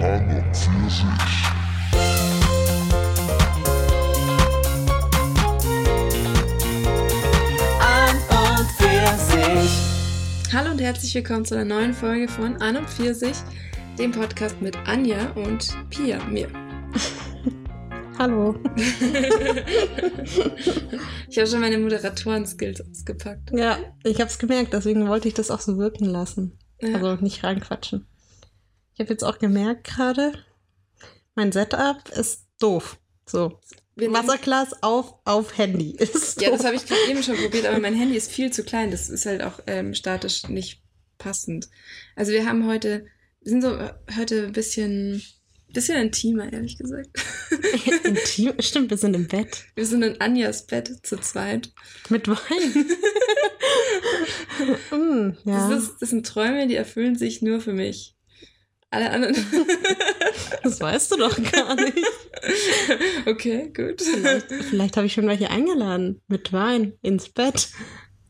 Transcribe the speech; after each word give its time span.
Arm 0.00 0.30
und 0.30 0.56
Pfirsich. 0.56 1.04
An 7.80 8.16
und 8.30 8.70
für 8.76 9.18
sich. 9.18 10.52
Hallo 10.52 10.70
und 10.70 10.80
herzlich 10.80 11.14
willkommen 11.16 11.44
zu 11.44 11.56
einer 11.56 11.64
neuen 11.64 11.94
Folge 11.94 12.28
von 12.28 12.56
An 12.58 12.76
und 12.76 12.88
Pfirsich, 12.88 13.34
dem 13.98 14.12
Podcast 14.12 14.62
mit 14.62 14.76
Anja 14.86 15.32
und 15.32 15.76
Pia, 15.90 16.22
mir. 16.26 16.48
Hallo. 18.18 18.54
Ich 21.30 21.36
habe 21.36 21.46
schon 21.46 21.60
meine 21.60 21.78
Moderatoren-Skills 21.78 22.80
ausgepackt. 22.90 23.50
Ja, 23.52 23.78
ich 24.02 24.18
habe 24.20 24.30
es 24.30 24.38
gemerkt, 24.38 24.72
deswegen 24.72 25.06
wollte 25.08 25.28
ich 25.28 25.34
das 25.34 25.50
auch 25.50 25.60
so 25.60 25.76
wirken 25.76 26.06
lassen. 26.06 26.58
Ja. 26.80 26.94
Also 26.94 27.22
nicht 27.22 27.44
reinquatschen. 27.44 28.06
Ich 28.98 29.04
habe 29.04 29.12
jetzt 29.12 29.22
auch 29.22 29.38
gemerkt 29.38 29.84
gerade, 29.84 30.32
mein 31.36 31.52
Setup 31.52 32.08
ist 32.16 32.46
doof. 32.58 32.98
So, 33.26 33.60
Wir 33.94 34.12
Wasserglas 34.12 34.82
auf, 34.82 35.14
auf 35.24 35.56
Handy. 35.56 35.92
Ist 35.98 36.40
Ja, 36.40 36.48
doof. 36.48 36.56
das 36.56 36.66
habe 36.66 36.74
ich 36.74 36.84
gerade 36.84 37.08
eben 37.08 37.22
schon 37.22 37.36
probiert, 37.36 37.66
aber 37.66 37.78
mein 37.78 37.94
Handy 37.94 38.16
ist 38.16 38.32
viel 38.32 38.52
zu 38.52 38.64
klein. 38.64 38.90
Das 38.90 39.08
ist 39.08 39.24
halt 39.24 39.42
auch 39.44 39.60
ähm, 39.68 39.94
statisch 39.94 40.48
nicht 40.48 40.82
passend. 41.16 41.68
Also 42.16 42.32
wir 42.32 42.44
haben 42.44 42.66
heute, 42.66 43.06
wir 43.42 43.50
sind 43.52 43.62
so 43.62 43.78
heute 44.16 44.46
ein 44.46 44.52
bisschen, 44.52 45.22
bisschen 45.72 45.96
intimer, 46.02 46.52
ehrlich 46.52 46.76
gesagt. 46.76 47.10
Intim. 48.02 48.54
Stimmt, 48.60 48.90
wir 48.90 48.96
sind 48.96 49.14
im 49.14 49.28
Bett. 49.28 49.64
Wir 49.76 49.86
sind 49.86 50.02
in 50.02 50.20
Anjas 50.20 50.66
Bett 50.66 50.90
zu 51.06 51.18
zweit. 51.18 51.70
Mit 52.08 52.26
Wein. 52.26 52.86
mm, 54.90 55.36
ja, 55.44 55.68
Das, 55.70 55.84
ist, 55.84 55.98
das 56.00 56.10
sind 56.10 56.26
Träume, 56.26 56.66
die 56.66 56.74
erfüllen 56.74 57.14
sich 57.16 57.42
nur 57.42 57.60
für 57.60 57.74
mich. 57.74 58.16
Alle 58.90 59.10
anderen. 59.10 59.34
das 60.62 60.80
weißt 60.80 61.12
du 61.12 61.16
doch 61.16 61.36
gar 61.52 61.74
nicht. 61.74 61.98
okay, 63.26 63.70
gut. 63.74 64.00
Vielleicht, 64.00 64.50
vielleicht 64.50 64.96
habe 64.96 65.06
ich 65.06 65.12
schon 65.12 65.26
welche 65.26 65.50
eingeladen. 65.50 66.22
Mit 66.26 66.52
Wein 66.52 66.94
ins 67.02 67.28
Bett. 67.28 67.68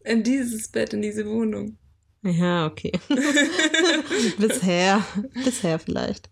In 0.04 0.22
dieses 0.24 0.68
Bett, 0.68 0.92
in 0.92 1.02
diese 1.02 1.26
Wohnung. 1.26 1.78
Ja, 2.22 2.66
okay. 2.66 2.92
bisher. 4.38 5.04
Bisher 5.44 5.78
vielleicht. 5.78 6.28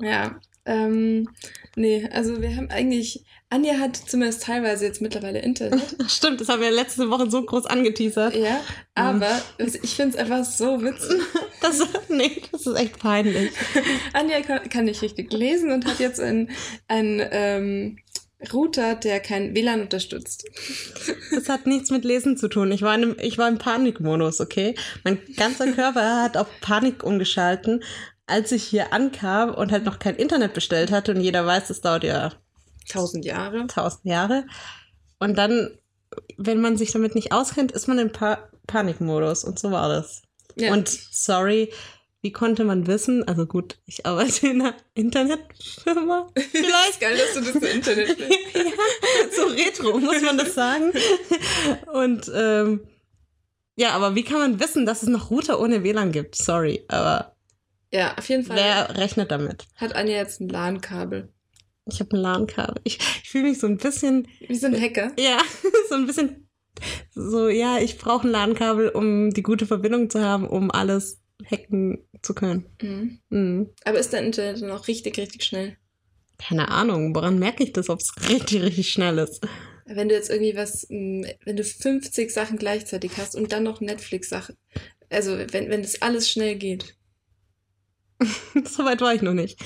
Ja, 0.00 0.40
ähm, 0.66 1.28
nee, 1.74 2.08
also 2.12 2.40
wir 2.42 2.54
haben 2.56 2.70
eigentlich, 2.70 3.24
Anja 3.48 3.78
hat 3.78 3.96
zumindest 3.96 4.42
teilweise 4.42 4.84
jetzt 4.84 5.00
mittlerweile 5.00 5.40
Internet. 5.40 5.96
Stimmt, 6.08 6.40
das 6.40 6.48
haben 6.48 6.60
wir 6.60 6.70
letzte 6.70 7.10
Woche 7.10 7.30
so 7.30 7.42
groß 7.42 7.66
angeteasert. 7.66 8.36
ja, 8.36 8.60
aber 8.94 9.42
also 9.58 9.78
ich 9.82 9.94
finde 9.94 10.16
es 10.16 10.22
einfach 10.22 10.44
so 10.44 10.82
witzig. 10.82 11.20
Das, 11.62 11.78
nee, 12.08 12.40
das 12.50 12.66
ist 12.66 12.74
echt 12.74 12.98
peinlich. 12.98 13.52
Anja 14.14 14.40
kann, 14.40 14.66
kann 14.70 14.86
nicht 14.86 15.02
richtig 15.02 15.30
lesen 15.30 15.70
und 15.70 15.84
hat 15.84 16.00
jetzt 16.00 16.18
einen, 16.18 16.48
einen 16.88 17.20
ähm, 17.30 17.98
Router, 18.50 18.94
der 18.94 19.20
kein 19.20 19.54
WLAN 19.54 19.82
unterstützt. 19.82 20.48
Das 21.30 21.50
hat 21.50 21.66
nichts 21.66 21.90
mit 21.90 22.06
Lesen 22.06 22.38
zu 22.38 22.48
tun. 22.48 22.72
Ich 22.72 22.80
war, 22.80 22.94
in 22.94 23.02
einem, 23.02 23.16
ich 23.20 23.36
war 23.36 23.46
im 23.48 23.58
Panikmodus, 23.58 24.40
okay? 24.40 24.74
Mein 25.04 25.18
ganzer 25.36 25.70
Körper 25.72 26.22
hat 26.22 26.38
auf 26.38 26.46
Panik 26.62 27.04
umgeschalten, 27.04 27.82
als 28.30 28.52
ich 28.52 28.62
hier 28.64 28.92
ankam 28.92 29.52
und 29.54 29.72
halt 29.72 29.84
noch 29.84 29.98
kein 29.98 30.16
Internet 30.16 30.54
bestellt 30.54 30.90
hatte. 30.90 31.12
Und 31.12 31.20
jeder 31.20 31.44
weiß, 31.46 31.68
das 31.68 31.80
dauert 31.80 32.04
ja 32.04 32.32
Tausend 32.88 33.24
Jahre. 33.24 33.66
tausend 33.66 34.04
Jahre. 34.06 34.44
Und 35.18 35.36
dann, 35.36 35.70
wenn 36.38 36.60
man 36.60 36.76
sich 36.76 36.92
damit 36.92 37.14
nicht 37.14 37.32
auskennt, 37.32 37.72
ist 37.72 37.86
man 37.88 37.98
im 37.98 38.10
pa 38.12 38.48
Panikmodus. 38.66 39.44
Und 39.44 39.58
so 39.58 39.70
war 39.70 39.88
das. 39.88 40.22
Ja. 40.56 40.72
Und 40.72 40.88
sorry, 40.88 41.70
wie 42.22 42.32
konnte 42.32 42.64
man 42.64 42.86
wissen? 42.86 43.26
Also 43.26 43.46
gut, 43.46 43.78
ich 43.86 44.06
arbeite 44.06 44.48
in 44.48 44.60
einer 44.62 44.74
Internetfirma. 44.94 46.28
Vielleicht. 46.36 47.00
geil, 47.00 47.16
dass 47.16 47.34
du 47.34 47.40
das 47.40 47.54
im 47.62 47.76
Internet 47.76 48.08
willst. 48.18 48.54
ja, 48.54 49.36
so 49.36 49.46
retro, 49.46 49.98
muss 49.98 50.20
man 50.22 50.38
das 50.38 50.54
sagen. 50.54 50.92
Und 51.92 52.30
ähm, 52.34 52.80
ja, 53.76 53.90
aber 53.92 54.14
wie 54.14 54.24
kann 54.24 54.38
man 54.38 54.60
wissen, 54.60 54.84
dass 54.84 55.02
es 55.02 55.08
noch 55.08 55.30
Router 55.30 55.60
ohne 55.60 55.82
WLAN 55.82 56.12
gibt? 56.12 56.36
Sorry, 56.36 56.84
aber 56.88 57.34
Ja, 57.92 58.16
auf 58.16 58.28
jeden 58.28 58.44
Fall 58.44 58.56
wer 58.56 58.96
rechnet 58.96 59.30
damit? 59.30 59.66
hat 59.76 59.94
Anja 59.94 60.16
jetzt 60.16 60.40
ein 60.40 60.48
LAN-Kabel. 60.48 61.32
Ich 61.86 61.98
habe 62.00 62.16
ein 62.16 62.20
LAN-Kabel. 62.20 62.80
Ich, 62.84 62.98
ich 63.22 63.28
fühle 63.30 63.48
mich 63.48 63.58
so 63.58 63.66
ein 63.66 63.78
bisschen, 63.78 64.28
Wie 64.46 64.54
so 64.54 64.66
ein 64.66 64.80
Hacker. 64.80 65.12
ja, 65.18 65.38
so 65.88 65.96
ein 65.96 66.06
bisschen 66.06 66.46
so, 67.14 67.48
ja, 67.48 67.78
ich 67.78 67.98
brauche 67.98 68.26
ein 68.28 68.30
LAN-Kabel, 68.30 68.90
um 68.90 69.30
die 69.30 69.42
gute 69.42 69.66
Verbindung 69.66 70.08
zu 70.08 70.22
haben, 70.22 70.46
um 70.46 70.70
alles 70.70 71.20
hacken 71.50 72.06
zu 72.22 72.34
können. 72.34 72.66
Mhm. 72.80 73.20
Mhm. 73.30 73.70
Aber 73.84 73.98
ist 73.98 74.12
dein 74.12 74.26
Internet 74.26 74.62
dann 74.62 74.70
auch 74.70 74.86
richtig, 74.88 75.18
richtig 75.18 75.42
schnell? 75.44 75.76
Keine 76.38 76.68
Ahnung, 76.68 77.14
woran 77.14 77.38
merke 77.38 77.64
ich 77.64 77.72
das, 77.72 77.90
ob 77.90 78.00
es 78.00 78.12
richtig, 78.30 78.62
richtig 78.62 78.92
schnell 78.92 79.18
ist? 79.18 79.40
Wenn 79.84 80.08
du 80.08 80.14
jetzt 80.14 80.30
irgendwie 80.30 80.56
was, 80.56 80.86
mh, 80.88 81.28
wenn 81.44 81.56
du 81.56 81.64
50 81.64 82.30
Sachen 82.30 82.56
gleichzeitig 82.56 83.12
hast 83.18 83.34
und 83.34 83.52
dann 83.52 83.64
noch 83.64 83.80
Netflix-Sachen, 83.80 84.56
also 85.10 85.36
wenn, 85.50 85.68
wenn 85.68 85.82
das 85.82 86.00
alles 86.00 86.30
schnell 86.30 86.54
geht. 86.56 86.96
so 88.64 88.84
weit 88.84 89.00
war 89.00 89.14
ich 89.14 89.22
noch 89.22 89.32
nicht. 89.32 89.58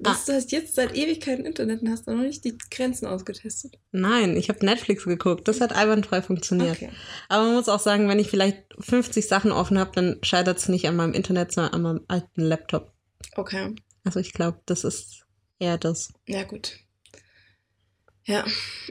Das, 0.00 0.24
Du 0.24 0.32
hast 0.32 0.52
jetzt 0.52 0.74
seit 0.74 0.96
Ewigkeiten 0.96 1.44
Internet 1.44 1.82
und 1.82 1.90
hast 1.90 2.06
noch 2.06 2.14
nicht 2.16 2.44
die 2.44 2.58
Grenzen 2.70 3.06
ausgetestet. 3.06 3.78
Nein, 3.92 4.36
ich 4.36 4.48
habe 4.48 4.64
Netflix 4.64 5.04
geguckt. 5.04 5.46
Das 5.46 5.60
hat 5.60 5.72
einwandfrei 5.72 6.22
funktioniert. 6.22 6.76
Okay. 6.76 6.90
Aber 7.28 7.44
man 7.44 7.54
muss 7.54 7.68
auch 7.68 7.80
sagen, 7.80 8.08
wenn 8.08 8.18
ich 8.18 8.28
vielleicht 8.28 8.64
50 8.80 9.26
Sachen 9.26 9.52
offen 9.52 9.78
habe, 9.78 9.92
dann 9.94 10.18
scheitert 10.22 10.58
es 10.58 10.68
nicht 10.68 10.88
an 10.88 10.96
meinem 10.96 11.12
Internet, 11.12 11.52
sondern 11.52 11.74
an 11.74 11.82
meinem 11.82 12.04
alten 12.08 12.42
Laptop. 12.42 12.92
Okay. 13.36 13.74
Also 14.04 14.18
ich 14.18 14.32
glaube, 14.32 14.60
das 14.66 14.84
ist 14.84 15.26
eher 15.58 15.78
das. 15.78 16.12
Ja, 16.26 16.42
gut. 16.42 16.78
Ja. 18.24 18.44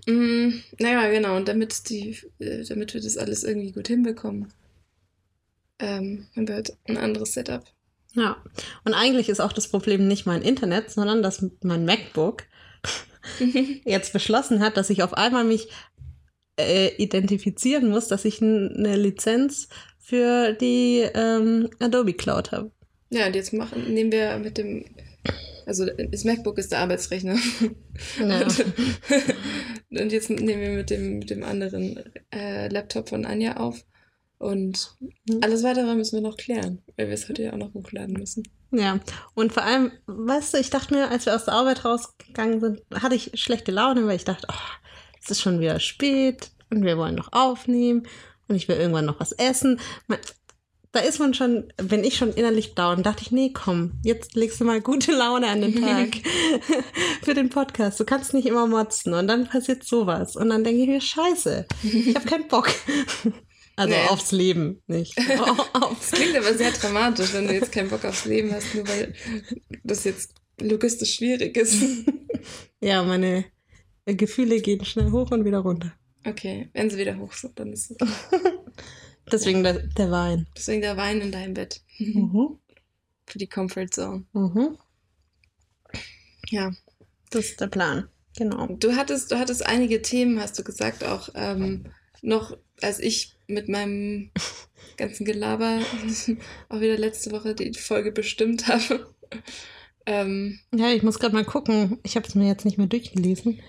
Mm, 0.08 0.62
naja, 0.80 1.10
genau. 1.10 1.36
Und 1.36 1.48
damit 1.48 1.90
die, 1.90 2.18
äh, 2.40 2.64
damit 2.64 2.94
wir 2.94 3.02
das 3.02 3.18
alles 3.18 3.44
irgendwie 3.44 3.72
gut 3.72 3.88
hinbekommen, 3.88 4.54
ähm, 5.80 6.28
haben 6.36 6.48
wir 6.48 6.56
halt 6.56 6.78
ein 6.86 6.98
anderes 6.98 7.34
Setup. 7.34 7.64
Ja. 8.20 8.38
Und 8.84 8.94
eigentlich 8.94 9.30
ist 9.30 9.40
auch 9.40 9.54
das 9.54 9.70
Problem 9.70 10.08
nicht 10.08 10.26
mein 10.26 10.42
Internet, 10.42 10.92
sondern 10.92 11.24
dass 11.24 11.46
mein 11.64 11.86
MacBook 11.86 12.44
jetzt 13.86 14.14
beschlossen 14.14 14.60
hat, 14.60 14.78
dass 14.78 14.90
ich 14.90 15.04
auf 15.04 15.14
einmal 15.14 15.46
mich 15.46 15.70
äh, 16.60 16.90
identifizieren 16.98 17.90
muss, 17.90 18.08
dass 18.08 18.26
ich 18.26 18.42
eine 18.42 18.98
Lizenz 18.98 19.70
für 19.98 20.54
die 20.54 21.06
ähm, 21.14 21.70
Adobe 21.80 22.14
Cloud 22.14 22.52
habe. 22.52 22.72
Ja, 23.10 23.28
und 23.28 23.36
jetzt 23.36 23.54
machen, 23.54 23.94
nehmen 23.94 24.12
wir 24.12 24.38
mit 24.38 24.58
dem, 24.58 24.86
also 25.66 25.86
das 25.86 26.24
MacBook 26.26 26.58
ist 26.58 26.72
der 26.72 26.80
Arbeitsrechner. 26.80 27.38
Ja. 28.20 28.42
Und, 28.42 28.66
und 30.02 30.12
jetzt 30.12 30.30
nehmen 30.30 30.62
wir 30.62 30.72
mit 30.72 30.90
dem, 30.90 31.20
mit 31.20 31.30
dem 31.30 31.44
anderen 31.44 32.04
äh, 32.32 32.68
Laptop 32.68 33.10
von 33.10 33.26
Anja 33.26 33.58
auf. 33.58 33.84
Und 34.40 34.96
Mhm. 35.00 35.40
alles 35.42 35.64
weitere 35.64 35.94
müssen 35.96 36.16
wir 36.16 36.22
noch 36.28 36.38
klären, 36.38 36.82
weil 36.98 37.08
wir 37.08 37.14
es 37.14 37.28
heute 37.30 37.44
ja 37.44 37.54
auch 37.54 37.58
noch 37.58 37.74
hochladen 37.74 38.14
müssen. 38.14 38.44
Ja, 38.72 39.00
und 39.36 39.52
vor 39.52 39.64
allem, 39.64 39.92
weißt 40.08 40.54
du, 40.54 40.58
ich 40.60 40.70
dachte 40.70 40.94
mir, 40.94 41.10
als 41.10 41.26
wir 41.26 41.36
aus 41.36 41.46
der 41.46 41.56
Arbeit 41.56 41.84
rausgegangen 41.86 42.60
sind, 42.62 42.82
hatte 42.94 43.16
ich 43.16 43.32
schlechte 43.34 43.72
Laune, 43.72 44.06
weil 44.08 44.16
ich 44.16 44.26
dachte, 44.26 44.48
oh, 44.50 44.56
es 45.22 45.30
ist 45.32 45.42
schon 45.42 45.60
wieder 45.60 45.80
spät 45.80 46.52
und 46.70 46.84
wir 46.86 46.98
wollen 46.98 47.16
noch 47.16 47.34
aufnehmen 47.34 48.08
und 48.48 48.56
ich 48.56 48.68
will 48.68 48.78
irgendwann 48.78 49.06
noch 49.06 49.20
was 49.20 49.32
essen. 49.34 49.80
Da 50.92 51.02
ist 51.02 51.20
man 51.20 51.34
schon, 51.34 51.72
bin 51.78 52.04
ich 52.04 52.16
schon 52.18 52.32
innerlich 52.34 52.74
down, 52.76 53.04
dachte 53.04 53.22
ich, 53.24 53.32
nee, 53.32 53.52
komm, 53.54 54.00
jetzt 54.04 54.36
legst 54.36 54.60
du 54.62 54.66
mal 54.66 54.82
gute 54.82 55.12
Laune 55.12 55.48
an 55.48 55.62
den 55.62 55.76
Tag 55.82 56.10
für 57.24 57.34
den 57.34 57.50
Podcast. 57.50 58.00
Du 58.00 58.06
kannst 58.06 58.34
nicht 58.34 58.48
immer 58.48 58.68
motzen 58.68 59.14
und 59.14 59.28
dann 59.28 59.48
passiert 59.48 59.84
sowas 59.84 60.36
und 60.36 60.50
dann 60.50 60.64
denke 60.64 60.82
ich 60.84 60.88
mir, 60.88 61.02
scheiße, 61.02 61.66
ich 61.84 62.16
habe 62.16 62.26
keinen 62.26 62.48
Bock. 62.48 62.70
Also 63.80 63.96
Nee. 63.96 64.08
aufs 64.10 64.32
Leben, 64.34 64.82
nicht 64.88 65.18
aufs 65.40 65.72
Das 66.12 66.12
klingt 66.12 66.36
aber 66.36 66.54
sehr 66.54 66.72
dramatisch, 66.72 67.34
wenn 67.34 67.48
du 67.48 67.54
jetzt 67.54 67.72
keinen 67.72 67.90
Bock 67.90 68.04
aufs 68.04 68.26
Leben 68.26 68.52
hast, 68.52 68.76
nur 68.76 68.86
weil 68.86 69.14
das 69.86 70.04
jetzt 70.04 70.34
logistisch 70.60 71.16
schwierig 71.16 71.56
ist. 71.56 71.82
Ja, 72.82 73.02
meine 73.04 73.46
Gefühle 74.06 74.60
gehen 74.60 74.84
schnell 74.84 75.12
hoch 75.12 75.32
und 75.32 75.46
wieder 75.46 75.60
runter. 75.60 75.94
Okay, 76.26 76.70
wenn 76.74 76.90
sie 76.90 76.98
wieder 76.98 77.18
hoch 77.18 77.32
sind, 77.32 77.58
dann 77.58 77.72
ist 77.72 77.92
es. 77.92 77.98
Deswegen 79.32 79.64
der, 79.64 79.80
der 79.80 80.12
Wein. 80.12 80.48
Deswegen 80.58 80.82
der 80.82 80.98
Wein 80.98 81.22
in 81.22 81.32
deinem 81.32 81.54
Bett. 81.54 81.82
Mhm. 82.00 82.60
Für 83.28 83.38
die 83.38 83.48
Comfort 83.48 83.88
Zone. 83.92 84.26
Mhm. 84.34 84.78
Ja. 86.50 86.74
Das 87.30 87.46
ist 87.46 87.62
der 87.62 87.68
Plan. 87.68 88.10
Genau. 88.38 88.68
Du 88.68 88.98
hattest, 88.98 89.32
du 89.32 89.40
hattest 89.40 89.66
einige 89.66 90.02
Themen, 90.02 90.42
hast 90.42 90.60
du 90.60 90.64
gesagt, 90.66 91.06
auch 91.06 91.30
ähm, 91.36 91.86
noch, 92.22 92.58
als 92.82 93.00
ich 93.00 93.36
mit 93.48 93.68
meinem 93.70 94.32
ganzen 94.98 95.26
Gelaber 95.26 95.80
auch 96.70 96.82
wieder 96.82 96.98
letzte 96.98 97.32
Woche 97.32 97.56
die 97.56 97.74
Folge 97.74 98.12
bestimmt 98.12 98.68
habe. 98.68 99.14
Ähm, 100.06 100.60
Ja, 100.74 100.92
ich 100.92 101.04
muss 101.04 101.20
gerade 101.20 101.36
mal 101.36 101.46
gucken. 101.46 102.00
Ich 102.04 102.16
habe 102.16 102.28
es 102.28 102.36
mir 102.36 102.48
jetzt 102.48 102.66
nicht 102.66 102.78
mehr 102.78 102.88
durchgelesen. 102.88 103.60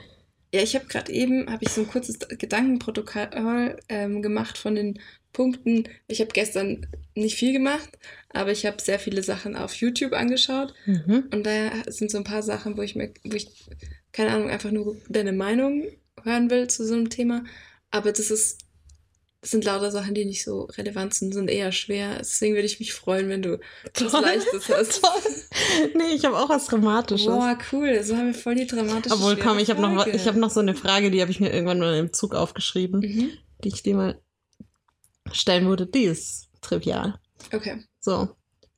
ja, 0.52 0.62
ich 0.62 0.74
habe 0.74 0.86
gerade 0.86 1.12
eben, 1.12 1.50
habe 1.50 1.64
ich 1.64 1.70
so 1.70 1.82
ein 1.82 1.88
kurzes 1.88 2.18
Gedankenprotokoll 2.18 3.76
ähm, 3.88 4.22
gemacht 4.22 4.58
von 4.58 4.74
den 4.74 4.98
Punkten. 5.32 5.84
Ich 6.08 6.20
habe 6.20 6.30
gestern 6.32 6.86
nicht 7.14 7.36
viel 7.36 7.52
gemacht, 7.52 7.90
aber 8.30 8.50
ich 8.50 8.66
habe 8.66 8.82
sehr 8.82 8.98
viele 8.98 9.22
Sachen 9.22 9.54
auf 9.56 9.74
YouTube 9.74 10.12
angeschaut. 10.12 10.74
Mhm. 10.86 11.28
Und 11.32 11.44
da 11.46 11.70
sind 11.86 12.10
so 12.10 12.18
ein 12.18 12.24
paar 12.24 12.42
Sachen, 12.42 12.76
wo 12.76 12.82
ich 12.82 12.96
mir, 12.96 13.12
wo 13.24 13.34
ich, 13.36 13.48
keine 14.12 14.30
Ahnung, 14.30 14.50
einfach 14.50 14.72
nur 14.72 14.96
deine 15.08 15.32
Meinung 15.32 15.84
hören 16.24 16.50
will 16.50 16.68
zu 16.68 16.84
so 16.84 16.94
einem 16.94 17.10
Thema. 17.10 17.44
Aber 17.90 18.12
das 18.12 18.30
ist, 18.30 18.58
das 19.40 19.50
sind 19.52 19.64
lauter 19.64 19.90
Sachen, 19.90 20.14
die 20.14 20.24
nicht 20.24 20.44
so 20.44 20.64
relevant 20.64 21.14
sind, 21.14 21.32
sind 21.32 21.48
eher 21.48 21.72
schwer. 21.72 22.18
Deswegen 22.18 22.54
würde 22.54 22.66
ich 22.66 22.78
mich 22.78 22.92
freuen, 22.92 23.28
wenn 23.28 23.42
du 23.42 23.58
was 23.98 24.12
Toll. 24.12 24.20
Leichtes 24.22 24.68
hast. 24.68 25.02
Toll. 25.02 25.90
Nee, 25.94 26.14
ich 26.14 26.24
habe 26.24 26.36
auch 26.38 26.48
was 26.48 26.66
Dramatisches. 26.66 27.26
Boah, 27.26 27.56
cool. 27.72 28.02
So 28.02 28.16
haben 28.16 28.26
wir 28.26 28.34
voll 28.34 28.54
die 28.54 28.66
dramatische 28.66 29.14
Obwohl, 29.14 29.36
komm, 29.36 29.58
ich 29.58 29.70
habe 29.70 29.80
noch, 29.80 30.06
ich 30.06 30.26
hab 30.28 30.36
noch 30.36 30.50
so 30.50 30.60
eine 30.60 30.74
Frage, 30.74 31.10
die 31.10 31.20
habe 31.22 31.30
ich 31.30 31.40
mir 31.40 31.52
irgendwann 31.52 31.78
mal 31.80 31.96
im 31.96 32.12
Zug 32.12 32.34
aufgeschrieben, 32.34 33.00
Mhm. 33.00 33.30
die 33.64 33.68
ich 33.68 33.82
dir 33.82 33.96
mal 33.96 34.20
stellen 35.32 35.66
würde. 35.66 35.86
Die 35.86 36.04
ist 36.04 36.48
trivial. 36.60 37.18
Okay. 37.52 37.82
So, 38.00 38.28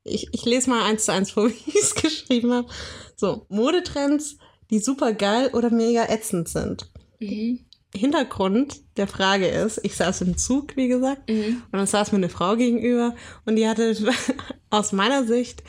ich, 0.05 0.29
ich 0.33 0.45
lese 0.45 0.71
mal 0.71 0.85
eins 0.85 1.05
zu 1.07 1.13
eins 1.13 1.33
vor, 1.33 1.49
wie 1.51 1.55
ich 1.67 1.75
es 1.75 1.95
geschrieben 1.95 2.53
habe. 2.53 2.69
So, 3.17 3.47
Modetrends, 3.49 4.37
die 4.71 4.79
super 4.79 5.13
geil 5.13 5.51
oder 5.53 5.71
mega 5.71 6.05
ätzend 6.09 6.49
sind. 6.49 6.89
Mhm. 7.19 7.67
Hintergrund 7.95 8.81
der 8.97 9.07
Frage 9.07 9.47
ist, 9.49 9.81
ich 9.83 9.97
saß 9.97 10.23
im 10.23 10.37
Zug, 10.37 10.77
wie 10.77 10.89
gesagt, 10.89 11.29
Mhm. 11.29 11.63
und 11.71 11.79
dann 11.79 11.87
saß 11.87 12.13
mir 12.13 12.19
eine 12.19 12.29
Frau 12.29 12.57
gegenüber 12.57 13.15
und 13.45 13.57
die 13.57 13.69
hatte 13.69 13.95
aus 14.71 14.93
meiner 14.93 15.25
Sicht 15.25 15.63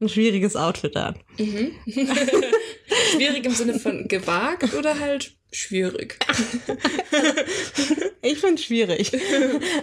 ein 0.00 0.08
schwieriges 0.08 0.56
Outfit 0.56 0.96
an. 0.96 1.18
Mhm. 1.38 1.72
schwierig 3.12 3.44
im 3.46 3.52
Sinne 3.54 3.78
von 3.78 4.06
gewagt 4.08 4.74
oder 4.74 4.98
halt 5.00 5.36
schwierig? 5.52 6.18
Ich 8.22 8.38
finde 8.40 8.60
schwierig. 8.60 9.12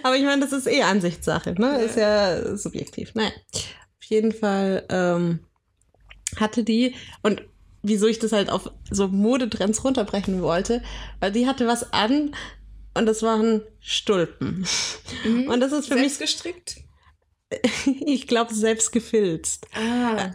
Aber 0.03 0.17
ich 0.17 0.23
meine, 0.23 0.41
das 0.41 0.51
ist 0.51 0.67
eh 0.67 0.81
Ansichtssache, 0.81 1.53
ne? 1.53 1.65
Ja. 1.67 1.75
Ist 1.77 1.95
ja 1.95 2.57
subjektiv. 2.57 3.13
Naja, 3.15 3.31
auf 3.53 4.03
jeden 4.07 4.33
Fall 4.33 4.85
ähm, 4.89 5.39
hatte 6.35 6.63
die, 6.65 6.93
und 7.21 7.41
wieso 7.83 8.07
ich 8.07 8.17
das 8.19 8.31
halt 8.31 8.49
auf 8.49 8.71
so 8.89 9.07
Modetrends 9.07 9.83
runterbrechen 9.83 10.41
wollte, 10.41 10.81
weil 11.19 11.31
die 11.31 11.45
hatte 11.47 11.67
was 11.67 11.93
an 11.93 12.33
und 12.95 13.05
das 13.05 13.21
waren 13.21 13.61
Stulpen. 13.79 14.65
Mhm. 15.25 15.47
Und 15.49 15.59
das 15.59 15.71
ist 15.71 15.87
für 15.87 15.95
Selbst 15.95 16.19
gestrickt? 16.19 16.77
mich, 17.51 17.97
ich 18.05 18.27
glaube, 18.27 18.53
selbst 18.53 18.91
gefilzt. 18.91 19.67
Ah, 19.75 20.31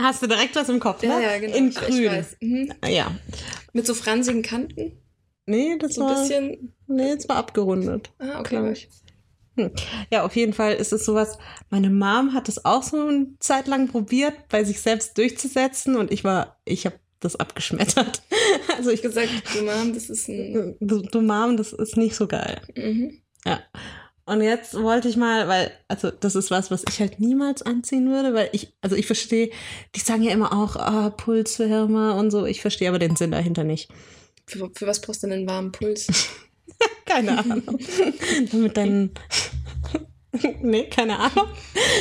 Hast 0.00 0.22
du 0.22 0.28
direkt 0.28 0.54
was 0.54 0.68
im 0.68 0.78
Kopf, 0.78 1.02
ja, 1.02 1.16
ne? 1.18 1.24
ja, 1.24 1.38
genau. 1.38 1.56
In 1.56 1.68
ich, 1.68 1.74
grün. 1.74 2.04
Ich 2.04 2.10
weiß. 2.10 2.36
Mhm. 2.40 2.72
Ja. 2.86 3.10
Mit 3.72 3.86
so 3.86 3.94
fransigen 3.94 4.42
Kanten? 4.42 5.02
Nee, 5.46 5.76
das 5.78 5.94
So 5.94 6.02
ein 6.04 6.08
war, 6.08 6.20
bisschen. 6.22 6.74
nee, 6.86 7.14
das 7.16 7.28
war 7.28 7.36
abgerundet. 7.36 8.10
Ah, 8.18 8.38
okay. 8.40 8.72
ich. 8.72 8.88
Ja, 10.10 10.24
auf 10.24 10.36
jeden 10.36 10.52
Fall 10.52 10.74
ist 10.74 10.92
es 10.92 11.04
sowas. 11.04 11.38
Meine 11.70 11.90
Mom 11.90 12.34
hat 12.34 12.48
es 12.48 12.64
auch 12.64 12.82
so 12.82 13.06
eine 13.06 13.26
Zeit 13.40 13.66
lang 13.66 13.88
probiert, 13.88 14.34
bei 14.48 14.64
sich 14.64 14.80
selbst 14.80 15.16
durchzusetzen 15.18 15.96
und 15.96 16.12
ich 16.12 16.24
war, 16.24 16.58
ich 16.64 16.86
habe 16.86 16.96
das 17.20 17.36
abgeschmettert. 17.36 18.22
Also 18.76 18.90
ich 18.90 19.02
gesagt, 19.02 19.28
du 19.54 19.64
Mom, 19.64 19.92
das 19.92 20.08
ist 20.08 20.28
ein. 20.28 20.76
du, 20.78 21.02
du 21.02 21.20
Mom, 21.20 21.56
das 21.56 21.72
ist 21.72 21.96
nicht 21.96 22.14
so 22.14 22.28
geil. 22.28 22.60
Mhm. 22.76 23.20
Und 24.28 24.42
jetzt 24.42 24.74
wollte 24.74 25.08
ich 25.08 25.16
mal, 25.16 25.48
weil, 25.48 25.72
also 25.88 26.10
das 26.10 26.34
ist 26.34 26.50
was, 26.50 26.70
was 26.70 26.84
ich 26.86 27.00
halt 27.00 27.18
niemals 27.18 27.62
anziehen 27.62 28.10
würde, 28.10 28.34
weil 28.34 28.50
ich, 28.52 28.74
also 28.82 28.94
ich 28.94 29.06
verstehe, 29.06 29.50
die 29.94 30.00
sagen 30.00 30.22
ja 30.22 30.32
immer 30.32 30.52
auch, 30.52 30.76
ah, 30.76 31.08
Pulswärmer 31.08 32.14
und 32.14 32.30
so. 32.30 32.44
Ich 32.44 32.60
verstehe 32.60 32.90
aber 32.90 32.98
den 32.98 33.16
Sinn 33.16 33.30
dahinter 33.30 33.64
nicht. 33.64 33.88
Für, 34.46 34.70
für 34.74 34.86
was 34.86 35.00
brauchst 35.00 35.22
du 35.22 35.28
denn 35.28 35.38
einen 35.38 35.48
warmen 35.48 35.72
Puls? 35.72 36.08
Keine 37.04 37.38
Ahnung. 37.38 37.78
Damit 38.52 38.76
dann. 38.76 39.10
nee, 40.62 40.84
keine 40.84 41.18
Ahnung. 41.18 41.48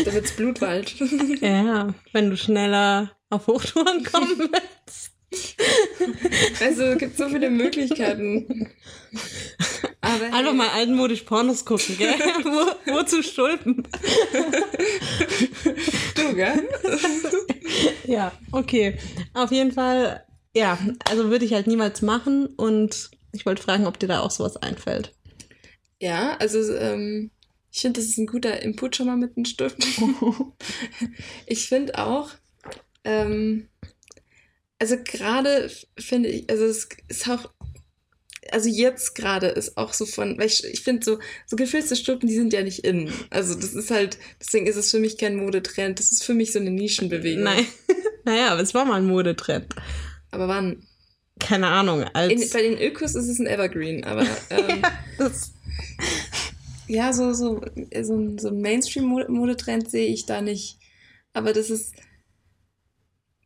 Da 0.06 0.14
wird's 0.14 0.36
Blutwald. 0.36 0.96
Ja, 1.42 1.94
wenn 2.14 2.30
du 2.30 2.38
schneller 2.38 3.12
auf 3.30 3.48
Hochtouren 3.48 4.04
kommen 4.04 4.38
willst. 4.38 5.12
Also, 6.62 6.84
es 6.84 6.98
gibt 7.00 7.18
so 7.18 7.30
viele 7.30 7.50
Möglichkeiten. 7.50 8.72
Aber 10.02 10.26
Einfach 10.26 10.54
mal 10.54 10.70
altmodisch 10.70 11.24
Pornos 11.24 11.66
gucken, 11.66 11.98
gell? 11.98 12.14
Wo, 12.44 12.94
wozu 12.94 13.22
Stulpen? 13.22 13.88
du, 16.16 16.36
gell? 16.36 16.68
Ja, 18.06 18.32
okay. 18.52 18.98
Auf 19.34 19.52
jeden 19.52 19.74
Fall, 19.74 20.24
ja, 20.56 20.78
also 21.10 21.30
würde 21.30 21.46
ich 21.46 21.54
halt 21.54 21.68
niemals 21.68 22.02
machen 22.02 22.48
und 22.56 23.12
ich 23.32 23.46
wollte 23.46 23.62
fragen, 23.62 23.86
ob 23.88 24.00
dir 24.00 24.08
da 24.08 24.22
auch 24.22 24.32
sowas 24.32 24.58
einfällt. 24.58 25.14
Ja, 26.00 26.38
also 26.38 26.74
ähm, 26.76 27.32
ich 27.72 27.82
finde, 27.82 28.00
das 28.00 28.10
ist 28.10 28.18
ein 28.18 28.28
guter 28.28 28.62
Input 28.62 28.96
schon 28.96 29.08
mal 29.08 29.18
mit 29.18 29.36
den 29.36 29.46
Stiften. 29.46 29.86
Ich 31.46 31.68
finde 31.68 31.98
auch, 31.98 32.32
ähm, 33.04 33.68
also 34.80 34.98
gerade 35.04 35.70
finde 35.98 36.30
ich, 36.30 36.50
also 36.50 36.66
es 36.66 36.90
ist 37.08 37.30
auch, 37.30 37.52
also 38.52 38.70
jetzt 38.70 39.16
gerade 39.16 39.48
ist 39.48 39.78
auch 39.78 39.94
so 39.94 40.06
von, 40.06 40.38
weil 40.38 40.48
ich, 40.48 40.64
ich 40.64 40.82
finde 40.82 41.04
so, 41.04 41.20
so 41.46 41.56
gefilzte 41.56 41.96
Stulpen, 41.96 42.28
die 42.28 42.36
sind 42.36 42.54
ja 42.54 42.64
nicht 42.64 42.80
in. 42.80 43.12
Also 43.30 43.56
das 43.56 43.74
ist 43.74 43.92
halt, 43.92 44.18
deswegen 44.40 44.68
ist 44.68 44.76
es 44.76 44.92
für 44.92 45.00
mich 45.00 45.18
kein 45.18 45.36
Modetrend, 45.36 46.00
das 46.00 46.12
ist 46.12 46.24
für 46.24 46.34
mich 46.34 46.52
so 46.52 46.60
eine 46.60 46.72
Nischenbewegung. 46.72 47.44
Nein. 47.44 47.66
Naja, 48.24 48.50
aber 48.50 48.60
es 48.60 48.74
war 48.74 48.84
mal 48.84 48.96
ein 48.96 49.06
Modetrend. 49.06 49.74
Aber 50.32 50.50
wann? 50.50 50.86
Keine 51.40 51.68
Ahnung, 51.68 52.02
In, 52.02 52.08
als. 52.14 52.50
bei 52.52 52.62
den 52.62 52.78
Ökos 52.78 53.16
ist 53.16 53.28
es 53.28 53.40
ein 53.40 53.48
Evergreen, 53.48 54.04
aber 54.04 54.26
ähm, 54.50 54.82
das, 55.18 55.52
Ja, 56.88 57.12
so, 57.12 57.34
so, 57.34 57.62
so 58.02 58.16
ein, 58.16 58.38
so 58.38 58.48
ein 58.48 58.62
Mainstream-Modetrend 58.62 59.90
sehe 59.92 60.08
ich 60.08 60.26
da 60.26 60.42
nicht. 60.42 60.80
Aber 61.34 61.54
das 61.54 61.70
ist 61.70 61.94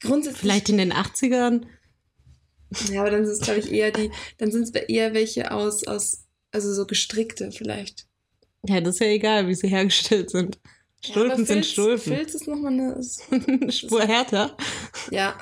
grundsätzlich. 0.02 0.42
vielleicht 0.42 0.70
in 0.70 0.78
den 0.78 0.94
80ern. 0.94 1.66
Ja, 2.90 3.02
aber 3.02 3.12
dann 3.12 3.26
sind 3.26 3.34
es, 3.34 3.42
glaube 3.42 3.60
ich, 3.60 3.72
eher 3.72 3.92
die, 3.92 4.12
dann 4.38 4.52
sind 4.52 4.64
es 4.64 4.70
eher 4.70 5.14
welche 5.14 5.52
aus, 5.52 5.86
aus, 5.86 6.26
also 6.52 6.74
so 6.74 6.86
gestrickte 6.86 7.52
vielleicht. 7.52 8.08
Ja, 8.68 8.80
das 8.80 8.96
ist 8.96 9.02
ja 9.02 9.08
egal, 9.08 9.48
wie 9.48 9.56
sie 9.56 9.68
hergestellt 9.68 10.30
sind. 10.30 10.60
Stulpen 11.04 11.40
ja, 11.40 11.46
sind 11.46 11.48
Filz- 11.66 11.72
Stulpen. 11.72 12.16
Filz 12.16 12.36
ist 12.36 12.48
nochmal 12.48 12.74
eine. 12.74 13.72
Spur 13.72 14.02
härter. 14.02 14.56
ja. 15.10 15.38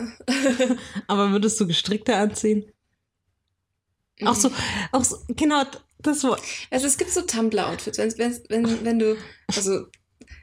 Aber 1.08 1.32
würdest 1.32 1.60
du 1.60 1.68
gestrickte 1.68 2.16
anziehen? 2.16 2.72
Auch 4.26 4.36
so, 4.36 4.52
auch 4.92 5.04
so, 5.04 5.18
genau, 5.30 5.64
das 6.00 6.24
Wort. 6.24 6.42
Also 6.72 6.88
es 6.88 6.98
gibt 6.98 7.12
so 7.12 7.22
Tumblr-Outfits, 7.22 7.98
wenn, 7.98 8.14
wenn, 8.18 8.44
wenn, 8.50 8.86
wenn 8.86 9.00
du, 9.00 9.18
also 9.48 9.86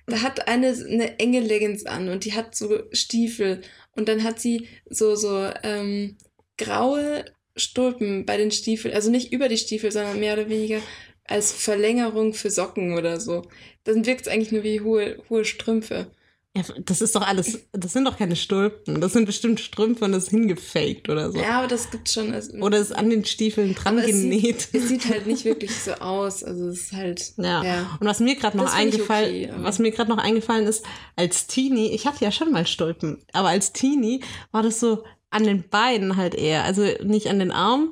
da 0.06 0.22
hat 0.22 0.48
eine 0.48 0.68
eine 0.68 1.18
enge 1.18 1.40
Leggings 1.40 1.84
an 1.84 2.08
und 2.08 2.24
die 2.24 2.32
hat 2.34 2.54
so 2.54 2.84
Stiefel 2.92 3.62
und 3.92 4.08
dann 4.08 4.22
hat 4.22 4.40
sie 4.40 4.68
so, 4.88 5.14
so 5.14 5.50
ähm, 5.62 6.16
graue 6.56 7.24
Stulpen 7.56 8.24
bei 8.24 8.36
den 8.36 8.50
Stiefeln, 8.50 8.94
also 8.94 9.10
nicht 9.10 9.32
über 9.32 9.48
die 9.48 9.58
Stiefel, 9.58 9.90
sondern 9.92 10.20
mehr 10.20 10.34
oder 10.34 10.48
weniger 10.48 10.80
als 11.24 11.52
Verlängerung 11.52 12.34
für 12.34 12.50
Socken 12.50 12.96
oder 12.96 13.20
so. 13.20 13.42
Dann 13.86 14.04
wirkt 14.04 14.22
es 14.22 14.28
eigentlich 14.28 14.52
nur 14.52 14.62
wie 14.62 14.80
hohe, 14.80 15.18
hohe 15.30 15.44
Strümpfe. 15.44 16.08
Ja, 16.56 16.62
das 16.78 17.02
ist 17.02 17.14
doch 17.14 17.26
alles, 17.26 17.66
das 17.72 17.92
sind 17.92 18.06
doch 18.06 18.16
keine 18.16 18.34
Stulpen. 18.34 18.98
Das 19.02 19.12
sind 19.12 19.26
bestimmt 19.26 19.60
Strümpfe 19.60 20.06
und 20.06 20.12
das 20.12 20.24
ist 20.24 20.30
hingefaked 20.30 21.10
oder 21.10 21.30
so. 21.30 21.38
Ja, 21.38 21.58
aber 21.58 21.68
das 21.68 21.90
gibt 21.90 22.08
schon. 22.08 22.32
Also, 22.32 22.56
Oder 22.56 22.78
ist 22.78 22.96
an 22.96 23.10
den 23.10 23.26
Stiefeln 23.26 23.74
dran 23.74 23.98
aber 23.98 24.08
es 24.08 24.12
genäht. 24.22 24.62
Sieht, 24.62 24.74
es 24.74 24.88
sieht 24.88 25.08
halt 25.10 25.26
nicht 25.26 25.44
wirklich 25.44 25.74
so 25.74 25.92
aus. 25.92 26.42
Also 26.42 26.68
es 26.68 26.84
ist 26.84 26.92
halt. 26.92 27.34
Ja. 27.36 27.62
ja. 27.62 27.98
Und 28.00 28.06
was 28.06 28.20
mir 28.20 28.36
gerade 28.36 28.56
noch 28.56 28.72
eingefallen, 28.72 29.50
okay, 29.50 29.52
was 29.58 29.78
mir 29.78 29.90
gerade 29.90 30.08
noch 30.08 30.16
eingefallen 30.16 30.66
ist, 30.66 30.82
als 31.14 31.46
Teenie, 31.46 31.90
ich 31.90 32.06
hatte 32.06 32.24
ja 32.24 32.32
schon 32.32 32.52
mal 32.52 32.66
Stulpen, 32.66 33.22
aber 33.34 33.48
als 33.48 33.74
Teenie 33.74 34.22
war 34.50 34.62
das 34.62 34.80
so 34.80 35.04
an 35.28 35.44
den 35.44 35.68
Beinen 35.68 36.16
halt 36.16 36.34
eher, 36.34 36.64
also 36.64 36.86
nicht 37.02 37.26
an 37.26 37.38
den 37.38 37.52
Armen, 37.52 37.90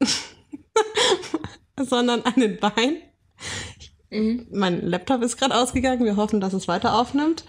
sondern 1.78 2.22
an 2.22 2.40
den 2.40 2.56
Beinen. 2.58 3.02
Mhm. 4.10 4.46
Mein 4.50 4.86
Laptop 4.86 5.22
ist 5.22 5.36
gerade 5.36 5.56
ausgegangen, 5.56 6.04
wir 6.04 6.16
hoffen, 6.16 6.40
dass 6.40 6.52
es 6.52 6.68
weiter 6.68 6.98
aufnimmt. 6.98 7.44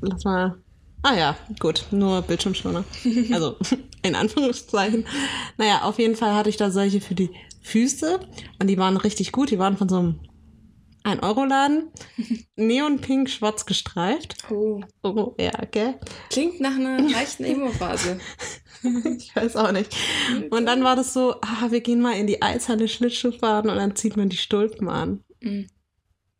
Lass 0.00 0.24
mal. 0.24 0.56
Ah 1.02 1.14
ja, 1.14 1.36
gut, 1.60 1.84
nur 1.90 2.22
Bildschirmschoner. 2.22 2.84
Also 3.32 3.56
in 4.02 4.14
Anführungszeichen. 4.14 5.06
Naja, 5.56 5.82
auf 5.82 5.98
jeden 5.98 6.16
Fall 6.16 6.34
hatte 6.34 6.48
ich 6.48 6.56
da 6.56 6.70
solche 6.70 7.00
für 7.00 7.14
die 7.14 7.30
Füße 7.62 8.20
und 8.60 8.66
die 8.68 8.78
waren 8.78 8.96
richtig 8.96 9.32
gut. 9.32 9.50
Die 9.50 9.58
waren 9.58 9.76
von 9.76 9.88
so 9.88 9.96
einem 9.96 10.20
1-Euro-Laden. 11.04 11.90
Neonpink, 12.56 13.30
schwarz 13.30 13.66
gestreift. 13.66 14.36
Oh. 14.50 14.80
Oh, 15.02 15.34
ja, 15.38 15.52
gell? 15.70 15.94
Klingt 16.30 16.60
nach 16.60 16.74
einer 16.74 17.00
leichten 17.00 17.44
Emo-Phase. 17.44 18.18
Ich 19.18 19.34
weiß 19.34 19.56
auch 19.56 19.72
nicht. 19.72 19.96
Und 20.50 20.66
dann 20.66 20.84
war 20.84 20.96
das 20.96 21.12
so, 21.12 21.34
ah, 21.40 21.70
wir 21.70 21.80
gehen 21.80 22.00
mal 22.00 22.16
in 22.16 22.26
die 22.26 22.42
Eishalle 22.42 22.88
Schlittschuh 22.88 23.32
fahren 23.32 23.68
und 23.68 23.76
dann 23.76 23.96
zieht 23.96 24.16
man 24.16 24.28
die 24.28 24.36
Stulpen 24.36 24.88
an. 24.88 25.24
Mhm. 25.40 25.68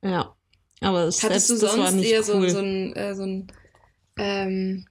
Ja. 0.02 0.36
Aber 0.80 1.04
es 1.04 1.22
Hattest 1.22 1.50
du 1.50 1.54
das 1.54 1.62
war 1.62 1.70
sonst 1.88 1.94
nicht 1.96 2.10
eher 2.10 2.22
so, 2.22 2.34
cool. 2.34 2.50
so 2.50 2.58
ein, 2.58 2.92
äh, 2.94 3.14
so 3.14 3.22
ein 3.22 3.46
ähm, 4.18 4.86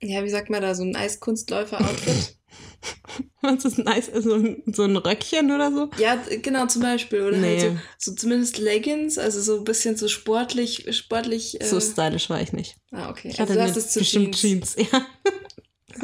ja, 0.00 0.24
wie 0.24 0.30
sagt 0.30 0.50
man 0.50 0.62
da, 0.62 0.74
so 0.74 0.82
ein 0.82 0.96
Eiskunstläufer-Outfit? 0.96 2.36
Was 3.42 3.64
ist 3.64 3.78
nice? 3.78 4.10
So 4.14 4.34
ein, 4.34 4.62
so 4.66 4.82
ein 4.84 4.96
Röckchen 4.96 5.50
oder 5.52 5.70
so? 5.72 5.90
Ja, 5.98 6.16
genau, 6.42 6.66
zum 6.66 6.82
Beispiel. 6.82 7.22
Oder 7.22 7.36
Nee. 7.38 7.60
halt 7.60 7.78
so, 7.98 8.10
so 8.10 8.16
zumindest 8.16 8.58
Leggings, 8.58 9.18
also 9.18 9.40
so 9.40 9.58
ein 9.58 9.64
bisschen 9.64 9.96
so 9.96 10.08
sportlich, 10.08 10.86
sportlich. 10.96 11.60
Äh, 11.60 11.66
So 11.66 11.80
stylisch 11.80 12.30
war 12.30 12.40
ich 12.40 12.52
nicht. 12.52 12.76
ah, 12.92 13.10
okay. 13.10 13.28
Ich 13.28 13.40
Also 13.40 13.54
hatte 13.60 13.78
es 13.78 13.90
zu 13.90 14.00
bestimmt 14.00 14.36
Jeans. 14.36 14.74
Jeans. 14.74 14.76
Ja, 14.92 15.06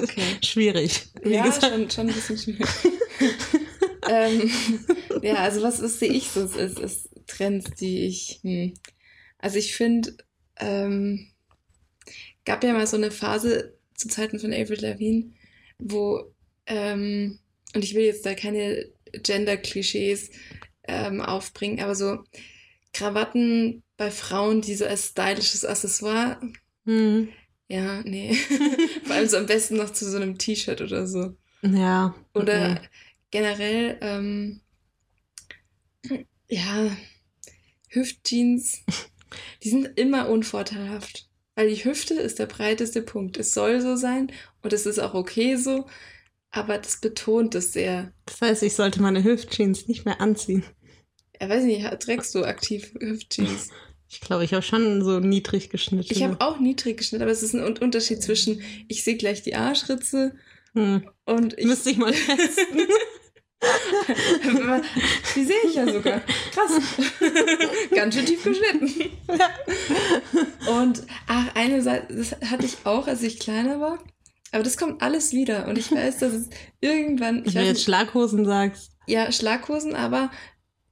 Okay. 0.02 0.23
schwierig. 0.45 1.07
Wie 1.23 1.33
Ja, 1.35 1.45
gesagt. 1.47 1.73
schon, 1.73 1.90
schon 1.90 2.09
ein 2.09 2.14
bisschen 2.14 2.38
schwierig. 2.38 2.66
ähm, 4.09 4.50
ja, 5.23 5.37
also 5.37 5.62
was 5.62 5.80
ist, 5.80 5.99
sehe 5.99 6.12
ich 6.12 6.28
so 6.30 6.42
ist, 6.42 6.78
ist 6.78 7.09
Trends, 7.28 7.70
die 7.78 8.06
ich. 8.06 8.40
Hm. 8.42 8.75
Also 9.38 9.58
ich 9.58 9.76
finde, 9.76 10.16
ähm, 10.56 11.28
gab 12.44 12.64
ja 12.64 12.73
mal 12.73 12.87
so 12.87 12.97
eine 12.97 13.11
Phase 13.11 13.78
zu 13.94 14.08
Zeiten 14.08 14.40
von 14.40 14.52
Avril 14.52 14.80
Lavigne, 14.80 15.32
wo, 15.78 16.35
ähm, 16.66 17.38
und 17.75 17.85
ich 17.85 17.94
will 17.94 18.04
jetzt 18.04 18.26
da 18.26 18.35
keine 18.35 18.88
Gender-Klischees 19.12 20.30
ähm, 20.88 21.20
aufbringen, 21.20 21.80
aber 21.80 21.94
so 21.94 22.25
Krawatten 22.92 23.82
bei 23.97 24.11
Frauen, 24.11 24.61
die 24.61 24.75
so 24.75 24.87
als 24.87 25.08
stylisches 25.08 25.64
Accessoire, 25.64 26.40
Hm. 26.88 27.28
ja, 27.68 28.00
nee. 28.04 28.35
Vor 29.04 29.14
allem 29.14 29.28
so 29.28 29.37
am 29.37 29.44
besten 29.44 29.76
noch 29.76 29.90
zu 29.90 30.11
so 30.11 30.16
einem 30.16 30.38
T-Shirt 30.38 30.80
oder 30.80 31.06
so. 31.06 31.37
Ja. 31.61 32.14
Oder 32.32 32.70
mhm. 32.70 32.78
generell, 33.30 33.99
ähm, 34.00 34.61
ja, 36.49 36.97
Hüftjeans, 37.88 38.80
die 39.62 39.71
sind 39.71 39.87
immer 39.99 40.28
unvorteilhaft. 40.28 41.26
Weil 41.54 41.71
die 41.71 41.85
Hüfte 41.85 42.14
ist 42.14 42.38
der 42.38 42.47
breiteste 42.47 43.02
Punkt. 43.02 43.37
Es 43.37 43.52
soll 43.52 43.80
so 43.80 43.97
sein 43.97 44.30
und 44.62 44.73
es 44.73 44.87
ist 44.87 45.00
auch 45.00 45.14
okay 45.14 45.57
so, 45.57 45.87
aber 46.52 46.78
das 46.78 47.00
betont 47.00 47.57
es 47.57 47.73
sehr. 47.73 48.12
Das 48.26 48.40
heißt, 48.40 48.62
ich 48.62 48.75
sollte 48.75 49.02
meine 49.02 49.25
Hüftjeans 49.25 49.88
nicht 49.88 50.04
mehr 50.04 50.21
anziehen. 50.21 50.62
Ja, 51.40 51.49
weiß 51.49 51.64
nicht, 51.64 51.85
trägst 52.00 52.33
du 52.37 52.45
aktiv 52.45 52.92
Hüftjeans? 53.00 53.71
Ich 54.09 54.21
glaube, 54.21 54.45
ich 54.45 54.54
habe 54.54 54.62
schon 54.62 55.04
so 55.04 55.18
niedrig 55.18 55.68
geschnitten. 55.68 56.07
Ich 56.11 56.23
habe 56.23 56.40
auch 56.40 56.61
niedrig 56.61 56.97
geschnitten, 56.97 57.23
aber 57.25 57.33
es 57.33 57.42
ist 57.42 57.54
ein 57.54 57.62
Un- 57.64 57.76
Unterschied 57.78 58.23
zwischen, 58.23 58.62
ich 58.87 59.02
sehe 59.04 59.16
gleich 59.16 59.42
die 59.42 59.54
Arschritze 59.57 60.37
Hm. 60.75 61.09
und 61.25 61.59
ich. 61.59 61.66
Müsste 61.66 61.90
ich 61.90 61.97
mal 61.99 62.12
testen. 62.37 62.87
die 65.34 65.44
sehe 65.44 65.56
ich 65.66 65.74
ja 65.74 65.90
sogar. 65.90 66.20
Krass. 66.52 66.80
Ganz 67.94 68.14
schön 68.14 68.26
tief 68.26 68.44
geschnitten. 68.44 69.10
Und 70.68 71.02
ach, 71.26 71.54
eine 71.54 71.82
Seite, 71.82 72.14
das 72.14 72.32
hatte 72.50 72.66
ich 72.66 72.76
auch, 72.84 73.06
als 73.06 73.22
ich 73.22 73.38
kleiner 73.38 73.80
war. 73.80 73.98
Aber 74.52 74.62
das 74.62 74.76
kommt 74.76 75.02
alles 75.02 75.32
wieder. 75.32 75.66
Und 75.68 75.76
ich 75.76 75.90
weiß, 75.92 76.18
dass 76.18 76.32
es 76.32 76.48
irgendwann. 76.80 77.44
Ich 77.44 77.54
Wenn 77.54 77.62
du 77.62 77.68
jetzt 77.68 77.82
Schlaghosen 77.82 78.44
sagst. 78.44 78.92
ja, 79.06 79.30
Schlaghosen, 79.32 79.94
aber 79.94 80.30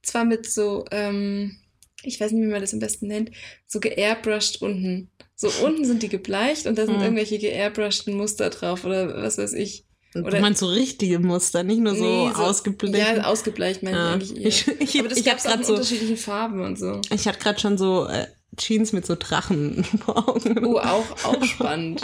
zwar 0.03 0.25
mit 0.25 0.49
so, 0.49 0.85
ähm, 0.91 1.57
ich 2.03 2.19
weiß 2.19 2.31
nicht, 2.31 2.43
wie 2.45 2.51
man 2.51 2.61
das 2.61 2.73
am 2.73 2.79
besten 2.79 3.07
nennt, 3.07 3.31
so 3.65 3.79
geairbrushed 3.79 4.61
unten. 4.61 5.09
So 5.35 5.49
unten 5.65 5.85
sind 5.85 6.01
die 6.03 6.09
gebleicht 6.09 6.65
und 6.67 6.77
da 6.77 6.85
sind 6.85 6.97
Mhm. 6.97 7.03
irgendwelche 7.03 7.37
geairbrushten 7.39 8.15
Muster 8.15 8.49
drauf 8.49 8.85
oder 8.85 9.21
was 9.21 9.37
weiß 9.37 9.53
ich. 9.53 9.85
Oder- 10.25 10.39
meinst 10.41 10.59
so 10.59 10.67
richtige 10.67 11.19
Muster, 11.19 11.63
nicht 11.63 11.79
nur 11.79 11.95
so, 11.95 12.03
Nee, 12.03 12.31
so- 12.35 12.43
ausgeblichen. 12.43 12.95
Ja, 12.97 13.23
ausgebleicht 13.25 13.83
meine 13.83 13.97
Ja. 13.97 14.15
ich 14.17 14.31
eigentlich 14.31 14.67
eher. 14.67 14.81
Ich, 14.81 14.99
aber 14.99 15.09
das 15.09 15.17
ich 15.17 15.27
in 15.27 15.37
gerade 15.37 15.63
so, 15.63 15.73
unterschiedlichen 15.73 16.17
Farben 16.17 16.61
und 16.61 16.77
so. 16.79 17.01
ich 17.13 17.27
hatte 17.27 17.39
gerade 17.39 17.59
schon 17.59 17.77
so 17.77 18.05
äh, 18.07 18.27
Jeans 18.57 18.93
mit 18.93 19.05
so 19.05 19.15
Drachen 19.15 19.83
vor 20.05 20.29
Augen. 20.29 20.65
Oh, 20.65 20.77
auch, 20.79 21.05
auch 21.25 21.43
spannend. 21.43 22.01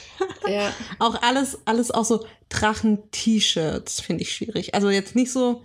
ja, 0.48 0.72
Auch 0.98 1.20
alles, 1.22 1.58
alles 1.64 1.90
auch 1.90 2.04
so 2.04 2.24
Drachen-T-Shirts 2.48 4.00
finde 4.00 4.22
ich 4.22 4.32
schwierig. 4.34 4.74
Also 4.74 4.90
jetzt 4.90 5.14
nicht 5.14 5.32
so 5.32 5.62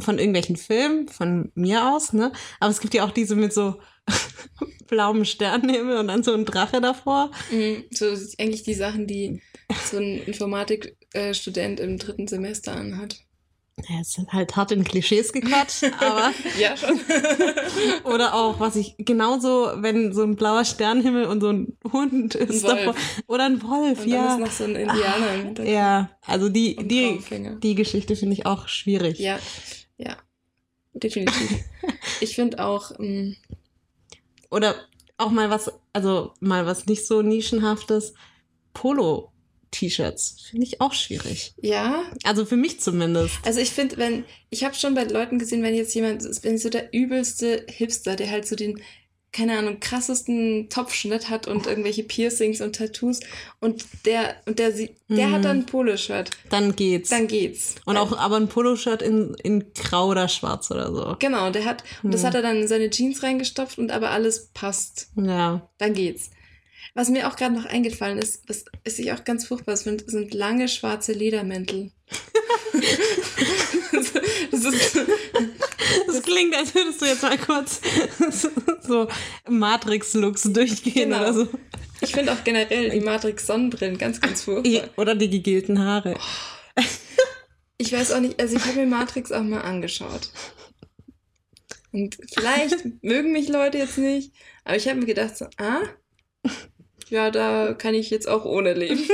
von 0.00 0.18
irgendwelchen 0.18 0.56
Filmen, 0.56 1.08
von 1.08 1.52
mir 1.54 1.92
aus, 1.92 2.12
ne? 2.12 2.32
Aber 2.60 2.70
es 2.70 2.80
gibt 2.80 2.94
ja 2.94 3.04
auch 3.04 3.10
diese 3.10 3.36
mit 3.36 3.52
so 3.52 3.76
blauem 4.88 5.24
Sternenhimmel 5.24 5.96
und 5.98 6.08
dann 6.08 6.22
so 6.22 6.32
ein 6.34 6.44
Drache 6.44 6.80
davor. 6.80 7.30
mhm, 7.50 7.84
so 7.90 8.06
eigentlich 8.38 8.62
die 8.62 8.74
Sachen, 8.74 9.06
die 9.06 9.40
so 9.78 9.98
ein 9.98 10.22
Informatikstudent 10.24 11.80
im 11.80 11.98
dritten 11.98 12.28
Semester 12.28 12.72
anhat. 12.72 13.16
Ja, 13.88 14.00
es 14.02 14.12
sind 14.12 14.30
halt 14.32 14.54
hart 14.54 14.70
in 14.72 14.84
Klischees 14.84 15.32
gequatscht, 15.32 15.84
aber 16.00 16.32
Ja, 16.58 16.76
schon. 16.76 17.00
oder 18.04 18.34
auch, 18.34 18.60
was 18.60 18.76
ich 18.76 18.94
genauso, 18.98 19.70
wenn 19.76 20.12
so 20.12 20.22
ein 20.22 20.36
blauer 20.36 20.64
Sternenhimmel 20.66 21.24
und 21.24 21.40
so 21.40 21.48
ein 21.48 21.76
Hund 21.90 22.34
ist 22.34 22.64
Wolf. 22.64 22.74
davor. 22.84 22.94
Oder 23.28 23.46
ein 23.46 23.62
Wolf, 23.62 24.00
Und 24.04 24.10
dann 24.10 24.24
ja. 24.24 24.34
ist 24.34 24.40
noch 24.40 24.50
so 24.50 24.64
ein 24.64 24.76
Indianer 24.76 25.34
im 25.34 25.44
Hintergrund. 25.46 25.74
Ja, 25.74 26.10
also 26.26 26.50
die, 26.50 26.76
Und 26.76 26.88
die, 26.88 27.12
Traumfänger. 27.14 27.56
die 27.56 27.74
Geschichte 27.74 28.14
finde 28.14 28.34
ich 28.34 28.44
auch 28.46 28.68
schwierig. 28.68 29.18
Ja, 29.18 29.38
ja. 29.96 30.16
Definitiv. 30.94 31.64
Ich 32.20 32.36
finde 32.36 32.64
auch, 32.64 32.92
ähm, 33.00 33.36
Oder 34.50 34.76
auch 35.16 35.30
mal 35.30 35.50
was, 35.50 35.72
also 35.92 36.34
mal 36.40 36.66
was 36.66 36.86
nicht 36.86 37.06
so 37.06 37.22
nischenhaftes, 37.22 38.14
Polo-T-Shirts. 39.72 40.36
Finde 40.50 40.66
ich 40.66 40.80
auch 40.80 40.92
schwierig. 40.92 41.54
ja, 41.60 42.02
Also 42.24 42.44
für 42.44 42.56
mich 42.56 42.80
zumindest. 42.80 43.34
Also 43.44 43.60
ich 43.60 43.70
finde, 43.70 43.96
wenn, 43.96 44.24
ich 44.50 44.64
habe 44.64 44.74
schon 44.74 44.94
bei 44.94 45.04
Leuten 45.04 45.38
gesehen, 45.38 45.62
wenn 45.62 45.74
jetzt 45.74 45.94
jemand, 45.94 46.22
wenn 46.44 46.58
so 46.58 46.68
der 46.68 46.92
übelste 46.92 47.64
Hipster, 47.68 48.16
der 48.16 48.30
halt 48.30 48.46
so 48.46 48.54
den, 48.56 48.80
keine 49.32 49.56
Ahnung, 49.58 49.80
krassesten 49.80 50.68
Topfschnitt 50.68 51.30
hat 51.30 51.48
und 51.48 51.66
irgendwelche 51.66 52.02
Piercings 52.02 52.60
und 52.60 52.76
Tattoos 52.76 53.20
und 53.60 53.82
der, 54.04 54.36
und 54.46 54.58
der 54.58 54.72
sieht, 54.72 54.92
der 55.08 55.28
Mhm. 55.28 55.32
hat 55.32 55.44
dann 55.46 55.58
ein 55.60 55.66
Poloshirt, 55.66 56.30
Dann 56.50 56.76
geht's. 56.76 57.08
dann 57.08 57.28
geht's. 57.28 57.76
und 57.86 57.96
auch 57.96 58.16
aber 58.18 58.36
ein 58.36 58.48
Poloshirt 58.48 59.00
in, 59.00 59.34
in 59.42 59.72
grau 59.72 60.08
oder 60.08 60.28
schwarz 60.28 60.70
oder 60.70 60.92
so. 60.92 61.16
Genau, 61.18 61.50
der 61.50 61.64
hat, 61.64 61.82
und 62.02 62.12
das 62.12 62.20
Hm. 62.22 62.26
hat 62.28 62.34
er 62.34 62.42
dann 62.42 62.58
in 62.58 62.68
seine 62.68 62.90
Jeans 62.90 63.22
reingestopft 63.22 63.78
und 63.78 63.90
aber 63.90 64.10
alles 64.10 64.50
passt. 64.52 65.08
Ja. 65.16 65.66
Dann 65.78 65.94
geht's. 65.94 66.30
Was 66.94 67.08
mir 67.08 67.26
auch 67.28 67.36
gerade 67.36 67.54
noch 67.54 67.64
eingefallen 67.64 68.18
ist, 68.18 68.42
was, 68.48 68.64
was 68.84 68.98
ich 68.98 69.12
auch 69.12 69.24
ganz 69.24 69.46
furchtbar 69.46 69.76
finde, 69.76 70.04
sind 70.06 70.34
lange 70.34 70.68
schwarze 70.68 71.12
Ledermäntel. 71.12 71.90
das 74.50 74.64
ist, 74.64 74.96
Das 76.06 76.22
klingt, 76.22 76.54
als 76.54 76.74
würdest 76.74 77.00
du 77.00 77.06
jetzt 77.06 77.22
mal 77.22 77.38
kurz 77.38 77.80
so 78.82 79.08
Matrix-Looks 79.48 80.42
durchgehen 80.52 81.10
Genau. 81.10 81.20
oder 81.20 81.32
so. 81.32 81.48
ich 82.00 82.12
finde 82.12 82.32
auch 82.32 82.44
generell 82.44 82.90
die 82.90 83.00
Matrix 83.00 83.46
Sonnenbrillen 83.46 83.96
ganz, 83.98 84.20
ganz 84.20 84.42
furchtbar. 84.42 84.88
Oder 84.96 85.14
die 85.14 85.30
gegelten 85.30 85.78
Haare. 85.78 86.18
Ich 87.78 87.92
weiß 87.92 88.12
auch 88.12 88.20
nicht, 88.20 88.38
also 88.40 88.56
ich 88.56 88.64
habe 88.64 88.80
mir 88.80 88.86
Matrix 88.86 89.32
auch 89.32 89.42
mal 89.42 89.62
angeschaut. 89.62 90.30
Und 91.92 92.16
vielleicht 92.34 92.84
mögen 93.02 93.32
mich 93.32 93.48
Leute 93.48 93.78
jetzt 93.78 93.98
nicht, 93.98 94.32
aber 94.64 94.76
ich 94.76 94.88
habe 94.88 95.00
mir 95.00 95.06
gedacht, 95.06 95.36
so, 95.36 95.46
ah, 95.58 95.80
ja, 97.12 97.30
da 97.30 97.74
kann 97.74 97.94
ich 97.94 98.10
jetzt 98.10 98.28
auch 98.28 98.44
ohne 98.44 98.74
leben. 98.74 99.00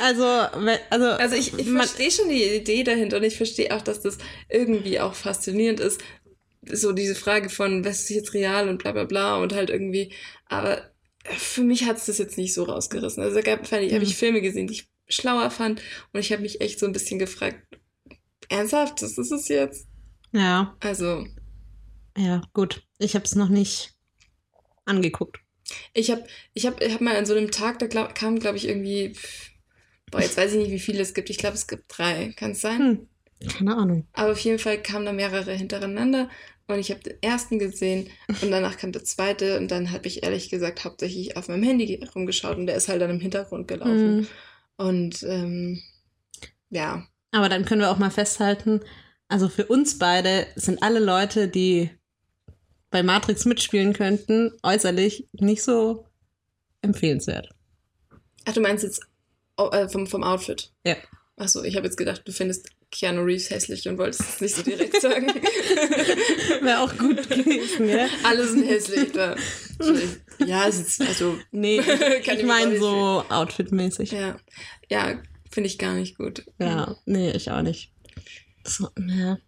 Also, 0.00 0.24
also, 0.24 1.06
Also 1.06 1.36
ich, 1.36 1.56
ich 1.58 1.68
verstehe 1.68 2.10
schon 2.10 2.28
die 2.28 2.42
Idee 2.44 2.82
dahinter 2.82 3.18
und 3.18 3.24
ich 3.24 3.36
verstehe 3.36 3.74
auch, 3.76 3.82
dass 3.82 4.00
das 4.00 4.18
irgendwie 4.48 4.98
auch 5.00 5.14
faszinierend 5.14 5.80
ist. 5.80 6.00
So 6.70 6.92
diese 6.92 7.14
Frage 7.14 7.48
von, 7.50 7.84
was 7.84 8.00
ist 8.02 8.10
jetzt 8.10 8.34
real 8.34 8.68
und 8.68 8.78
bla 8.78 8.92
bla 8.92 9.04
bla 9.04 9.36
und 9.36 9.52
halt 9.54 9.70
irgendwie, 9.70 10.12
aber 10.46 10.90
für 11.36 11.62
mich 11.62 11.84
hat 11.84 11.96
es 11.98 12.06
das 12.06 12.18
jetzt 12.18 12.38
nicht 12.38 12.54
so 12.54 12.64
rausgerissen. 12.64 13.22
Also 13.22 13.36
da 13.36 13.42
gab, 13.42 13.66
fand 13.66 13.82
ich, 13.82 13.92
habe 13.92 14.02
ich 14.04 14.10
Mhm. 14.10 14.16
Filme 14.16 14.40
gesehen, 14.40 14.66
die 14.66 14.74
ich 14.74 14.88
schlauer 15.08 15.50
fand 15.50 15.80
und 16.12 16.20
ich 16.20 16.32
habe 16.32 16.42
mich 16.42 16.60
echt 16.60 16.78
so 16.78 16.86
ein 16.86 16.92
bisschen 16.92 17.18
gefragt, 17.18 17.62
ernsthaft, 18.48 19.02
das 19.02 19.18
ist 19.18 19.30
es 19.32 19.48
jetzt? 19.48 19.86
ja, 20.32 20.76
Also 20.80 21.26
ja, 22.16 22.42
gut. 22.52 22.82
Ich 22.98 23.14
habe 23.14 23.24
es 23.24 23.34
noch 23.36 23.48
nicht 23.48 23.94
angeguckt. 24.84 25.38
Ich 25.92 26.10
habe 26.10 26.24
ich 26.54 26.66
hab, 26.66 26.80
ich 26.80 26.92
hab 26.92 27.00
mal 27.00 27.16
an 27.16 27.26
so 27.26 27.34
einem 27.34 27.50
Tag, 27.50 27.78
da 27.78 27.86
glaub, 27.86 28.14
kam 28.14 28.38
glaube 28.38 28.56
ich 28.56 28.68
irgendwie, 28.68 29.14
boah, 30.10 30.20
jetzt 30.20 30.36
weiß 30.36 30.52
ich 30.52 30.58
nicht, 30.58 30.70
wie 30.70 30.78
viele 30.78 31.02
es 31.02 31.14
gibt. 31.14 31.30
Ich 31.30 31.38
glaube, 31.38 31.56
es 31.56 31.66
gibt 31.66 31.84
drei. 31.88 32.32
Kann 32.36 32.52
es 32.52 32.60
sein? 32.60 32.78
Hm, 33.40 33.48
keine 33.48 33.76
Ahnung. 33.76 34.06
Aber 34.12 34.32
auf 34.32 34.40
jeden 34.40 34.58
Fall 34.58 34.82
kamen 34.82 35.06
da 35.06 35.12
mehrere 35.12 35.52
hintereinander 35.52 36.28
und 36.66 36.78
ich 36.78 36.90
habe 36.90 37.00
den 37.00 37.22
ersten 37.22 37.58
gesehen 37.58 38.10
und 38.42 38.50
danach 38.50 38.76
kam 38.76 38.92
der 38.92 39.04
zweite 39.04 39.58
und 39.58 39.70
dann 39.70 39.90
habe 39.90 40.06
ich 40.06 40.22
ehrlich 40.22 40.50
gesagt 40.50 40.84
hauptsächlich 40.84 41.36
auf 41.36 41.48
meinem 41.48 41.62
Handy 41.62 42.02
rumgeschaut 42.14 42.58
und 42.58 42.66
der 42.66 42.76
ist 42.76 42.88
halt 42.88 43.00
dann 43.00 43.10
im 43.10 43.20
Hintergrund 43.20 43.68
gelaufen. 43.68 44.18
Hm. 44.18 44.26
Und 44.76 45.22
ähm, 45.22 45.82
ja, 46.70 47.06
Aber 47.32 47.48
dann 47.48 47.64
können 47.64 47.80
wir 47.80 47.90
auch 47.90 47.98
mal 47.98 48.10
festhalten, 48.10 48.80
also 49.28 49.48
für 49.48 49.66
uns 49.66 49.98
beide 49.98 50.46
sind 50.56 50.82
alle 50.82 51.00
Leute, 51.00 51.48
die 51.48 51.90
bei 52.90 53.02
Matrix 53.02 53.44
mitspielen 53.44 53.92
könnten, 53.92 54.52
äußerlich 54.62 55.26
nicht 55.32 55.62
so 55.62 56.06
empfehlenswert. 56.82 57.50
ach 58.44 58.52
du 58.52 58.60
meinst 58.60 58.84
jetzt 58.84 59.02
oh, 59.56 59.68
äh, 59.70 59.88
vom, 59.88 60.06
vom 60.06 60.22
Outfit? 60.24 60.72
Ja. 60.84 60.96
Achso, 61.36 61.62
ich 61.62 61.76
habe 61.76 61.86
jetzt 61.86 61.96
gedacht, 61.96 62.22
du 62.24 62.32
findest 62.32 62.70
Keanu 62.90 63.22
Reeves 63.22 63.50
hässlich 63.50 63.86
und 63.88 63.98
wolltest 63.98 64.22
es 64.22 64.40
nicht 64.40 64.56
so 64.56 64.62
direkt 64.62 65.00
sagen. 65.02 65.26
Wäre 66.62 66.80
auch 66.80 66.96
gut 66.96 67.28
gewesen, 67.28 67.88
ja? 67.88 68.08
Alle 68.24 68.46
sind 68.46 68.64
hässlich. 68.64 69.12
Da. 69.12 69.36
Ja, 70.44 70.66
es 70.66 70.80
ist 70.80 71.00
also 71.02 71.38
Nee, 71.52 71.78
Kann 72.24 72.36
ich 72.36 72.40
ich 72.40 72.44
meine 72.44 72.78
so 72.78 73.24
outfitmäßig. 73.28 74.12
Ja, 74.12 74.38
ja, 74.90 75.20
Finde 75.50 75.68
ich 75.68 75.78
gar 75.78 75.94
nicht 75.94 76.16
gut. 76.16 76.44
Ja, 76.58 76.96
nee, 77.06 77.30
ich 77.30 77.50
auch 77.50 77.62
nicht. 77.62 77.92
So, 78.64 78.88
ja. 78.98 79.38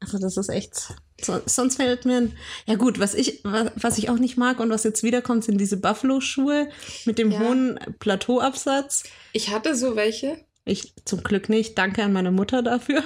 Also 0.00 0.18
das 0.18 0.36
ist 0.36 0.48
echt. 0.48 0.94
So, 1.24 1.40
sonst 1.46 1.76
fällt 1.76 2.04
mir. 2.04 2.16
ein- 2.18 2.36
Ja 2.66 2.74
gut, 2.76 2.98
was 2.98 3.14
ich, 3.14 3.40
was, 3.44 3.98
ich 3.98 4.08
auch 4.10 4.18
nicht 4.18 4.36
mag 4.36 4.60
und 4.60 4.70
was 4.70 4.84
jetzt 4.84 5.02
wiederkommt, 5.02 5.44
sind 5.44 5.58
diese 5.58 5.76
Buffalo-Schuhe 5.76 6.68
mit 7.04 7.18
dem 7.18 7.30
Ja. 7.30 7.40
hohen 7.40 7.78
Plateauabsatz. 7.98 9.04
Ich 9.32 9.50
hatte 9.50 9.74
so 9.76 9.96
welche. 9.96 10.44
Ich 10.64 10.94
zum 11.04 11.22
Glück 11.22 11.48
nicht. 11.48 11.76
Danke 11.78 12.02
an 12.04 12.12
meine 12.12 12.30
Mutter 12.32 12.62
dafür. 12.62 13.02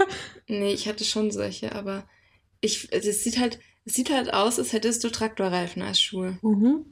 Nee, 0.48 0.72
ich 0.74 0.88
hatte 0.88 1.04
schon 1.04 1.30
solche, 1.30 1.74
aber 1.74 2.06
ich, 2.60 2.88
es 2.92 3.22
sieht 3.24 3.38
halt, 3.38 3.58
es 3.84 3.94
sieht 3.94 4.10
halt 4.10 4.32
aus, 4.34 4.58
als 4.58 4.72
hättest 4.72 5.04
du 5.04 5.10
Traktorreifen 5.10 5.82
als 5.82 6.00
Schuhe. 6.00 6.38
Mhm. 6.42 6.84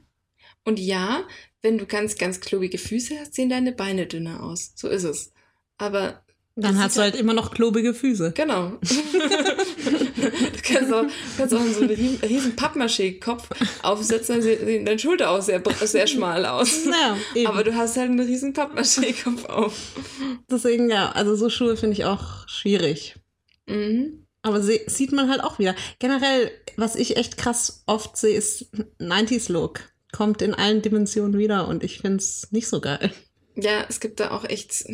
Und 0.65 0.79
ja, 0.79 1.23
wenn 1.61 1.77
du 1.77 1.85
ganz, 1.85 2.15
ganz 2.17 2.39
klobige 2.39 2.77
Füße 2.77 3.19
hast, 3.19 3.33
sehen 3.33 3.49
deine 3.49 3.71
Beine 3.73 4.05
dünner 4.07 4.41
aus. 4.43 4.71
So 4.75 4.87
ist 4.87 5.03
es. 5.03 5.33
Aber 5.77 6.23
Dann 6.55 6.79
hast 6.81 6.95
du 6.97 7.01
halt 7.01 7.15
immer 7.15 7.33
noch 7.33 7.51
klobige 7.51 7.93
Füße. 7.93 8.31
genau. 8.35 8.73
du 10.23 10.73
kannst 10.73 10.93
auch, 10.93 11.05
kannst 11.37 11.53
auch 11.53 11.61
so 11.65 11.81
einen 11.81 12.19
riesen, 12.21 12.55
Pappmaché-Kopf 12.55 13.49
aufsetzen, 13.81 14.35
dann 14.35 14.41
sehen 14.41 14.85
deine 14.85 14.99
Schulter 14.99 15.31
auch 15.31 15.41
sehr, 15.41 15.61
sehr 15.81 16.07
schmal 16.07 16.45
aus. 16.45 16.85
Ja, 16.85 17.17
eben. 17.35 17.47
Aber 17.47 17.63
du 17.63 17.75
hast 17.75 17.97
halt 17.97 18.09
einen 18.09 18.19
riesen 18.19 18.53
Pappmaché-Kopf 18.53 19.45
auf. 19.45 19.77
Deswegen, 20.49 20.89
ja, 20.89 21.11
also 21.11 21.35
so 21.35 21.49
Schuhe 21.49 21.77
finde 21.77 21.93
ich 21.93 22.05
auch 22.05 22.47
schwierig. 22.47 23.15
Mhm. 23.67 24.25
Aber 24.41 24.61
sieht 24.61 25.13
man 25.13 25.29
halt 25.29 25.41
auch 25.41 25.57
wieder. 25.57 25.73
Generell, 25.99 26.51
was 26.75 26.95
ich 26.95 27.15
echt 27.15 27.37
krass 27.37 27.83
oft 27.85 28.17
sehe, 28.17 28.35
ist 28.37 28.67
90s-Look. 28.99 29.81
Kommt 30.11 30.41
in 30.41 30.53
allen 30.53 30.81
Dimensionen 30.81 31.39
wieder 31.39 31.67
und 31.67 31.83
ich 31.83 31.99
finde 31.99 32.17
es 32.17 32.49
nicht 32.51 32.67
so 32.67 32.81
geil. 32.81 33.11
Ja, 33.55 33.85
es 33.87 33.99
gibt 33.99 34.19
da 34.19 34.31
auch 34.31 34.43
echt 34.45 34.85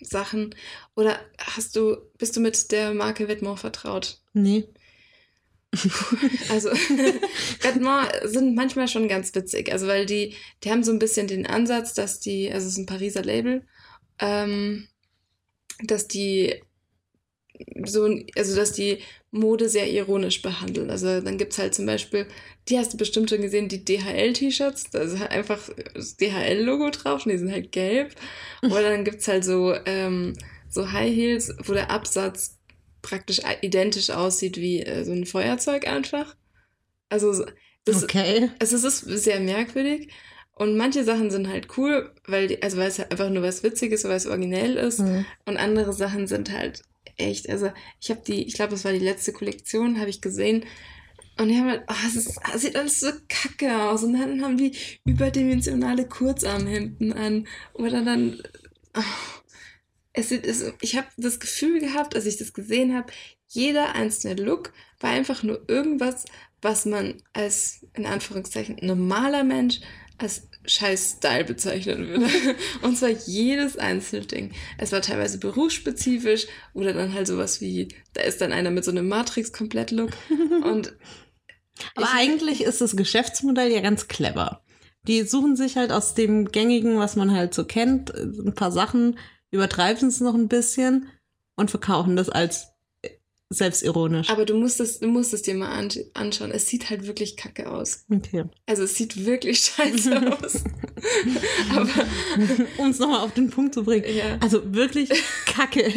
Sachen. 0.00 0.54
Oder 0.94 1.18
hast 1.38 1.76
du, 1.76 1.96
bist 2.18 2.36
du 2.36 2.40
mit 2.40 2.70
der 2.70 2.92
Marke 2.92 3.28
Vetements 3.28 3.60
vertraut? 3.60 4.20
Nee. 4.32 4.68
Also 6.50 6.70
Vetements 7.60 8.32
sind 8.32 8.54
manchmal 8.54 8.88
schon 8.88 9.08
ganz 9.08 9.34
witzig. 9.34 9.70
Also 9.72 9.86
weil 9.86 10.06
die, 10.06 10.34
die 10.64 10.70
haben 10.70 10.82
so 10.82 10.92
ein 10.92 10.98
bisschen 10.98 11.26
den 11.26 11.46
Ansatz, 11.46 11.94
dass 11.94 12.20
die, 12.20 12.50
also 12.50 12.66
es 12.66 12.72
ist 12.72 12.78
ein 12.78 12.86
Pariser 12.86 13.22
Label, 13.22 13.66
ähm, 14.18 14.88
dass 15.84 16.08
die 16.08 16.62
so, 17.84 18.08
also 18.36 18.56
dass 18.56 18.72
die 18.72 18.98
Mode 19.30 19.68
sehr 19.68 19.90
ironisch 19.90 20.42
behandeln. 20.42 20.90
Also 20.90 21.20
dann 21.20 21.38
gibt's 21.38 21.58
halt 21.58 21.74
zum 21.74 21.86
Beispiel, 21.86 22.26
die 22.68 22.78
hast 22.78 22.92
du 22.92 22.96
bestimmt 22.96 23.30
schon 23.30 23.42
gesehen, 23.42 23.68
die 23.68 23.84
DHL-T-Shirts, 23.84 24.90
da 24.90 25.00
ist 25.00 25.18
halt 25.18 25.30
einfach 25.30 25.68
das 25.94 26.16
DHL-Logo 26.16 26.90
drauf 26.90 27.26
und 27.26 27.32
die 27.32 27.38
sind 27.38 27.52
halt 27.52 27.72
gelb. 27.72 28.14
Oder 28.62 28.90
dann 28.90 29.04
gibt's 29.04 29.28
halt 29.28 29.44
so, 29.44 29.74
ähm, 29.86 30.34
so 30.68 30.92
High 30.92 31.14
Heels, 31.14 31.54
wo 31.64 31.72
der 31.72 31.90
Absatz 31.90 32.57
praktisch 33.02 33.40
identisch 33.62 34.10
aussieht 34.10 34.56
wie 34.56 34.82
äh, 34.82 35.04
so 35.04 35.12
ein 35.12 35.26
Feuerzeug 35.26 35.86
einfach. 35.86 36.36
Also 37.08 37.32
so- 37.32 37.46
das, 37.84 38.04
Okay. 38.04 38.50
also 38.58 38.76
es 38.76 38.84
ist 38.84 39.22
sehr 39.24 39.40
merkwürdig. 39.40 40.12
Und 40.54 40.76
manche 40.76 41.04
Sachen 41.04 41.30
sind 41.30 41.48
halt 41.48 41.68
cool, 41.78 42.12
weil 42.26 42.48
die, 42.48 42.62
also 42.62 42.76
weil 42.76 42.88
es 42.88 42.98
halt 42.98 43.12
einfach 43.12 43.30
nur 43.30 43.42
was 43.44 43.62
Witziges, 43.62 44.04
weil 44.04 44.16
es 44.16 44.26
originell 44.26 44.76
ist. 44.76 44.98
Hm. 44.98 45.24
Und 45.46 45.56
andere 45.56 45.92
Sachen 45.92 46.26
sind 46.26 46.52
halt 46.52 46.82
echt, 47.16 47.48
also 47.48 47.70
ich 48.00 48.10
habe 48.10 48.20
die, 48.26 48.44
ich 48.46 48.54
glaube, 48.54 48.72
das 48.72 48.84
war 48.84 48.92
die 48.92 48.98
letzte 48.98 49.32
Kollektion, 49.32 50.00
habe 50.00 50.10
ich 50.10 50.20
gesehen. 50.20 50.64
Und 51.40 51.48
die 51.48 51.56
haben 51.56 51.68
halt, 51.68 51.82
oh, 51.88 51.94
es, 52.08 52.16
ist, 52.16 52.40
es 52.52 52.60
sieht 52.62 52.74
alles 52.76 52.98
so 52.98 53.10
kacke 53.28 53.82
aus. 53.84 54.02
Und 54.02 54.14
dann 54.14 54.42
haben 54.42 54.56
die 54.58 54.72
überdimensionale 55.04 56.06
Kurzarmhemden 56.08 57.12
an. 57.12 57.46
Oder 57.74 58.04
dann, 58.04 58.42
oh, 58.96 59.37
es 60.18 60.32
es, 60.32 60.72
ich 60.80 60.96
habe 60.96 61.06
das 61.16 61.40
Gefühl 61.40 61.80
gehabt, 61.80 62.14
als 62.14 62.26
ich 62.26 62.36
das 62.36 62.52
gesehen 62.52 62.94
habe, 62.94 63.12
jeder 63.48 63.94
einzelne 63.94 64.42
Look 64.42 64.72
war 65.00 65.10
einfach 65.10 65.42
nur 65.42 65.62
irgendwas, 65.68 66.24
was 66.60 66.84
man 66.84 67.22
als, 67.32 67.86
in 67.94 68.04
Anführungszeichen, 68.06 68.76
normaler 68.82 69.44
Mensch 69.44 69.80
als 70.18 70.48
scheiß 70.66 71.16
Style 71.18 71.44
bezeichnen 71.44 72.08
würde. 72.08 72.26
Und 72.82 72.98
zwar 72.98 73.10
jedes 73.10 73.78
einzelne 73.78 74.26
Ding. 74.26 74.52
Es 74.76 74.90
war 74.92 75.00
teilweise 75.00 75.38
berufsspezifisch 75.38 76.46
oder 76.74 76.92
dann 76.92 77.14
halt 77.14 77.28
sowas 77.28 77.60
wie, 77.60 77.88
da 78.14 78.22
ist 78.22 78.40
dann 78.40 78.52
einer 78.52 78.70
mit 78.72 78.84
so 78.84 78.90
einem 78.90 79.08
Matrix-Komplett-Look. 79.08 80.10
Und 80.64 80.96
Aber 81.94 82.06
ich- 82.06 82.12
eigentlich 82.18 82.62
ist 82.64 82.80
das 82.80 82.96
Geschäftsmodell 82.96 83.70
ja 83.72 83.80
ganz 83.80 84.08
clever. 84.08 84.62
Die 85.06 85.22
suchen 85.22 85.56
sich 85.56 85.76
halt 85.76 85.92
aus 85.92 86.14
dem 86.14 86.46
gängigen, 86.50 86.98
was 86.98 87.14
man 87.16 87.32
halt 87.32 87.54
so 87.54 87.64
kennt, 87.64 88.12
ein 88.12 88.54
paar 88.54 88.72
Sachen, 88.72 89.16
übertreiben 89.50 90.08
es 90.08 90.20
noch 90.20 90.34
ein 90.34 90.48
bisschen 90.48 91.08
und 91.56 91.70
verkaufen 91.70 92.16
das 92.16 92.28
als 92.28 92.68
äh, 93.02 93.10
selbstironisch. 93.50 94.28
Aber 94.30 94.44
du 94.44 94.54
musst 94.56 94.80
es, 94.80 95.00
du 95.00 95.08
musst 95.08 95.32
es 95.34 95.42
dir 95.42 95.54
mal 95.54 95.72
ansch- 95.78 96.04
anschauen. 96.14 96.50
Es 96.50 96.68
sieht 96.68 96.90
halt 96.90 97.06
wirklich 97.06 97.36
kacke 97.36 97.70
aus. 97.70 98.04
Okay. 98.12 98.44
Also 98.66 98.82
es 98.84 98.94
sieht 98.96 99.24
wirklich 99.24 99.60
scheiße 99.76 100.32
aus. 100.32 100.64
Aber 101.74 101.88
um 102.78 102.90
es 102.90 102.98
nochmal 102.98 103.20
auf 103.20 103.34
den 103.34 103.50
Punkt 103.50 103.74
zu 103.74 103.84
bringen. 103.84 104.04
ja, 104.14 104.36
Also 104.40 104.74
wirklich 104.74 105.10
kacke. 105.46 105.90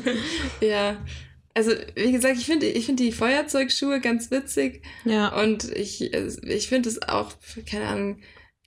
ja. 0.60 0.96
Also 1.54 1.72
wie 1.96 2.12
gesagt, 2.12 2.38
ich 2.38 2.46
finde 2.46 2.66
ich 2.66 2.86
finde 2.86 3.02
die 3.04 3.12
Feuerzeugschuhe 3.12 4.00
ganz 4.00 4.30
witzig 4.30 4.82
ja. 5.04 5.38
und 5.42 5.64
ich, 5.76 6.00
ich 6.14 6.68
finde 6.68 6.88
es 6.88 7.02
auch, 7.02 7.34
keine 7.68 7.88
Ahnung, 7.88 8.18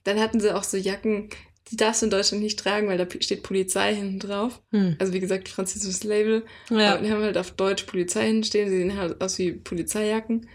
dann 0.04 0.20
hatten 0.20 0.38
sie 0.38 0.54
auch 0.54 0.62
so 0.62 0.76
Jacken, 0.76 1.28
die 1.70 1.76
darfst 1.76 2.02
du 2.02 2.06
in 2.06 2.10
Deutschland 2.10 2.42
nicht 2.42 2.58
tragen, 2.58 2.88
weil 2.88 2.98
da 2.98 3.06
steht 3.20 3.42
Polizei 3.42 3.94
hinten 3.94 4.20
drauf. 4.20 4.62
Hm. 4.72 4.96
Also 4.98 5.12
wie 5.12 5.20
gesagt, 5.20 5.48
französisches 5.48 6.04
Label. 6.04 6.44
Aber 6.70 6.80
ja. 6.80 6.96
die 6.98 7.10
haben 7.10 7.22
halt 7.22 7.38
auf 7.38 7.50
Deutsch 7.52 7.84
Polizei 7.84 8.26
hinstehen, 8.26 8.70
sie 8.70 8.76
sehen 8.78 8.96
halt 8.96 9.20
aus 9.20 9.38
wie 9.38 9.52
Polizeijacken. 9.52 10.48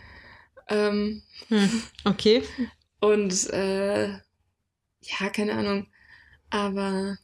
Ähm, 0.70 1.24
Hm. 1.50 1.84
Okay. 2.06 2.44
und 3.02 3.50
äh, 3.52 4.08
ja, 4.10 5.30
keine 5.34 5.54
Ahnung. 5.54 5.88
Aber 6.50 7.18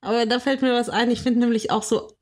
Aber 0.00 0.26
da 0.26 0.40
fällt 0.40 0.62
mir 0.62 0.72
was 0.74 0.88
ein. 0.90 1.10
Ich 1.10 1.22
finde 1.22 1.40
nämlich 1.40 1.70
auch 1.70 1.82
so 1.82 2.16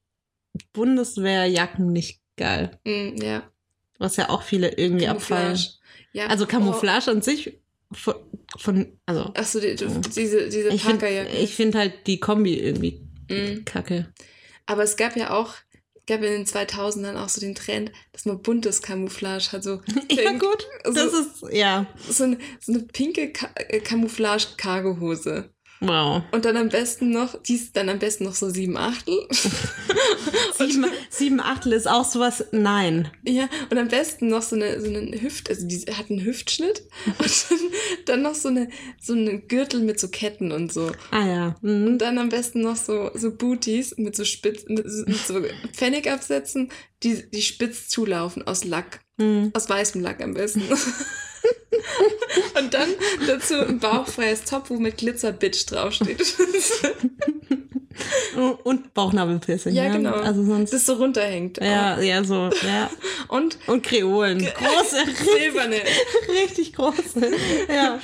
Bundeswehrjacken 0.73 1.93
nicht 1.93 2.21
geil. 2.37 2.79
mh, 2.85 3.23
ja, 3.25 3.51
Was 3.99 4.17
ja 4.17 4.29
auch 4.29 4.43
viele 4.43 4.77
irgendwie 4.77 5.09
abfallen. 5.09 5.55
Camouflage. 5.57 5.79
Ja, 6.13 6.27
Also 6.29 6.47
Camouflage 6.47 7.11
an 7.11 7.23
sich 7.23 7.59
von, 7.95 8.15
von 8.59 8.99
also 9.07 9.27
Oh, 9.29 9.33
ach 9.35 9.45
so, 9.47 9.61
die, 9.61 9.75
du- 9.77 9.87
diese, 10.15 10.49
diese 10.49 10.69
ich 10.69 10.83
finde 10.83 10.99
Parkerjacken. 10.99 11.37
ich 11.43 11.55
find 11.55 11.75
halt 11.75 12.07
die 12.07 12.21
Kombi 12.21 12.59
irgendwie 12.59 13.01
Mhm. 13.31 13.65
kacke. 13.65 14.13
Aber 14.67 14.83
es 14.83 14.97
gab 14.97 15.17
ja 15.17 15.31
auch, 15.31 15.55
gab 16.07 16.19
in 16.23 16.31
den 16.33 16.47
2000ern 16.47 17.17
auch 17.17 17.29
so 17.31 17.41
den 17.41 17.55
Trend, 17.55 17.91
dass 18.13 18.27
man 18.27 18.43
buntes 18.43 18.83
Camouflage 18.83 19.53
hat. 19.53 19.65
So, 19.65 19.81
Ja 20.11 20.33
gut, 20.33 20.67
so, 20.85 20.93
das 20.93 21.13
ist, 21.15 21.45
ja, 21.53 21.87
so, 22.09 22.25
eine, 22.25 22.39
so 22.61 22.73
eine 22.73 22.83
pinke 22.83 23.33
Ka 23.33 23.49
äh, 23.57 23.81
Camouflage-Cargohose. 23.81 25.51
Wow. 25.81 26.23
Und 26.33 26.45
dann 26.45 26.57
am 26.57 26.69
besten 26.69 27.11
noch, 27.11 27.41
die 27.43 27.55
ist 27.55 27.77
dann 27.77 27.89
am 27.89 27.99
besten 27.99 28.25
noch 28.25 28.35
so 28.35 28.51
sieben 28.51 28.77
Achtel. 28.77 29.27
Sieben, 30.57 30.87
sieben 31.11 31.41
Achtel 31.41 31.73
ist 31.73 31.89
auch 31.89 32.05
sowas, 32.05 32.45
nein. 32.53 33.11
Ja, 33.27 33.49
und 33.71 33.77
am 33.79 33.89
besten 33.89 34.29
noch 34.29 34.43
so 34.43 34.55
eine, 34.57 34.81
so 34.81 34.87
einen 34.87 35.21
Hüft, 35.21 35.49
also 35.51 35.67
die 35.67 35.79
hat 35.93 36.11
einen 36.11 36.25
Hüftschnitt 36.25 36.83
und 37.19 37.51
dann, 37.51 37.59
dann 38.07 38.23
noch 38.23 38.35
so 38.35 38.49
eine, 38.49 38.69
so 39.01 39.15
einen 39.15 39.49
Gürtel 39.49 39.81
mit 39.81 39.99
so 39.99 40.09
Ketten 40.09 40.53
und 40.53 40.73
so. 40.73 40.93
Ah 41.11 41.27
ja. 41.27 41.57
Und 41.63 41.85
Mhm. 41.85 41.99
dann 41.99 42.19
am 42.19 42.29
besten 42.29 42.61
noch 42.61 42.77
so, 42.77 43.11
so 43.15 43.33
Booties 43.33 43.97
mit 43.99 44.15
so 44.17 44.25
spitz, 44.25 44.65
mit 44.69 44.89
so 44.89 45.05
mit 45.07 45.19
so 45.19 45.43
Pfennigabsätzen, 45.73 46.71
die, 47.03 47.29
die 47.31 47.43
spitz 47.43 47.89
zulaufen 47.89 48.47
aus 48.47 48.65
Lack. 48.65 49.01
Mhm. 49.17 49.51
Aus 49.55 49.69
weißem 49.69 50.01
Lack 50.01 50.23
am 50.23 50.35
besten. 50.35 50.63
Und 52.59 52.75
dann 52.75 52.89
dazu 53.27 53.55
ein 53.61 53.79
bauchfreies 53.79 54.45
Top, 54.45 54.71
wo 54.71 54.75
mit 54.77 54.99
Glitzer-Bitch 54.99 55.67
draufsteht. 55.67 56.35
Und 58.65 58.93
Bauchnabelpiercing. 58.95 59.73
Ja, 59.75 59.89
genau. 59.89 60.15
Also 60.15 60.43
sonst. 60.45 60.73
Das 60.73 60.85
so 60.87 60.95
runterhängt. 60.95 61.59
ja, 61.59 62.01
ja, 62.01 62.25
so, 62.25 62.51
ja. 62.67 62.91
Und 63.29 63.59
Und 63.69 63.83
Kreolen. 63.85 64.39
Große, 64.39 64.97
silberne. 65.39 65.77
richtig 66.45 66.73
große. 66.73 67.31
Ja. 67.69 68.01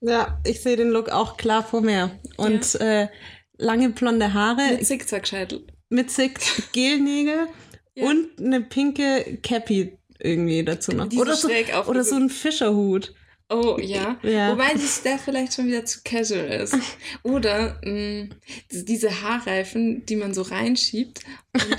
Ja, 0.00 0.38
ich 0.44 0.62
sehe 0.62 0.76
den 0.76 0.90
Look 0.90 1.10
auch 1.10 1.36
klar 1.36 1.62
vor 1.64 1.80
mir. 1.80 2.18
Und 2.36 2.74
äh, 2.80 3.08
lange 3.56 3.90
blonde 3.90 4.34
Haare 4.34 4.72
Mit 4.72 4.86
Zickzackscheitel. 4.86 5.66
mit 5.88 6.10
Zick 6.10 6.38
Gelnägel 6.72 7.46
Ja. 7.94 8.06
und 8.08 8.28
eine 8.38 8.60
pinke 8.62 9.38
Cappy 9.42 9.96
irgendwie 10.18 10.64
dazu 10.64 10.92
noch. 10.92 11.10
So 11.10 11.20
Oder 11.20 11.36
so, 11.36 11.48
oder 11.88 12.04
so 12.04 12.16
ein 12.16 12.28
Fischerhut. 12.30 13.14
Oh, 13.48 13.78
ja. 13.80 14.18
Ja. 14.24 14.50
Wobei 14.50 14.72
das 14.72 15.02
da 15.04 15.18
vielleicht 15.18 15.54
schon 15.54 15.66
wieder 15.68 15.84
zu 15.84 16.00
casual 16.04 16.46
ist. 16.62 16.76
Oder 17.22 17.80
mh, 17.84 18.30
diese 18.72 19.22
Haarreifen, 19.22 20.04
die 20.04 20.16
man 20.16 20.34
so 20.34 20.42
reinschiebt. 20.42 21.20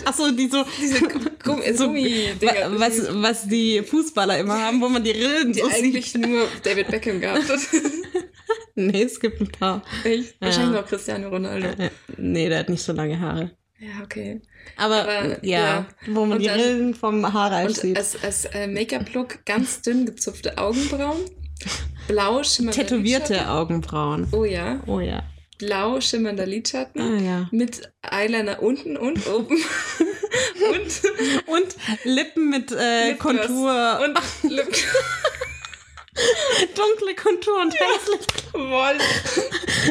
Achso, 0.05 0.31
die 0.31 0.47
so, 0.47 0.63
diese 0.81 1.01
Gummi, 1.43 1.73
so 1.73 1.87
Gummi-Dinger, 1.87 2.71
wa- 2.71 2.79
was, 2.79 3.01
was 3.21 3.47
die 3.49 3.81
Fußballer 3.81 4.39
immer 4.39 4.61
haben, 4.61 4.79
wo 4.79 4.87
man 4.87 5.03
die 5.03 5.11
Rillen 5.11 5.51
die 5.51 5.59
so 5.59 5.67
sieht. 5.67 5.75
eigentlich 5.77 6.15
nur 6.15 6.47
David 6.63 6.87
Beckham 6.87 7.19
gehabt 7.19 7.49
hat. 7.49 7.59
nee, 8.75 9.03
es 9.03 9.19
gibt 9.19 9.41
ein 9.41 9.49
paar. 9.51 9.83
Echt? 10.05 10.39
Wahrscheinlich 10.39 10.73
Ja. 10.73 10.81
noch 10.81 10.87
Cristiano 10.87 11.27
Ronaldo. 11.27 11.67
Äh, 11.83 11.89
nee, 12.15 12.47
der 12.47 12.59
hat 12.59 12.69
nicht 12.69 12.81
so 12.83 12.93
lange 12.93 13.19
Haare. 13.19 13.51
Ja, 13.79 14.03
okay. 14.03 14.41
Aber, 14.75 15.01
Aber, 15.03 15.45
ja, 15.45 15.59
ja. 15.59 15.85
wo 16.07 16.21
man 16.25 16.33
Und 16.37 16.39
die 16.41 16.47
dann- 16.47 16.59
Rillen 16.59 16.93
vom 16.95 17.31
Haarreif 17.31 17.67
Und 17.67 17.77
sieht. 17.77 17.97
als, 17.97 18.21
als 18.23 18.45
äh, 18.45 18.67
Make-up-Look 18.67 19.45
ganz 19.45 19.81
dünn 19.83 20.05
gezupfte 20.07 20.57
Augenbrauen, 20.57 21.19
blau 22.07 22.41
schimmernder 22.43 22.81
Tätowierte 22.81 23.33
Lidschatten. 23.33 23.51
Augenbrauen. 23.55 24.27
Oh 24.31 24.45
ja, 24.45 24.81
Oh 24.87 24.99
ja. 24.99 25.23
blau 25.59 26.01
schimmernder 26.01 26.45
Lidschatten. 26.47 27.01
Ah 27.01 27.21
ja. 27.21 27.47
Mit 27.51 27.91
Eyeliner 28.01 28.63
unten 28.63 28.97
und 28.97 29.27
oben. 29.27 29.57
und 30.71 31.01
Und 31.47 31.75
Lippen 32.03 32.49
mit 32.49 32.71
äh. 32.71 33.13
Kontur. 33.15 33.99
Und 34.03 34.51
Lip 34.51 34.67
dunkle 36.75 37.15
Kontur 37.15 37.61
und 37.61 37.73
helles 37.73 38.27
Woll. 38.53 38.97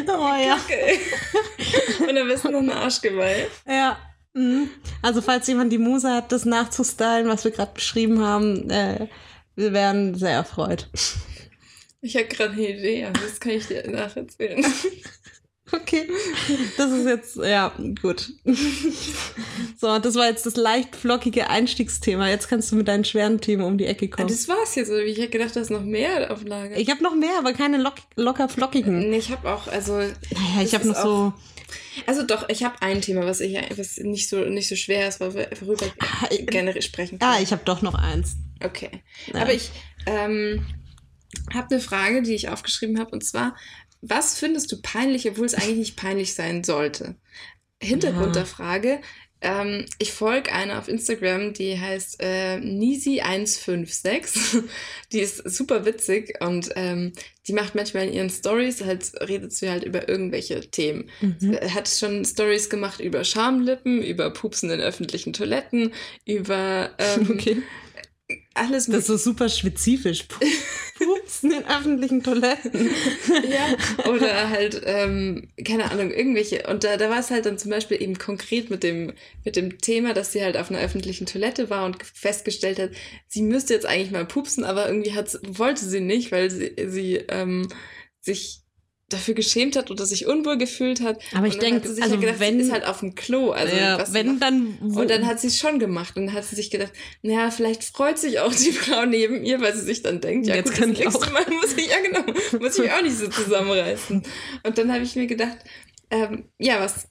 Oh 0.08 0.44
ja. 0.44 0.58
Okay. 0.64 1.00
Und 2.08 2.18
am 2.18 2.28
besten 2.28 2.52
noch 2.52 2.60
ein 2.60 2.70
Arschgeweih. 2.70 3.46
Ja. 3.66 3.98
Mhm. 4.34 4.70
Also 5.02 5.22
falls 5.22 5.46
jemand 5.46 5.72
die 5.72 5.78
Muse 5.78 6.12
hat, 6.12 6.30
das 6.32 6.44
nachzustylen, 6.44 7.28
was 7.28 7.44
wir 7.44 7.52
gerade 7.52 7.72
beschrieben 7.72 8.22
haben, 8.22 8.68
äh, 8.70 9.08
wir 9.54 9.72
wären 9.72 10.14
sehr 10.14 10.32
erfreut. 10.32 10.88
Ich 12.02 12.14
habe 12.16 12.26
gerade 12.26 12.52
eine 12.52 12.68
Idee, 12.68 13.06
aber 13.06 13.18
das 13.18 13.40
kann 13.40 13.52
ich 13.52 13.66
dir 13.66 13.88
nacherzählen. 13.90 14.64
Okay. 15.72 16.08
Das 16.76 16.90
ist 16.92 17.06
jetzt, 17.06 17.36
ja, 17.36 17.72
gut. 18.00 18.32
So, 19.78 19.98
das 19.98 20.14
war 20.14 20.26
jetzt 20.28 20.46
das 20.46 20.56
leicht 20.56 20.94
flockige 20.94 21.50
Einstiegsthema. 21.50 22.28
Jetzt 22.28 22.48
kannst 22.48 22.70
du 22.70 22.76
mit 22.76 22.86
deinen 22.88 23.04
schweren 23.04 23.40
Themen 23.40 23.64
um 23.64 23.76
die 23.76 23.86
Ecke 23.86 24.06
Ah, 24.12 24.16
kommen. 24.16 24.28
das 24.28 24.48
war's 24.48 24.74
jetzt, 24.76 24.90
oder 24.90 25.00
wie? 25.04 25.08
Ich 25.10 25.18
hätte 25.18 25.30
gedacht, 25.30 25.56
da 25.56 25.60
ist 25.60 25.70
noch 25.70 25.82
mehr 25.82 26.30
auf 26.30 26.44
Lager. 26.44 26.76
Ich 26.76 26.88
habe 26.90 27.02
noch 27.02 27.14
mehr, 27.14 27.36
aber 27.38 27.52
keine 27.52 27.78
lock 27.78 27.94
locker 28.14 28.48
flockigen. 28.48 29.10
nee, 29.10 29.18
ich 29.18 29.30
habe 29.30 29.50
auch, 29.52 29.66
also, 29.66 29.94
Naja, 29.98 30.62
ich 30.62 30.74
habe 30.74 30.86
noch 30.86 31.02
so. 31.02 31.32
also 32.06 32.22
doch, 32.22 32.48
ich 32.48 32.62
habe 32.64 32.80
ein 32.80 33.00
Thema, 33.00 33.26
was 33.26 33.40
ich 33.40 33.58
was 33.76 33.96
nicht 33.98 34.28
so 34.28 34.38
nicht 34.44 34.68
so 34.68 34.76
schwer 34.76 35.08
ist, 35.08 35.18
worüber 35.20 35.86
ich 36.30 36.46
gerne 36.46 36.80
sprechen 36.80 37.18
Ah, 37.20 37.40
ich 37.40 37.50
habe 37.52 37.62
doch 37.64 37.82
noch 37.82 37.94
eins. 37.94 38.36
Okay. 38.62 38.90
Ja. 39.34 39.42
Aber 39.42 39.52
ich 39.52 39.70
ähm, 40.06 40.64
habe 41.52 41.74
eine 41.74 41.80
Frage, 41.80 42.22
die 42.22 42.34
ich 42.34 42.48
aufgeschrieben 42.48 42.98
habe, 42.98 43.10
und 43.10 43.24
zwar, 43.24 43.56
was 44.08 44.38
findest 44.38 44.70
du 44.72 44.80
peinlich, 44.80 45.28
obwohl 45.28 45.46
es 45.46 45.54
eigentlich 45.54 45.76
nicht 45.76 45.96
peinlich 45.96 46.34
sein 46.34 46.64
sollte? 46.64 47.16
Hintergrund 47.82 48.36
Ja. 48.36 48.42
der 48.42 48.46
Frage, 48.46 49.00
ähm, 49.42 49.84
ich 49.98 50.12
folge 50.12 50.50
einer 50.52 50.78
auf 50.78 50.88
Instagram, 50.88 51.52
die 51.52 51.78
heißt 51.78 52.16
äh, 52.20 52.56
Nisi156. 52.56 54.62
die 55.12 55.20
ist 55.20 55.48
super 55.50 55.84
witzig 55.84 56.34
und 56.40 56.70
ähm, 56.76 57.12
die 57.46 57.52
macht 57.52 57.74
manchmal 57.74 58.06
in 58.08 58.14
ihren 58.14 58.30
Stories, 58.30 58.82
halt 58.82 59.12
redet 59.28 59.52
sie 59.52 59.70
halt 59.70 59.84
über 59.84 60.08
irgendwelche 60.08 60.60
Themen. 60.70 61.10
Mhm. 61.20 61.52
Äh, 61.52 61.68
Hat 61.70 61.88
schon 61.88 62.24
Stories 62.24 62.70
gemacht 62.70 63.00
über 63.00 63.24
Schamlippen, 63.24 64.02
über 64.02 64.30
Pupsen 64.30 64.70
in 64.70 64.80
öffentlichen 64.80 65.32
Toiletten, 65.32 65.92
über 66.24 66.90
ähm, 66.98 67.30
Okay. 67.38 67.58
Alles 68.56 68.86
Das 68.86 68.96
ist 69.00 69.06
so 69.06 69.16
super 69.16 69.48
spezifisch. 69.48 70.24
Pupsen 70.98 71.52
in 71.52 71.64
öffentlichen 71.66 72.22
Toiletten. 72.22 72.90
Ja, 73.48 74.10
oder 74.10 74.50
halt, 74.50 74.82
ähm, 74.84 75.48
keine 75.64 75.90
Ahnung, 75.90 76.10
irgendwelche. 76.10 76.66
Und 76.68 76.84
da, 76.84 76.96
da 76.96 77.10
war 77.10 77.20
es 77.20 77.30
halt 77.30 77.46
dann 77.46 77.58
zum 77.58 77.70
Beispiel 77.70 78.00
eben 78.02 78.18
konkret 78.18 78.70
mit 78.70 78.82
dem, 78.82 79.12
mit 79.44 79.56
dem 79.56 79.78
Thema, 79.78 80.14
dass 80.14 80.32
sie 80.32 80.42
halt 80.42 80.56
auf 80.56 80.70
einer 80.70 80.80
öffentlichen 80.80 81.26
Toilette 81.26 81.70
war 81.70 81.84
und 81.84 82.04
festgestellt 82.04 82.78
hat, 82.78 82.90
sie 83.28 83.42
müsste 83.42 83.74
jetzt 83.74 83.86
eigentlich 83.86 84.10
mal 84.10 84.26
pupsen, 84.26 84.64
aber 84.64 84.88
irgendwie 84.88 85.12
hat's, 85.12 85.38
wollte 85.46 85.84
sie 85.84 86.00
nicht, 86.00 86.32
weil 86.32 86.50
sie, 86.50 86.74
sie 86.86 87.16
ähm, 87.28 87.68
sich 88.20 88.65
dafür 89.08 89.34
geschämt 89.34 89.76
hat 89.76 89.90
oder 89.90 90.04
sich 90.04 90.26
unwohl 90.26 90.58
gefühlt 90.58 91.00
hat. 91.00 91.20
Aber 91.32 91.46
ich 91.46 91.58
denke, 91.58 91.88
sich 91.88 92.02
also 92.02 92.14
halt 92.14 92.20
gedacht, 92.20 92.40
wenn, 92.40 92.58
sie 92.58 92.66
ist 92.66 92.72
halt 92.72 92.86
auf 92.86 93.00
dem 93.00 93.14
Klo. 93.14 93.50
Also 93.50 93.76
ja, 93.76 94.04
wenn 94.12 94.40
dann, 94.40 94.78
wo, 94.80 95.00
und 95.00 95.10
dann 95.10 95.26
hat 95.26 95.40
sie 95.40 95.46
es 95.46 95.58
schon 95.58 95.78
gemacht. 95.78 96.16
Und 96.16 96.26
dann 96.26 96.34
hat 96.34 96.44
sie 96.44 96.56
sich 96.56 96.70
gedacht, 96.70 96.92
naja, 97.22 97.50
vielleicht 97.50 97.84
freut 97.84 98.18
sich 98.18 98.40
auch 98.40 98.52
die 98.52 98.72
Frau 98.72 99.06
neben 99.06 99.44
ihr, 99.44 99.60
weil 99.60 99.74
sie 99.76 99.84
sich 99.84 100.02
dann 100.02 100.20
denkt, 100.20 100.48
ja 100.48 100.56
Jetzt 100.56 100.72
gut, 100.72 100.80
kann 100.80 100.90
das 100.90 100.98
ich 100.98 101.04
nächste 101.04 101.26
auch. 101.26 101.32
Mal 101.32 101.46
muss 101.50 101.76
ich, 101.76 101.86
ja 101.86 102.00
genau, 102.00 102.60
muss 102.60 102.78
ich 102.78 102.90
auch 102.90 103.02
nicht 103.02 103.16
so 103.16 103.28
zusammenreißen. 103.30 104.22
Und 104.64 104.78
dann 104.78 104.92
habe 104.92 105.04
ich 105.04 105.14
mir 105.14 105.26
gedacht, 105.26 105.58
ähm, 106.10 106.44
ja, 106.58 106.80
was 106.80 107.08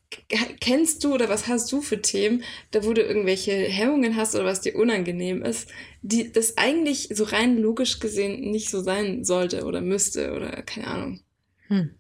kennst 0.62 1.03
du 1.03 1.13
oder 1.13 1.27
was 1.27 1.47
hast 1.47 1.71
du 1.71 1.81
für 1.81 2.01
Themen, 2.01 2.43
da 2.71 2.86
wo 2.86 2.93
du 2.93 3.01
irgendwelche 3.01 3.51
Hemmungen 3.51 4.15
hast 4.15 4.36
oder 4.36 4.45
was 4.45 4.62
dir 4.62 4.75
unangenehm 4.75 5.43
ist, 5.43 5.69
die 6.01 6.31
das 6.31 6.58
eigentlich 6.58 7.10
so 7.13 7.25
rein 7.25 7.58
logisch 7.58 7.99
gesehen 7.99 8.51
nicht 8.51 8.69
so 8.69 8.81
sein 8.81 9.25
sollte 9.25 9.65
oder 9.65 9.81
müsste 9.81 10.34
oder 10.34 10.62
keine 10.62 10.88
Ahnung. 10.88 11.19
Hm. 11.67 11.95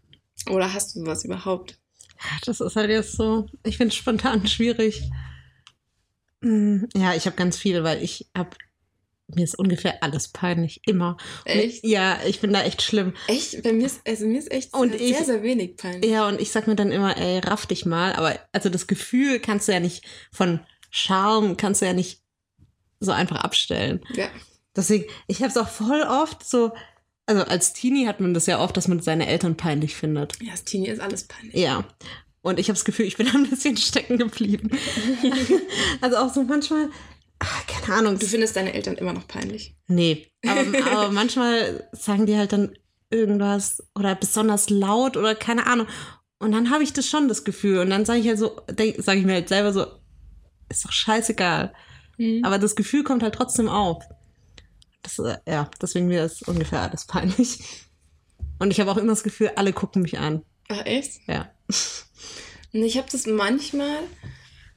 Oder 0.49 0.73
hast 0.73 0.95
du 0.95 1.05
was 1.05 1.25
überhaupt? 1.25 1.79
Das 2.45 2.59
ist 2.61 2.75
halt 2.75 2.89
jetzt 2.89 3.13
so, 3.13 3.47
ich 3.63 3.77
finde 3.77 3.89
es 3.89 3.95
spontan 3.95 4.45
schwierig. 4.47 5.03
Hm, 6.41 6.87
Ja, 6.95 7.13
ich 7.13 7.25
habe 7.25 7.35
ganz 7.35 7.57
viel, 7.57 7.83
weil 7.83 8.03
ich 8.03 8.27
habe, 8.35 8.51
mir 9.27 9.43
ist 9.43 9.57
ungefähr 9.57 10.03
alles 10.03 10.27
peinlich, 10.27 10.81
immer. 10.85 11.17
Und 11.45 11.51
Echt? 11.51 11.83
Ich, 11.83 11.89
ja, 11.89 12.19
ich 12.25 12.39
bin 12.41 12.53
da 12.53 12.63
echt 12.63 12.81
schlimm. 12.81 13.13
Echt? 13.27 13.63
Bei 13.63 13.73
mir 13.73 13.85
ist, 13.87 14.01
also 14.07 14.25
mir 14.27 14.39
ist 14.39 14.51
echt 14.51 14.73
Und 14.73 14.91
sehr, 14.91 15.01
ich- 15.01 15.15
sehr, 15.17 15.25
sehr 15.25 15.43
wenig 15.43 15.77
peinlich. 15.77 16.09
Ja, 16.11 16.27
und 16.27 16.39
ich 16.39 16.51
sag 16.51 16.67
mir 16.67 16.75
dann 16.75 16.91
immer, 16.91 17.17
ey, 17.17 17.39
raff 17.39 17.65
dich 17.65 17.85
mal. 17.85 18.13
Aber 18.13 18.39
also 18.51 18.69
das 18.69 18.87
Gefühl 18.87 19.39
kannst 19.39 19.67
du 19.67 19.71
ja 19.73 19.79
nicht 19.79 20.05
von 20.31 20.59
Charme, 20.91 21.57
kannst 21.57 21.81
du 21.81 21.85
ja 21.85 21.93
nicht 21.93 22.21
so 22.99 23.11
einfach 23.11 23.37
abstellen. 23.43 24.01
Ja. 24.13 24.29
Deswegen, 24.75 25.05
ich 25.27 25.39
habe 25.39 25.49
es 25.49 25.57
auch 25.57 25.69
voll 25.69 26.01
oft 26.03 26.47
so, 26.47 26.71
also 27.25 27.43
als 27.43 27.73
Teenie 27.73 28.07
hat 28.07 28.19
man 28.19 28.33
das 28.33 28.45
ja 28.45 28.59
oft, 28.59 28.77
dass 28.77 28.87
man 28.87 28.99
seine 28.99 29.27
Eltern 29.27 29.57
peinlich 29.57 29.95
findet. 29.95 30.41
Ja, 30.41 30.51
das 30.51 30.63
Teenie 30.63 30.87
ist 30.87 31.01
alles 31.01 31.25
peinlich. 31.25 31.55
Ja. 31.55 31.85
Und 32.41 32.59
ich 32.59 32.67
habe 32.67 32.75
das 32.75 32.85
Gefühl, 32.85 33.05
ich 33.05 33.17
bin 33.17 33.27
ein 33.33 33.49
bisschen 33.49 33.77
stecken 33.77 34.17
geblieben. 34.17 34.69
also 36.01 36.17
auch 36.17 36.33
so 36.33 36.43
manchmal, 36.43 36.89
ach, 37.39 37.67
keine 37.67 37.97
Ahnung. 37.97 38.19
Du 38.19 38.25
findest 38.25 38.55
deine 38.55 38.73
Eltern 38.73 38.95
immer 38.95 39.13
noch 39.13 39.27
peinlich. 39.27 39.75
Nee, 39.87 40.27
aber, 40.45 40.91
aber 40.91 41.11
manchmal 41.11 41.87
sagen 41.91 42.25
die 42.25 42.37
halt 42.37 42.53
dann 42.53 42.77
irgendwas 43.09 43.83
oder 43.95 44.15
besonders 44.15 44.69
laut 44.69 45.17
oder 45.17 45.35
keine 45.35 45.65
Ahnung. 45.67 45.87
Und 46.37 46.51
dann 46.51 46.69
habe 46.69 46.83
ich 46.83 46.93
das 46.93 47.07
schon 47.07 47.27
das 47.27 47.43
Gefühl. 47.43 47.79
Und 47.79 47.89
dann 47.89 48.05
sage 48.05 48.19
ich 48.19 48.27
halt 48.27 48.39
so, 48.39 48.61
sage 48.67 49.19
ich 49.19 49.25
mir 49.25 49.33
halt 49.33 49.49
selber 49.49 49.73
so, 49.73 49.87
ist 50.69 50.85
doch 50.85 50.91
scheißegal. 50.91 51.73
Aber 52.19 52.47
Aber 52.47 52.59
das 52.59 52.75
Gefühl 52.75 53.03
kommt 53.03 53.23
halt 53.23 53.35
trotzdem 53.35 53.69
auf. 53.69 54.03
Das, 55.05 55.19
äh, 55.19 55.37
ja, 55.47 55.69
deswegen 55.81 56.07
mir 56.07 56.25
ist 56.25 56.47
ungefähr 56.47 56.81
alles 56.81 57.05
peinlich. 57.05 57.59
Und 58.59 58.71
ich 58.71 58.79
habe 58.79 58.91
auch 58.91 58.97
immer 58.97 59.11
das 59.11 59.23
Gefühl, 59.23 59.51
alle 59.55 59.71
gucken 59.73 60.01
mich 60.01 60.17
an. 60.17 60.41
Ach, 60.69 60.85
echt? 60.85 61.19
Ja. 61.27 61.51
Und 62.73 62.83
ich 62.83 62.97
habe 62.97 63.07
das 63.11 63.25
manchmal, 63.27 63.99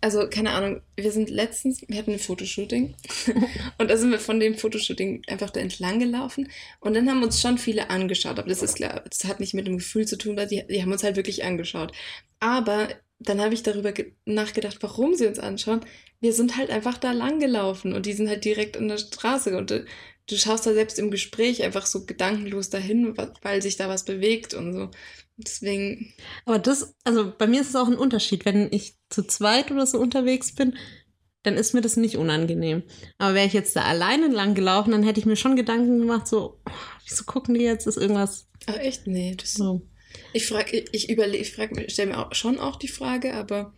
also 0.00 0.28
keine 0.28 0.50
Ahnung, 0.52 0.82
wir 0.96 1.10
sind 1.12 1.30
letztens, 1.30 1.80
wir 1.88 1.98
hatten 1.98 2.12
ein 2.12 2.18
Fotoshooting 2.18 2.94
und 3.78 3.88
da 3.90 3.96
sind 3.96 4.10
wir 4.10 4.20
von 4.20 4.38
dem 4.38 4.56
Fotoshooting 4.56 5.22
einfach 5.28 5.50
da 5.50 5.60
entlang 5.60 5.98
gelaufen 5.98 6.48
und 6.80 6.94
dann 6.94 7.08
haben 7.08 7.22
uns 7.22 7.40
schon 7.40 7.58
viele 7.58 7.90
angeschaut, 7.90 8.38
aber 8.38 8.48
das 8.48 8.62
ist 8.62 8.76
klar, 8.76 9.02
das 9.08 9.24
hat 9.24 9.40
nicht 9.40 9.54
mit 9.54 9.66
dem 9.66 9.78
Gefühl 9.78 10.06
zu 10.06 10.16
tun, 10.18 10.36
weil 10.36 10.46
die, 10.46 10.64
die 10.68 10.82
haben 10.82 10.92
uns 10.92 11.02
halt 11.02 11.16
wirklich 11.16 11.44
angeschaut. 11.44 11.92
Aber 12.40 12.88
dann 13.18 13.40
habe 13.40 13.54
ich 13.54 13.64
darüber 13.64 13.90
ge- 13.92 14.12
nachgedacht, 14.26 14.76
warum 14.80 15.14
sie 15.14 15.26
uns 15.26 15.40
anschauen. 15.40 15.80
Wir 16.20 16.32
sind 16.32 16.56
halt 16.56 16.70
einfach 16.70 16.98
da 16.98 17.10
lang 17.10 17.40
gelaufen 17.40 17.92
und 17.94 18.06
die 18.06 18.12
sind 18.12 18.28
halt 18.28 18.44
direkt 18.44 18.76
an 18.76 18.86
der 18.88 18.98
Straße 18.98 19.56
und 19.56 19.72
du, 20.28 20.36
schaust 20.36 20.66
da 20.66 20.72
selbst 20.72 20.98
im 20.98 21.10
Gespräch 21.10 21.62
einfach 21.62 21.86
so 21.86 22.04
gedankenlos 22.04 22.70
dahin, 22.70 23.16
weil 23.42 23.62
sich 23.62 23.76
da 23.76 23.88
was 23.88 24.04
bewegt 24.04 24.54
und 24.54 24.72
so. 24.72 24.90
Deswegen, 25.36 26.12
Aber 26.46 26.58
das, 26.58 26.94
also 27.04 27.32
bei 27.36 27.46
mir 27.46 27.60
ist 27.60 27.68
es 27.70 27.76
auch 27.76 27.86
ein 27.86 27.96
Unterschied. 27.96 28.44
Wenn 28.44 28.72
ich 28.72 28.96
zu 29.08 29.22
zweit 29.22 29.70
oder 29.70 29.86
so 29.86 29.98
unterwegs 29.98 30.54
bin, 30.54 30.76
dann 31.44 31.54
ist 31.56 31.74
mir 31.74 31.80
das 31.80 31.96
nicht 31.96 32.16
unangenehm. 32.16 32.82
Aber 33.18 33.34
wäre 33.34 33.46
ich 33.46 33.52
jetzt 33.52 33.76
da 33.76 33.82
alleine 33.82 34.28
lang 34.28 34.54
gelaufen, 34.54 34.90
dann 34.90 35.04
hätte 35.04 35.20
ich 35.20 35.26
mir 35.26 35.36
schon 35.36 35.54
Gedanken 35.54 36.00
gemacht, 36.00 36.26
so, 36.26 36.60
oh, 36.66 36.72
wieso 37.06 37.24
gucken 37.24 37.54
die 37.54 37.62
jetzt? 37.62 37.86
Ist 37.86 37.96
irgendwas 37.96 38.48
ach 38.66 38.76
echt, 38.76 39.06
nee, 39.06 39.34
das 39.34 39.54
so. 39.54 39.82
Ich 40.32 40.46
frage, 40.46 40.76
ich, 40.76 40.94
ich 40.94 41.10
überlege, 41.10 41.42
ich 41.42 41.52
frage, 41.52 41.88
stelle 41.88 42.10
mir 42.10 42.18
auch, 42.18 42.34
schon 42.34 42.58
auch 42.58 42.76
die 42.76 42.88
Frage, 42.88 43.34
aber 43.34 43.74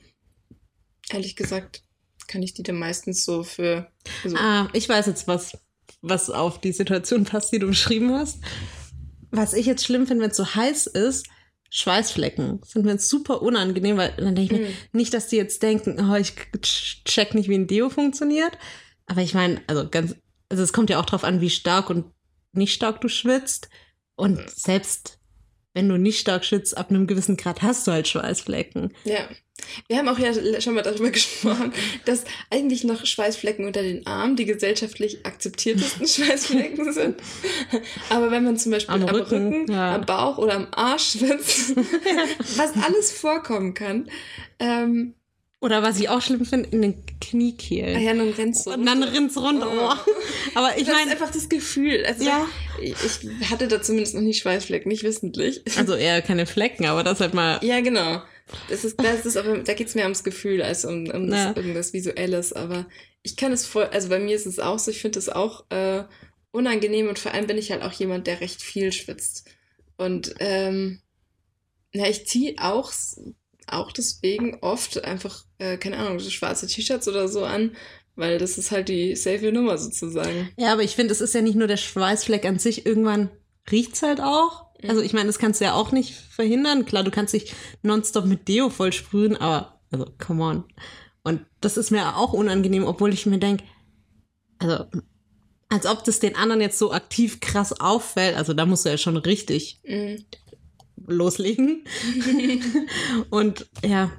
ehrlich 1.10 1.36
gesagt 1.36 1.84
kann 2.26 2.42
ich 2.42 2.54
die 2.54 2.62
dann 2.62 2.78
meistens 2.78 3.24
so 3.24 3.42
für. 3.42 3.90
So, 4.24 4.36
Ah, 4.36 4.68
ich 4.72 4.88
weiß 4.88 5.06
jetzt 5.06 5.26
was, 5.26 5.58
was 6.02 6.30
auf 6.30 6.60
die 6.60 6.72
Situation 6.72 7.24
passt, 7.24 7.52
die 7.52 7.58
du 7.58 7.66
beschrieben 7.68 8.12
hast. 8.12 8.38
Was 9.30 9.52
ich 9.52 9.66
jetzt 9.66 9.84
schlimm 9.84 10.06
finde, 10.06 10.24
wenn 10.24 10.30
es 10.30 10.36
so 10.36 10.54
heiß 10.54 10.86
ist, 10.88 11.26
Schweißflecken 11.72 12.60
sind 12.64 12.84
mir 12.84 12.98
super 12.98 13.42
unangenehm, 13.42 13.96
weil 13.96 14.12
dann 14.16 14.34
denke 14.34 14.54
ich 14.56 14.60
mir, 14.60 14.68
Mhm. 14.68 14.74
nicht, 14.92 15.14
dass 15.14 15.28
die 15.28 15.36
jetzt 15.36 15.62
denken, 15.62 15.98
oh, 16.10 16.16
ich 16.16 16.34
check 16.62 17.34
nicht, 17.34 17.48
wie 17.48 17.54
ein 17.54 17.68
Deo 17.68 17.90
funktioniert. 17.90 18.58
Aber 19.06 19.22
ich 19.22 19.34
meine, 19.34 19.60
also 19.68 19.88
ganz, 19.88 20.16
also 20.48 20.62
es 20.64 20.72
kommt 20.72 20.90
ja 20.90 20.98
auch 21.00 21.06
drauf 21.06 21.22
an, 21.22 21.40
wie 21.40 21.50
stark 21.50 21.88
und 21.90 22.06
nicht 22.52 22.74
stark 22.74 23.00
du 23.00 23.08
schwitzt. 23.08 23.68
Und 24.16 24.40
selbst 24.50 25.18
wenn 25.72 25.88
du 25.88 25.96
nicht 25.96 26.18
stark 26.18 26.44
schwitzt, 26.44 26.76
ab 26.76 26.90
einem 26.90 27.06
gewissen 27.06 27.36
Grad 27.36 27.62
hast 27.62 27.86
du 27.86 27.92
halt 27.92 28.08
Schweißflecken. 28.08 28.92
Ja. 29.04 29.28
Wir 29.88 29.99
haben 29.99 30.09
auch 30.09 30.18
ja 30.18 30.33
schon 30.61 30.75
mal 30.75 30.83
darüber 30.83 31.11
gesprochen, 31.11 31.73
dass 32.05 32.25
eigentlich 32.51 32.85
noch 32.85 33.05
Schweißflecken 33.07 33.64
unter 33.66 33.83
den 33.83 34.07
Armen 34.07 34.37
die 34.37 34.44
gesellschaftlich 34.46 35.25
akzeptiertesten 35.25 36.07
Schweißflecken 36.07 36.92
sind. 36.92 37.16
Aber 38.09 38.31
wenn 38.31 38.44
man 38.44 38.57
zum 38.57 38.73
Beispiel 38.73 38.94
Am 38.94 39.03
am, 39.03 39.09
Rücken, 39.14 39.53
Rücken, 39.55 39.73
ja. 39.73 39.94
am 39.94 40.07
Bauch 40.07 40.38
oder 40.38 40.55
am 40.55 40.68
Arsch 40.73 41.12
schwitzt, 41.18 41.75
was 42.57 42.73
alles 42.85 43.12
vorkommen 43.12 43.75
kann, 43.75 44.09
ähm, 44.59 45.14
Oder 45.61 45.83
was 45.83 46.01
ich 46.01 46.09
auch 46.09 46.23
schlimm 46.23 46.44
finde, 46.46 46.68
in 46.70 46.83
den 46.83 46.94
ah 46.94 47.12
Kniekehlen. 47.20 48.01
ja, 48.03 48.14
dann 48.14 48.31
rennst 48.31 48.66
du. 48.66 48.70
Und 48.73 48.87
dann 48.87 49.03
rinnt's 49.03 49.37
runter. 49.37 49.68
Oh. 49.70 49.92
Aber 50.55 50.70
ich 50.79 50.85
das 50.87 50.88
ist 50.88 50.94
meine, 50.94 51.11
einfach 51.12 51.31
das 51.31 51.49
Gefühl. 51.51 52.03
Also 52.07 52.25
Ja. 52.25 52.46
ich, 52.83 52.94
ich 53.40 53.51
hatte 53.51 53.68
da 53.68 53.83
zumindest 53.83 54.14
noch 54.14 54.23
nie 54.23 54.33
Schweißflecken, 54.35 54.88
nicht 54.90 55.03
wissentlich. 55.03 55.62
also 55.77 55.94
eher 55.94 56.23
keine 56.23 56.46
Flecken, 56.46 56.87
aber 56.87 57.05
das 57.05 57.20
halt 57.20 57.35
mal. 57.35 57.59
Ja, 57.62 57.81
genau. 57.81 58.23
Das 58.68 58.84
ist, 58.84 59.00
das 59.00 59.26
ist 59.26 59.36
aber, 59.36 59.58
da 59.58 59.74
geht's 59.74 59.94
mehr 59.94 60.04
ums 60.04 60.24
Gefühl 60.24 60.62
als 60.62 60.84
um, 60.84 61.08
um 61.10 61.28
das, 61.28 61.38
Ja. 61.38 61.56
irgendwas 61.56 61.92
Visuelles. 61.92 62.52
Aber 62.52 62.86
ich 63.22 63.36
kann 63.36 63.52
es 63.52 63.66
voll, 63.66 63.84
also 63.84 64.08
bei 64.08 64.18
mir 64.18 64.34
ist 64.36 64.46
es 64.46 64.58
auch 64.58 64.78
so, 64.78 64.90
ich 64.90 65.00
finde 65.00 65.18
es 65.18 65.28
auch 65.28 65.64
äh, 65.70 66.04
unangenehm 66.52 67.08
und 67.08 67.18
vor 67.18 67.32
allem 67.32 67.46
bin 67.46 67.58
ich 67.58 67.70
halt 67.70 67.82
auch 67.82 67.92
jemand, 67.92 68.26
der 68.26 68.40
recht 68.40 68.62
viel 68.62 68.92
schwitzt. 68.92 69.48
Und 69.96 70.34
ähm, 70.40 71.00
ja, 71.92 72.06
ich 72.08 72.26
ziehe 72.26 72.54
auch, 72.60 72.92
auch 73.66 73.92
deswegen 73.92 74.58
oft 74.62 75.04
einfach, 75.04 75.44
äh, 75.58 75.76
keine 75.76 75.98
Ahnung, 75.98 76.18
so 76.20 76.30
schwarze 76.30 76.66
T-Shirts 76.66 77.08
oder 77.08 77.28
so 77.28 77.44
an, 77.44 77.76
weil 78.16 78.38
das 78.38 78.58
ist 78.58 78.70
halt 78.70 78.88
die 78.88 79.14
safe 79.16 79.52
Nummer 79.52 79.78
sozusagen. 79.78 80.50
Ja, 80.56 80.72
aber 80.72 80.82
ich 80.82 80.94
finde, 80.94 81.12
es 81.12 81.20
ist 81.20 81.34
ja 81.34 81.42
nicht 81.42 81.56
nur 81.56 81.68
der 81.68 81.76
Schweißfleck 81.76 82.44
an 82.44 82.58
sich, 82.58 82.86
irgendwann 82.86 83.30
riecht's 83.70 84.02
halt 84.02 84.20
auch. 84.20 84.69
Also 84.88 85.03
ich 85.03 85.12
meine, 85.12 85.27
das 85.27 85.38
kannst 85.38 85.61
du 85.61 85.64
ja 85.64 85.75
auch 85.75 85.93
nicht 85.93 86.14
verhindern. 86.14 86.85
Klar, 86.87 87.05
du 87.05 87.11
kannst 87.11 87.35
dich 87.35 87.53
nonstop 87.83 88.25
mit 88.25 88.49
Deo 88.49 88.71
voll 88.71 88.93
sprühen, 88.93 89.37
aber 89.37 89.81
also 89.90 90.07
come 90.19 90.43
on. 90.45 90.64
Und 91.23 91.45
das 91.61 91.77
ist 91.77 91.90
mir 91.90 92.16
auch 92.16 92.33
unangenehm, 92.33 92.85
obwohl 92.85 93.12
ich 93.12 93.27
mir 93.27 93.38
denke, 93.38 93.64
also 94.59 94.85
als 95.69 95.87
ob 95.87 96.05
das 96.05 96.19
den 96.19 96.35
anderen 96.37 96.61
jetzt 96.61 96.79
so 96.79 96.93
aktiv 96.93 97.40
krass 97.40 97.79
auffällt. 97.81 98.37
Also 98.37 98.55
da 98.55 98.66
musst 98.66 98.85
du 98.85 98.88
ja 98.88 98.99
schon 98.99 99.16
richtig 99.16 99.81
Mhm. 99.85 100.25
loslegen. 101.07 101.85
Und 103.31 103.69
ja, 103.85 104.11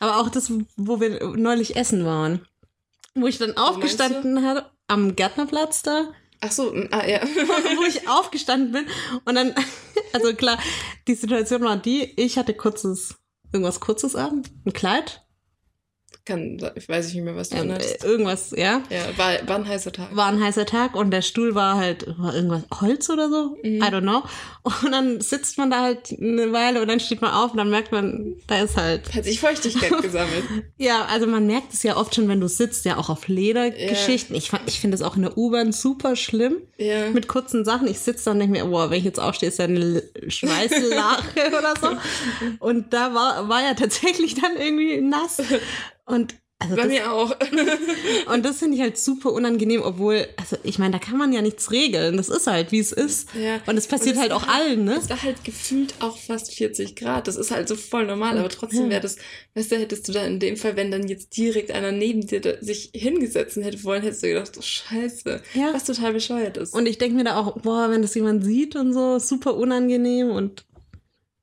aber 0.00 0.18
auch 0.20 0.28
das, 0.28 0.50
wo 0.76 1.00
wir 1.00 1.36
neulich 1.36 1.76
essen 1.76 2.04
waren, 2.04 2.46
wo 3.14 3.26
ich 3.26 3.38
dann 3.38 3.56
aufgestanden 3.56 4.44
habe 4.44 4.66
am 4.88 5.16
Gärtnerplatz 5.16 5.82
da 5.82 6.08
Ach 6.40 6.52
so, 6.52 6.72
ah 6.90 7.06
ja. 7.06 7.22
wo 7.76 7.84
ich 7.84 8.08
aufgestanden 8.08 8.72
bin 8.72 8.86
und 9.24 9.34
dann, 9.34 9.54
also 10.12 10.34
klar, 10.34 10.58
die 11.08 11.14
Situation 11.14 11.62
war 11.62 11.76
die, 11.76 12.02
ich 12.20 12.38
hatte 12.38 12.54
kurzes, 12.54 13.16
irgendwas 13.52 13.80
kurzes 13.80 14.14
an, 14.14 14.42
ein 14.64 14.72
Kleid, 14.72 15.25
Kann, 16.26 16.60
ich 16.74 16.88
weiß 16.88 17.14
nicht 17.14 17.22
mehr, 17.22 17.36
was 17.36 17.50
du 17.50 17.56
ähm, 17.56 17.62
anhattest. 17.70 18.04
äh, 18.04 18.06
irgendwas, 18.08 18.50
ja, 18.50 18.82
Ja, 18.90 19.16
war, 19.16 19.32
war 19.48 19.56
ein 19.56 19.66
heißer 19.68 19.92
Tag. 19.92 20.14
war 20.14 20.26
ein 20.26 20.42
heißer 20.42 20.66
Tag 20.66 20.94
und 20.96 21.10
der 21.12 21.22
Stuhl 21.22 21.54
war 21.54 21.76
halt, 21.76 22.04
war 22.18 22.34
irgendwas 22.34 22.64
Holz 22.80 23.08
oder 23.08 23.30
so, 23.30 23.56
Mhm. 23.62 23.76
I 23.80 23.86
don't 23.86 24.00
know. 24.02 24.22
Und 24.64 24.90
dann 24.90 25.20
sitzt 25.20 25.56
man 25.56 25.70
da 25.70 25.82
halt 25.82 26.12
eine 26.20 26.52
Weile 26.52 26.82
und 26.82 26.88
dann 26.88 26.98
steht 26.98 27.20
man 27.22 27.30
auf 27.32 27.52
und 27.52 27.58
dann 27.58 27.70
merkt 27.70 27.92
man, 27.92 28.34
da 28.48 28.60
ist 28.60 28.76
halt, 28.76 29.14
Hat 29.14 29.24
sich 29.24 29.38
Feuchtigkeit 29.40 29.92
gesammelt. 30.02 30.44
ja, 30.78 31.04
also 31.06 31.26
man 31.28 31.46
merkt 31.46 31.72
es 31.72 31.82
ja 31.84 31.96
oft 31.96 32.14
schon, 32.14 32.28
wenn 32.28 32.40
du 32.40 32.48
sitzt, 32.48 32.84
ja 32.84 32.96
auch 32.96 33.08
auf 33.08 33.28
Ledergeschichten. 33.28 34.34
Ich, 34.34 34.50
fand- 34.50 34.64
ich 34.66 34.80
finde 34.80 34.96
es 34.96 35.02
auch 35.02 35.14
in 35.14 35.22
der 35.22 35.38
U-Bahn 35.38 35.70
super 35.72 36.16
schlimm. 36.16 36.56
Ja. 36.78 37.08
mit 37.10 37.26
kurzen 37.26 37.64
Sachen. 37.64 37.86
Ich 37.88 38.00
sitze 38.00 38.26
da 38.26 38.30
und 38.32 38.38
denke 38.40 38.58
mir, 38.58 38.64
boah, 38.66 38.90
wenn 38.90 38.98
ich 38.98 39.04
jetzt 39.04 39.18
aufstehe, 39.18 39.48
ist 39.48 39.58
ja 39.58 39.64
eine 39.64 40.02
Schweißlache 40.28 41.48
oder 41.58 41.74
so. 41.80 41.88
Und 42.58 42.92
da 42.92 43.14
war, 43.14 43.48
war 43.48 43.62
ja 43.62 43.72
tatsächlich 43.74 44.34
dann 44.34 44.56
irgendwie 44.58 45.00
nass. 45.00 45.38
Und 46.06 46.36
also 46.58 46.74
Bei 46.74 46.82
das, 46.84 46.90
mir 46.90 47.12
auch. 47.12 47.36
und 48.32 48.42
das 48.46 48.60
finde 48.60 48.76
ich 48.76 48.80
halt 48.80 48.96
super 48.96 49.30
unangenehm, 49.30 49.82
obwohl, 49.82 50.26
also 50.38 50.56
ich 50.62 50.78
meine, 50.78 50.92
da 50.92 50.98
kann 50.98 51.18
man 51.18 51.30
ja 51.34 51.42
nichts 51.42 51.70
regeln. 51.70 52.16
Das 52.16 52.30
ist 52.30 52.46
halt, 52.46 52.72
wie 52.72 52.78
es 52.78 52.92
ist. 52.92 53.28
Ja. 53.34 53.60
Und 53.66 53.76
es 53.76 53.86
passiert 53.86 54.16
Und 54.16 54.22
halt 54.22 54.32
auch 54.32 54.46
war- 54.46 54.54
allen, 54.54 54.84
ne? 54.86 54.94
Es 54.96 55.10
war 55.10 55.22
halt 55.22 55.44
gefühlt 55.44 55.92
auch 56.00 56.16
fast 56.16 56.54
40 56.54 56.96
Grad. 56.96 57.28
Das 57.28 57.36
ist 57.36 57.50
halt 57.50 57.68
so 57.68 57.76
voll 57.76 58.06
normal, 58.06 58.38
aber 58.38 58.48
trotzdem 58.48 58.88
wäre 58.88 59.02
das, 59.02 59.16
weißt 59.54 59.70
du, 59.72 59.76
hättest 59.76 60.08
du 60.08 60.12
da 60.12 60.24
in 60.24 60.40
dem 60.40 60.56
Fall, 60.56 60.76
wenn 60.76 60.90
dann 60.90 61.06
jetzt 61.08 61.36
direkt 61.36 61.72
einer 61.72 61.92
neben 61.92 62.26
dir 62.26 62.40
da 62.40 62.54
sich 62.62 62.90
hingesetzt 62.94 63.56
hätte 63.56 63.84
wollen, 63.84 64.02
hättest 64.02 64.22
du 64.22 64.28
gedacht, 64.28 64.52
oh 64.56 64.62
Scheiße, 64.62 65.42
Ja. 65.52 65.74
was 65.74 65.84
total 65.84 66.14
bescheuert 66.14 66.56
ist. 66.56 66.72
Und 66.72 66.86
ich 66.86 66.96
denke 66.96 67.16
mir 67.18 67.24
da 67.24 67.36
auch, 67.36 67.60
boah, 67.60 67.90
wenn 67.90 68.00
das 68.00 68.14
jemand 68.14 68.42
sieht 68.42 68.76
und 68.76 68.94
so, 68.94 69.18
super 69.18 69.56
unangenehm 69.56 70.30
und 70.30 70.64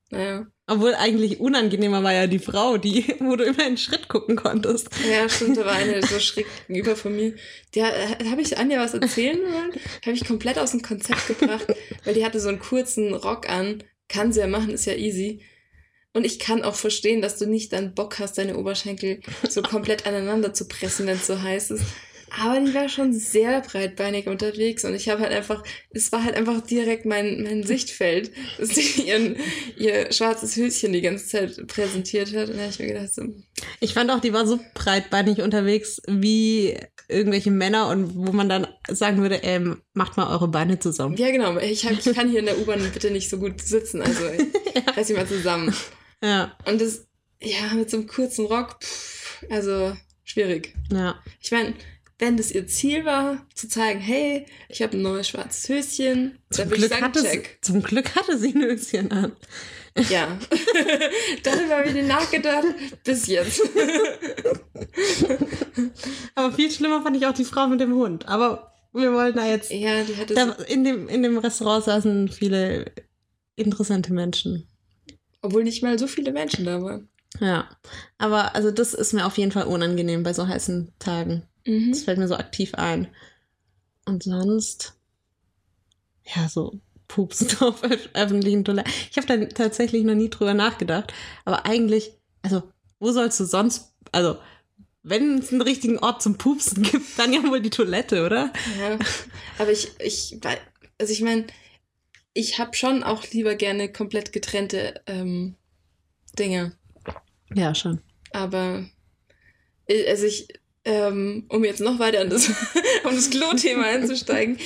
naja. 0.09 0.47
Obwohl 0.65 0.95
eigentlich 0.95 1.39
unangenehmer 1.39 2.03
war 2.03 2.13
ja 2.13 2.27
die 2.27 2.39
Frau, 2.39 2.77
die, 2.77 3.15
wo 3.19 3.35
du 3.35 3.43
immer 3.43 3.63
einen 3.63 3.77
Schritt 3.77 4.07
gucken 4.07 4.35
konntest. 4.35 4.89
Ja, 5.09 5.27
stimmt, 5.27 5.57
da 5.57 5.65
war 5.65 5.73
eine 5.73 6.01
so 6.01 6.19
schräg 6.19 6.45
gegenüber 6.67 6.95
von 6.95 7.15
mir. 7.15 7.35
Der 7.75 8.21
äh, 8.21 8.25
habe 8.29 8.41
ich 8.41 8.57
Anja 8.57 8.79
was 8.79 8.93
erzählen 8.93 9.39
wollen, 9.39 9.73
habe 10.05 10.15
ich 10.15 10.25
komplett 10.25 10.57
aus 10.57 10.71
dem 10.71 10.81
Konzept 10.81 11.27
gebracht, 11.27 11.67
weil 12.05 12.13
die 12.13 12.25
hatte 12.25 12.39
so 12.39 12.49
einen 12.49 12.59
kurzen 12.59 13.13
Rock 13.13 13.49
an. 13.49 13.83
Kann 14.07 14.31
sie 14.31 14.41
ja 14.41 14.47
machen, 14.47 14.69
ist 14.69 14.85
ja 14.85 14.93
easy. 14.93 15.41
Und 16.13 16.25
ich 16.25 16.37
kann 16.37 16.63
auch 16.63 16.75
verstehen, 16.75 17.21
dass 17.21 17.39
du 17.39 17.47
nicht 17.47 17.73
dann 17.73 17.95
Bock 17.95 18.19
hast, 18.19 18.37
deine 18.37 18.57
Oberschenkel 18.57 19.21
so 19.49 19.63
komplett 19.63 20.05
aneinander 20.05 20.53
zu 20.53 20.67
pressen, 20.67 21.07
wenn 21.07 21.15
es 21.15 21.25
so 21.25 21.41
heiß 21.41 21.71
ist. 21.71 21.85
Aber 22.41 22.59
die 22.59 22.73
war 22.73 22.89
schon 22.89 23.13
sehr 23.13 23.61
breitbeinig 23.61 24.27
unterwegs 24.27 24.83
und 24.85 24.95
ich 24.95 25.09
habe 25.09 25.21
halt 25.21 25.31
einfach, 25.31 25.63
es 25.91 26.11
war 26.11 26.23
halt 26.23 26.35
einfach 26.35 26.61
direkt 26.61 27.05
mein, 27.05 27.43
mein 27.43 27.63
Sichtfeld, 27.67 28.31
dass 28.57 28.69
sie 28.69 29.03
ihren, 29.03 29.35
ihr 29.77 30.11
schwarzes 30.11 30.55
Höschen 30.55 30.93
die 30.93 31.01
ganze 31.01 31.27
Zeit 31.27 31.67
präsentiert 31.67 32.35
hat. 32.35 32.49
Und 32.49 32.55
da 32.57 32.61
habe 32.63 32.71
ich 32.71 32.79
mir 32.79 32.87
gedacht, 32.87 33.13
so, 33.13 33.23
Ich 33.79 33.93
fand 33.93 34.09
auch, 34.11 34.19
die 34.19 34.33
war 34.33 34.47
so 34.47 34.59
breitbeinig 34.73 35.41
unterwegs 35.41 36.01
wie 36.07 36.75
irgendwelche 37.07 37.51
Männer 37.51 37.89
und 37.89 38.15
wo 38.15 38.31
man 38.31 38.49
dann 38.49 38.67
sagen 38.89 39.21
würde, 39.21 39.35
ähm, 39.43 39.81
macht 39.93 40.17
mal 40.17 40.31
eure 40.31 40.47
Beine 40.47 40.79
zusammen. 40.79 41.17
Ja, 41.17 41.29
genau. 41.31 41.57
Ich, 41.57 41.85
hab, 41.85 41.91
ich 41.91 42.15
kann 42.15 42.29
hier 42.29 42.39
in 42.39 42.45
der 42.45 42.57
U-Bahn 42.61 42.81
bitte 42.93 43.11
nicht 43.11 43.29
so 43.29 43.37
gut 43.37 43.61
sitzen. 43.61 44.01
Also 44.01 44.23
reiß 44.95 45.07
dich 45.07 45.17
mal 45.17 45.27
zusammen. 45.27 45.75
Ja, 46.23 46.57
Und 46.65 46.81
das, 46.81 47.05
ja, 47.41 47.73
mit 47.75 47.89
so 47.89 47.97
einem 47.97 48.07
kurzen 48.07 48.45
Rock, 48.45 48.77
pff, 48.81 49.43
also 49.49 49.95
schwierig. 50.23 50.73
ja. 50.91 51.15
Ich 51.41 51.51
meine, 51.51 51.73
wenn 52.23 52.37
das 52.37 52.51
ihr 52.51 52.65
Ziel 52.67 53.03
war, 53.03 53.45
zu 53.53 53.67
zeigen, 53.67 53.99
hey, 53.99 54.45
ich 54.69 54.81
habe 54.81 54.95
ein 54.95 55.01
neues 55.01 55.27
schwarzes 55.27 55.67
Höschen, 55.67 56.39
Zum 56.49 56.69
Glück, 56.69 56.89
sagen, 56.89 57.03
hatte 57.03 57.21
sie, 57.21 57.43
zum 57.59 57.83
Glück 57.83 58.15
hatte 58.15 58.37
sie 58.37 58.55
ein 58.55 58.61
Höschen 58.63 59.11
an. 59.11 59.33
Ja. 60.09 60.39
Darüber 61.43 61.77
habe 61.77 61.89
ich 61.89 61.93
nicht 61.93 62.07
nachgedacht. 62.07 62.65
Bis 63.03 63.27
jetzt. 63.27 63.61
Aber 66.35 66.53
viel 66.53 66.71
schlimmer 66.71 67.03
fand 67.03 67.17
ich 67.17 67.27
auch 67.27 67.33
die 67.33 67.43
Frau 67.43 67.67
mit 67.67 67.81
dem 67.81 67.93
Hund. 67.93 68.27
Aber 68.27 68.71
wir 68.93 69.11
wollen 69.13 69.35
da 69.35 69.45
jetzt. 69.45 69.69
ja, 69.71 70.03
die 70.03 70.15
hatte 70.15 70.33
Da, 70.33 70.53
in, 70.67 70.83
dem, 70.85 71.09
in 71.09 71.23
dem 71.23 71.37
Restaurant 71.37 71.83
saßen 71.83 72.29
viele 72.29 72.85
interessante 73.55 74.13
Menschen. 74.13 74.65
obwohl 75.41 75.63
nicht 75.63 75.83
mal 75.83 75.99
so 75.99 76.07
viele 76.07 76.31
Menschen 76.31 76.63
da 76.65 76.81
waren. 76.81 77.09
Ja. 77.39 77.69
Aber 78.17 78.55
also 78.55 78.71
das 78.71 78.93
ist 78.93 79.13
mir 79.13 79.25
auf 79.25 79.37
jeden 79.37 79.51
Fall 79.51 79.65
unangenehm 79.65 80.23
bei 80.23 80.33
so 80.33 80.47
heißen 80.47 80.93
Tagen. 80.99 81.43
Mhm. 81.65 81.91
Das 81.91 82.03
fällt 82.03 82.17
mir 82.17 82.27
so 82.27 82.35
aktiv 82.35 82.73
ein. 82.75 83.07
Und 84.05 84.23
sonst, 84.23 84.93
ja, 86.35 86.47
so 86.49 86.79
Pupsen 87.07 87.47
auf 87.61 87.83
öf- 87.83 88.09
öffentlichen 88.13 88.63
Toiletten. 88.65 88.91
Ich 89.11 89.17
habe 89.17 89.27
da 89.27 89.45
tatsächlich 89.45 90.03
noch 90.03 90.15
nie 90.15 90.29
drüber 90.29 90.53
nachgedacht. 90.53 91.13
Aber 91.45 91.65
eigentlich, 91.65 92.13
also, 92.41 92.63
wo 92.99 93.11
sollst 93.11 93.39
du 93.39 93.45
sonst, 93.45 93.93
also, 94.11 94.37
wenn 95.03 95.37
es 95.39 95.51
einen 95.51 95.61
richtigen 95.61 95.99
Ort 95.99 96.21
zum 96.21 96.37
Pupsen 96.37 96.83
gibt, 96.91 97.17
dann 97.17 97.33
ja 97.33 97.43
wohl 97.43 97.61
die 97.61 97.69
Toilette, 97.69 98.25
oder? 98.25 98.51
Ja, 98.79 98.97
aber 99.57 99.71
ich, 99.71 99.91
ich, 99.99 100.39
also 100.99 101.11
ich 101.13 101.21
meine, 101.21 101.47
ich 102.33 102.57
habe 102.57 102.75
schon 102.75 103.03
auch 103.03 103.23
lieber 103.31 103.55
gerne 103.55 103.91
komplett 103.91 104.31
getrennte 104.33 105.01
ähm, 105.07 105.55
Dinge. 106.39 106.75
Ja, 107.53 107.75
schon. 107.75 108.01
Aber, 108.31 108.85
äh, 109.87 110.09
also 110.09 110.25
ich, 110.25 110.47
ähm, 110.85 111.45
um 111.49 111.63
jetzt 111.63 111.79
noch 111.81 111.99
weiter 111.99 112.21
an 112.21 112.29
das, 112.29 112.47
um 113.03 113.15
das 113.15 113.29
Klo-Thema 113.29 113.83
einzusteigen, 113.87 114.57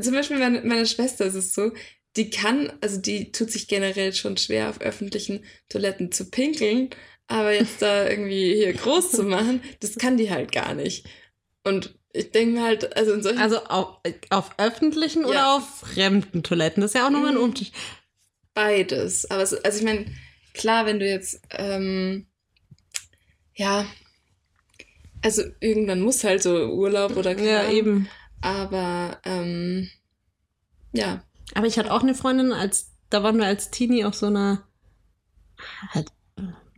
zum 0.00 0.14
Beispiel 0.14 0.38
meine, 0.38 0.62
meine 0.62 0.86
Schwester 0.86 1.26
ist 1.26 1.34
es 1.34 1.54
so, 1.54 1.72
die 2.16 2.30
kann, 2.30 2.72
also 2.80 2.98
die 3.00 3.30
tut 3.32 3.50
sich 3.50 3.68
generell 3.68 4.14
schon 4.14 4.36
schwer 4.38 4.70
auf 4.70 4.80
öffentlichen 4.80 5.44
Toiletten 5.68 6.12
zu 6.12 6.30
pinkeln, 6.30 6.90
aber 7.26 7.52
jetzt 7.52 7.82
da 7.82 8.08
irgendwie 8.08 8.54
hier 8.54 8.72
groß 8.72 9.10
zu 9.12 9.24
machen, 9.24 9.60
das 9.80 9.96
kann 9.96 10.16
die 10.16 10.30
halt 10.30 10.52
gar 10.52 10.74
nicht. 10.74 11.06
Und 11.64 11.94
ich 12.12 12.30
denke 12.30 12.54
mir 12.58 12.64
halt, 12.64 12.96
also 12.96 13.12
in 13.12 13.22
solchen 13.22 13.38
Also 13.38 13.62
auf, 13.64 13.98
auf 14.30 14.50
öffentlichen 14.58 15.22
Ja. 15.22 15.28
oder 15.28 15.54
auf 15.56 15.80
fremden 15.80 16.42
Toiletten? 16.42 16.80
Das 16.80 16.92
ist 16.92 16.94
ja 16.94 17.06
auch 17.06 17.10
nochmal 17.10 17.32
ein 17.32 17.36
Mhm. 17.36 17.42
Unterschied. 17.42 17.74
Beides. 18.54 19.30
Aber 19.30 19.42
es, 19.42 19.52
also 19.52 19.78
ich 19.78 19.84
meine, 19.84 20.06
klar, 20.54 20.86
wenn 20.86 20.98
du 21.00 21.06
jetzt, 21.06 21.40
ähm, 21.50 22.26
ja, 23.54 23.86
also 25.26 25.42
irgendwann 25.58 26.02
muss 26.02 26.22
halt 26.22 26.40
so 26.40 26.54
Urlaub 26.54 27.16
oder 27.16 27.34
keine 27.34 27.50
Ja, 27.50 27.68
eben. 27.68 28.08
Aber 28.42 29.20
ähm, 29.24 29.90
ja, 30.92 31.24
Aber 31.54 31.66
ich 31.66 31.80
hatte 31.80 31.92
auch 31.92 32.02
eine 32.02 32.14
Freundin, 32.14 32.52
als 32.52 32.92
da 33.10 33.24
waren 33.24 33.36
wir 33.36 33.46
als 33.46 33.72
Teenie 33.72 34.04
auf 34.04 34.14
so 34.14 34.26
einer, 34.26 34.68
halt, 35.88 36.12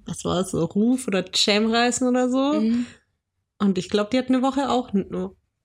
was 0.07 0.25
war 0.25 0.41
es, 0.41 0.53
so 0.53 0.65
Ruf- 0.65 1.07
oder 1.09 1.27
Jam-Reisen 1.31 2.09
oder 2.09 2.31
so. 2.31 2.59
Mhm. 2.59 2.87
Und 3.59 3.77
ich 3.77 3.91
glaube, 3.91 4.09
die 4.11 4.19
hat 4.19 4.29
eine 4.29 4.41
Woche 4.41 4.71
auch, 4.71 4.95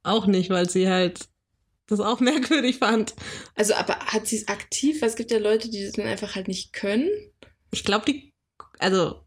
auch 0.04 0.26
nicht, 0.26 0.50
weil 0.50 0.70
sie 0.70 0.90
halt 0.90 1.30
das 1.88 2.02
auch 2.02 2.20
merkwürdig 2.20 2.80
fand. 2.80 3.16
Also, 3.56 3.76
aber 3.76 3.98
hat 3.98 4.28
sie 4.28 4.36
es 4.36 4.50
aktiv? 4.50 5.02
Weil 5.02 5.10
es 5.10 5.16
gibt 5.16 5.32
ja 5.32 5.40
Leute, 5.40 5.70
die 5.70 5.86
das 5.86 5.94
dann 5.94 6.08
einfach 6.08 6.36
halt 6.36 6.50
nicht 6.50 6.74
können. 6.74 7.08
Ich 7.72 7.86
glaube, 7.86 8.04
die, 8.12 8.34
also, 8.80 9.23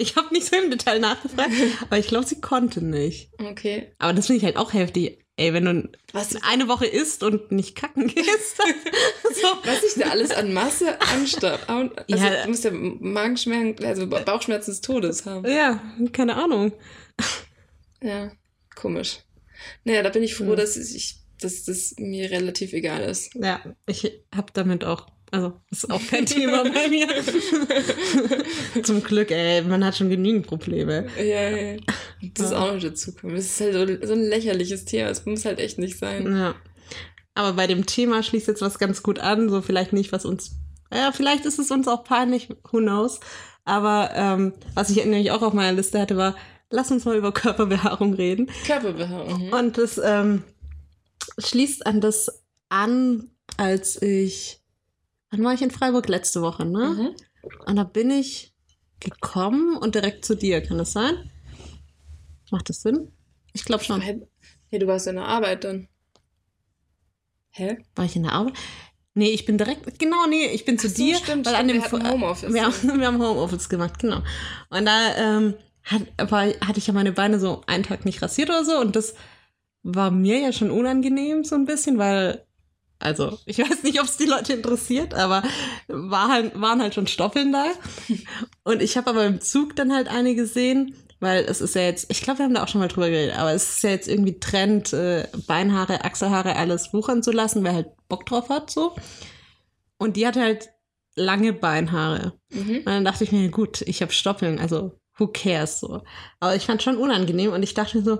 ich 0.00 0.16
habe 0.16 0.32
nicht 0.34 0.46
so 0.46 0.56
im 0.56 0.70
Detail 0.70 0.98
nachgefragt, 1.00 1.52
aber 1.82 1.98
ich 1.98 2.08
glaube, 2.08 2.26
sie 2.26 2.40
konnte 2.40 2.84
nicht. 2.84 3.30
Okay. 3.38 3.92
Aber 3.98 4.12
das 4.12 4.26
finde 4.26 4.38
ich 4.38 4.44
halt 4.44 4.56
auch 4.56 4.72
heftig. 4.72 5.18
Ey, 5.36 5.54
wenn 5.54 5.64
du 5.64 5.88
Was, 6.12 6.36
eine 6.42 6.68
Woche 6.68 6.84
isst 6.86 7.22
und 7.22 7.50
nicht 7.50 7.74
kacken 7.74 8.08
gehst, 8.08 8.56
so. 9.40 9.46
was 9.64 9.80
sich 9.80 10.02
da 10.02 10.10
alles 10.10 10.32
an 10.32 10.52
Masse 10.52 11.00
anstaut. 11.00 11.60
Also, 11.66 11.92
Ja. 12.08 12.42
du 12.42 12.48
musst 12.50 12.64
ja 12.64 12.70
Magenschmerzen, 12.72 13.82
also 13.86 14.06
Bauchschmerzen 14.06 14.70
des 14.72 14.80
Todes 14.82 15.24
haben. 15.24 15.50
Ja, 15.50 15.80
keine 16.12 16.36
Ahnung. 16.36 16.72
Ja, 18.02 18.32
komisch. 18.74 19.20
Naja, 19.84 20.02
da 20.02 20.10
bin 20.10 20.22
ich 20.22 20.34
froh, 20.34 20.50
Hm. 20.50 20.56
dass 20.56 20.76
ich, 20.76 21.16
dass 21.40 21.64
das 21.64 21.94
mir 21.98 22.30
relativ 22.30 22.72
egal 22.74 23.02
ist. 23.02 23.34
Ja, 23.34 23.60
ich 23.86 24.12
habe 24.34 24.52
damit 24.52 24.84
auch, 24.84 25.06
also 25.30 25.52
ist 25.70 25.90
auch 25.90 26.00
kein 26.08 26.26
Thema 26.26 26.64
bei 26.64 26.88
mir. 26.88 27.08
Zum 28.82 29.02
Glück, 29.02 29.30
ey, 29.30 29.62
man 29.62 29.84
hat 29.84 29.96
schon 29.96 30.10
genügend 30.10 30.46
Probleme. 30.46 31.06
Ja, 31.18 31.48
ja. 31.48 31.76
Das 32.34 32.46
ist 32.46 32.52
auch 32.52 32.72
noch 32.72 32.80
dazu 32.80 33.14
kommen. 33.14 33.36
Das 33.36 33.46
ist 33.46 33.60
halt 33.60 33.74
so, 33.74 34.06
so 34.06 34.12
ein 34.12 34.22
lächerliches 34.22 34.84
Thema. 34.84 35.10
Es 35.10 35.24
muss 35.26 35.44
halt 35.44 35.58
echt 35.58 35.78
nicht 35.78 35.98
sein. 35.98 36.30
Ja. 36.36 36.54
Aber 37.34 37.54
bei 37.54 37.66
dem 37.66 37.86
Thema 37.86 38.22
schließt 38.22 38.48
jetzt 38.48 38.62
was 38.62 38.78
ganz 38.78 39.02
gut 39.02 39.18
an, 39.18 39.48
so 39.48 39.62
vielleicht 39.62 39.92
nicht, 39.92 40.12
was 40.12 40.24
uns, 40.24 40.56
ja, 40.92 41.12
vielleicht 41.12 41.46
ist 41.46 41.58
es 41.58 41.70
uns 41.70 41.88
auch 41.88 42.04
peinlich, 42.04 42.48
who 42.70 42.78
knows. 42.78 43.20
Aber 43.64 44.10
ähm, 44.14 44.52
was 44.74 44.90
ich 44.90 44.96
nämlich 44.96 45.30
auch 45.30 45.42
auf 45.42 45.52
meiner 45.52 45.72
Liste 45.72 46.00
hatte, 46.00 46.16
war, 46.16 46.34
lass 46.70 46.90
uns 46.90 47.04
mal 47.04 47.16
über 47.16 47.32
Körperbehaarung 47.32 48.14
reden. 48.14 48.50
Körperbehaarung. 48.66 49.46
Mhm. 49.46 49.52
Und 49.52 49.78
das 49.78 50.00
ähm, 50.02 50.42
schließt 51.38 51.86
an 51.86 52.00
das 52.00 52.42
an, 52.68 53.30
als 53.56 54.00
ich, 54.00 54.59
wann 55.30 55.44
war 55.44 55.54
ich 55.54 55.62
in 55.62 55.70
Freiburg? 55.70 56.08
Letzte 56.08 56.42
Woche, 56.42 56.64
ne? 56.64 56.88
Mhm. 56.88 57.16
Und 57.66 57.76
da 57.76 57.84
bin 57.84 58.10
ich 58.10 58.54
gekommen 59.00 59.76
und 59.76 59.94
direkt 59.94 60.24
zu 60.24 60.34
dir, 60.34 60.60
kann 60.60 60.78
das 60.78 60.92
sein? 60.92 61.30
Macht 62.50 62.68
das 62.68 62.82
Sinn? 62.82 63.12
Ich 63.52 63.64
glaube 63.64 63.84
schon. 63.84 64.02
Ja, 64.70 64.78
du 64.78 64.86
warst 64.86 65.06
in 65.06 65.16
der 65.16 65.26
Arbeit 65.26 65.64
dann. 65.64 65.88
Hä? 67.50 67.78
War 67.96 68.04
ich 68.04 68.16
in 68.16 68.24
der 68.24 68.32
Arbeit? 68.32 68.54
Nee, 69.14 69.30
ich 69.30 69.44
bin 69.44 69.58
direkt, 69.58 69.98
genau, 69.98 70.26
nee, 70.28 70.46
ich 70.46 70.64
bin 70.64 70.78
zu 70.78 70.86
Ach 70.86 70.92
so, 70.92 71.02
dir. 71.02 71.16
stimmt, 71.16 71.46
weil 71.46 71.54
an 71.56 71.68
stimmt, 71.68 71.84
dem 71.84 71.92
wir 71.92 72.00
hatten 72.00 72.10
Homeoffice. 72.10 72.52
Wir 72.52 72.64
haben, 72.64 72.74
wir 73.00 73.06
haben 73.06 73.20
Homeoffice 73.20 73.68
gemacht, 73.68 73.98
genau. 73.98 74.22
Und 74.68 74.84
da 74.86 75.16
ähm, 75.16 75.54
hat, 75.82 76.30
war, 76.30 76.46
hatte 76.46 76.78
ich 76.78 76.86
ja 76.86 76.92
meine 76.92 77.12
Beine 77.12 77.40
so 77.40 77.62
einen 77.66 77.82
Tag 77.82 78.04
nicht 78.04 78.22
rasiert 78.22 78.50
oder 78.50 78.64
so 78.64 78.78
und 78.78 78.94
das 78.94 79.14
war 79.82 80.10
mir 80.10 80.38
ja 80.38 80.52
schon 80.52 80.70
unangenehm 80.70 81.42
so 81.42 81.56
ein 81.56 81.64
bisschen, 81.64 81.98
weil, 81.98 82.46
also 83.00 83.38
ich 83.46 83.58
weiß 83.58 83.82
nicht, 83.82 83.98
ob 84.00 84.06
es 84.06 84.16
die 84.16 84.26
Leute 84.26 84.52
interessiert, 84.52 85.14
aber 85.14 85.42
war 85.88 86.28
halt, 86.28 86.60
waren 86.60 86.80
halt 86.80 86.94
schon 86.94 87.06
Stoffeln 87.06 87.52
da. 87.52 87.66
Und 88.64 88.82
ich 88.82 88.96
habe 88.96 89.10
aber 89.10 89.24
im 89.24 89.40
Zug 89.40 89.74
dann 89.74 89.92
halt 89.92 90.08
eine 90.08 90.34
gesehen, 90.34 90.94
weil 91.18 91.44
es 91.44 91.60
ist 91.60 91.74
ja 91.74 91.82
jetzt, 91.82 92.10
ich 92.10 92.22
glaube, 92.22 92.38
wir 92.38 92.44
haben 92.44 92.54
da 92.54 92.62
auch 92.62 92.68
schon 92.68 92.80
mal 92.80 92.88
drüber 92.88 93.10
geredet, 93.10 93.36
aber 93.36 93.52
es 93.52 93.68
ist 93.68 93.82
ja 93.82 93.90
jetzt 93.90 94.08
irgendwie 94.08 94.38
Trend, 94.38 94.92
äh, 94.92 95.26
Beinhaare, 95.46 96.04
Achselhaare, 96.04 96.56
alles 96.56 96.92
wuchern 96.92 97.22
zu 97.22 97.30
lassen, 97.30 97.64
wer 97.64 97.74
halt 97.74 97.88
Bock 98.08 98.26
drauf 98.26 98.48
hat, 98.48 98.70
so. 98.70 98.94
Und 99.98 100.16
die 100.16 100.26
hatte 100.26 100.40
halt 100.40 100.70
lange 101.16 101.52
Beinhaare. 101.52 102.34
Mhm. 102.50 102.78
Und 102.78 102.86
dann 102.86 103.04
dachte 103.04 103.24
ich 103.24 103.32
mir, 103.32 103.48
gut, 103.50 103.82
ich 103.82 104.00
habe 104.02 104.12
Stoppeln, 104.12 104.58
also 104.58 104.92
who 105.18 105.26
cares 105.26 105.80
so. 105.80 106.02
Aber 106.40 106.56
ich 106.56 106.66
fand 106.66 106.82
schon 106.82 106.96
unangenehm 106.96 107.52
und 107.52 107.62
ich 107.62 107.74
dachte 107.74 107.98
mir 107.98 108.04
so, 108.04 108.18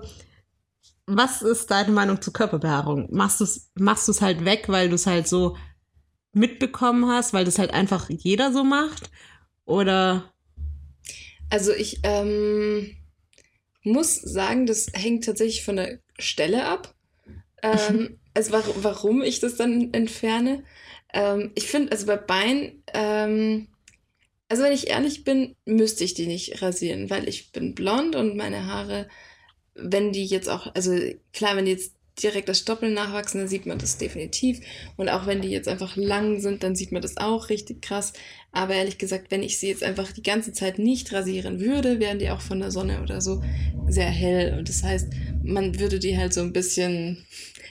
was 1.07 1.43
ist 1.43 1.71
deine 1.71 1.93
Meinung 1.93 2.23
zu 2.23 2.33
Körperbehaarung? 2.33 3.09
Machst 3.11 3.41
du 3.41 3.45
es 3.45 3.71
machst 3.75 4.09
du's 4.09 4.21
halt 4.23 4.45
weg, 4.45 4.65
weil 4.69 4.89
du 4.89 4.95
es 4.95 5.07
halt 5.07 5.29
so 5.29 5.57
mitbekommen 6.33 7.09
hast, 7.09 7.33
weil 7.33 7.45
das 7.45 7.59
halt 7.59 7.73
einfach 7.73 8.09
jeder 8.11 8.53
so 8.53 8.65
macht? 8.65 9.11
Oder 9.65 10.33
Also 11.51 11.73
ich 11.73 12.01
ähm, 12.05 12.97
muss 13.83 14.17
sagen, 14.17 14.67
das 14.67 14.89
hängt 14.93 15.25
tatsächlich 15.25 15.65
von 15.65 15.77
der 15.77 16.01
Stelle 16.19 16.67
ab. 16.67 16.95
Ähm, 17.63 18.19
also 18.35 18.53
war, 18.53 18.65
warum 18.77 19.23
ich 19.23 19.41
das 19.41 19.57
dann 19.57 19.93
entferne. 19.93 20.65
Ähm, 21.13 21.53
ich 21.55 21.67
finde, 21.67 21.93
also 21.93 22.07
bei 22.07 22.17
Bein, 22.17 22.83
ähm, 22.95 23.69
also 24.49 24.63
wenn 24.65 24.73
ich 24.73 24.89
ehrlich 24.89 25.25
bin, 25.25 25.57
müsste 25.65 26.05
ich 26.05 26.15
die 26.15 26.27
nicht 26.27 26.63
rasieren, 26.63 27.11
weil 27.11 27.29
ich 27.29 27.53
bin 27.53 27.75
blond 27.75 28.17
und 28.17 28.37
meine 28.37 28.67
Haare, 28.67 29.09
wenn 29.83 30.12
die 30.12 30.25
jetzt 30.25 30.49
auch, 30.49 30.75
also 30.75 30.97
klar, 31.33 31.57
wenn 31.57 31.64
die 31.64 31.73
jetzt 31.73 31.93
direkt 32.23 32.49
das 32.49 32.59
Stoppeln 32.59 32.95
nachwachsen, 32.95 33.40
dann 33.40 33.49
sieht 33.49 33.66
man 33.66 33.79
das 33.79 33.99
definitiv. 33.99 34.61
Und 34.97 35.09
auch 35.09 35.27
wenn 35.27 35.40
die 35.40 35.49
jetzt 35.49 35.69
einfach 35.69 35.97
lang 35.97 36.40
sind, 36.40 36.62
dann 36.62 36.77
sieht 36.77 36.93
man 36.93 37.03
das 37.03 37.16
auch 37.16 37.49
richtig 37.49 37.83
krass. 37.83 38.12
Aber 38.53 38.75
ehrlich 38.75 38.99
gesagt, 38.99 39.31
wenn 39.31 39.43
ich 39.43 39.59
sie 39.59 39.69
jetzt 39.69 39.83
einfach 39.83 40.12
die 40.12 40.23
ganze 40.23 40.53
Zeit 40.53 40.79
nicht 40.79 41.12
rasieren 41.12 41.61
würde, 41.61 42.01
wären 42.01 42.19
die 42.19 42.31
auch 42.31 42.40
von 42.40 42.61
der 42.61 42.71
Sonne 42.71 43.03
oder 43.03 43.21
so 43.21 43.43
sehr 43.88 44.11
hell. 44.11 44.59
Und 44.59 44.69
das 44.69 44.83
heißt, 44.83 45.09
man 45.43 45.79
würde 45.79 45.99
die 45.99 46.16
halt 46.16 46.35
so 46.35 46.40
ein 46.40 46.53
bisschen 46.53 47.25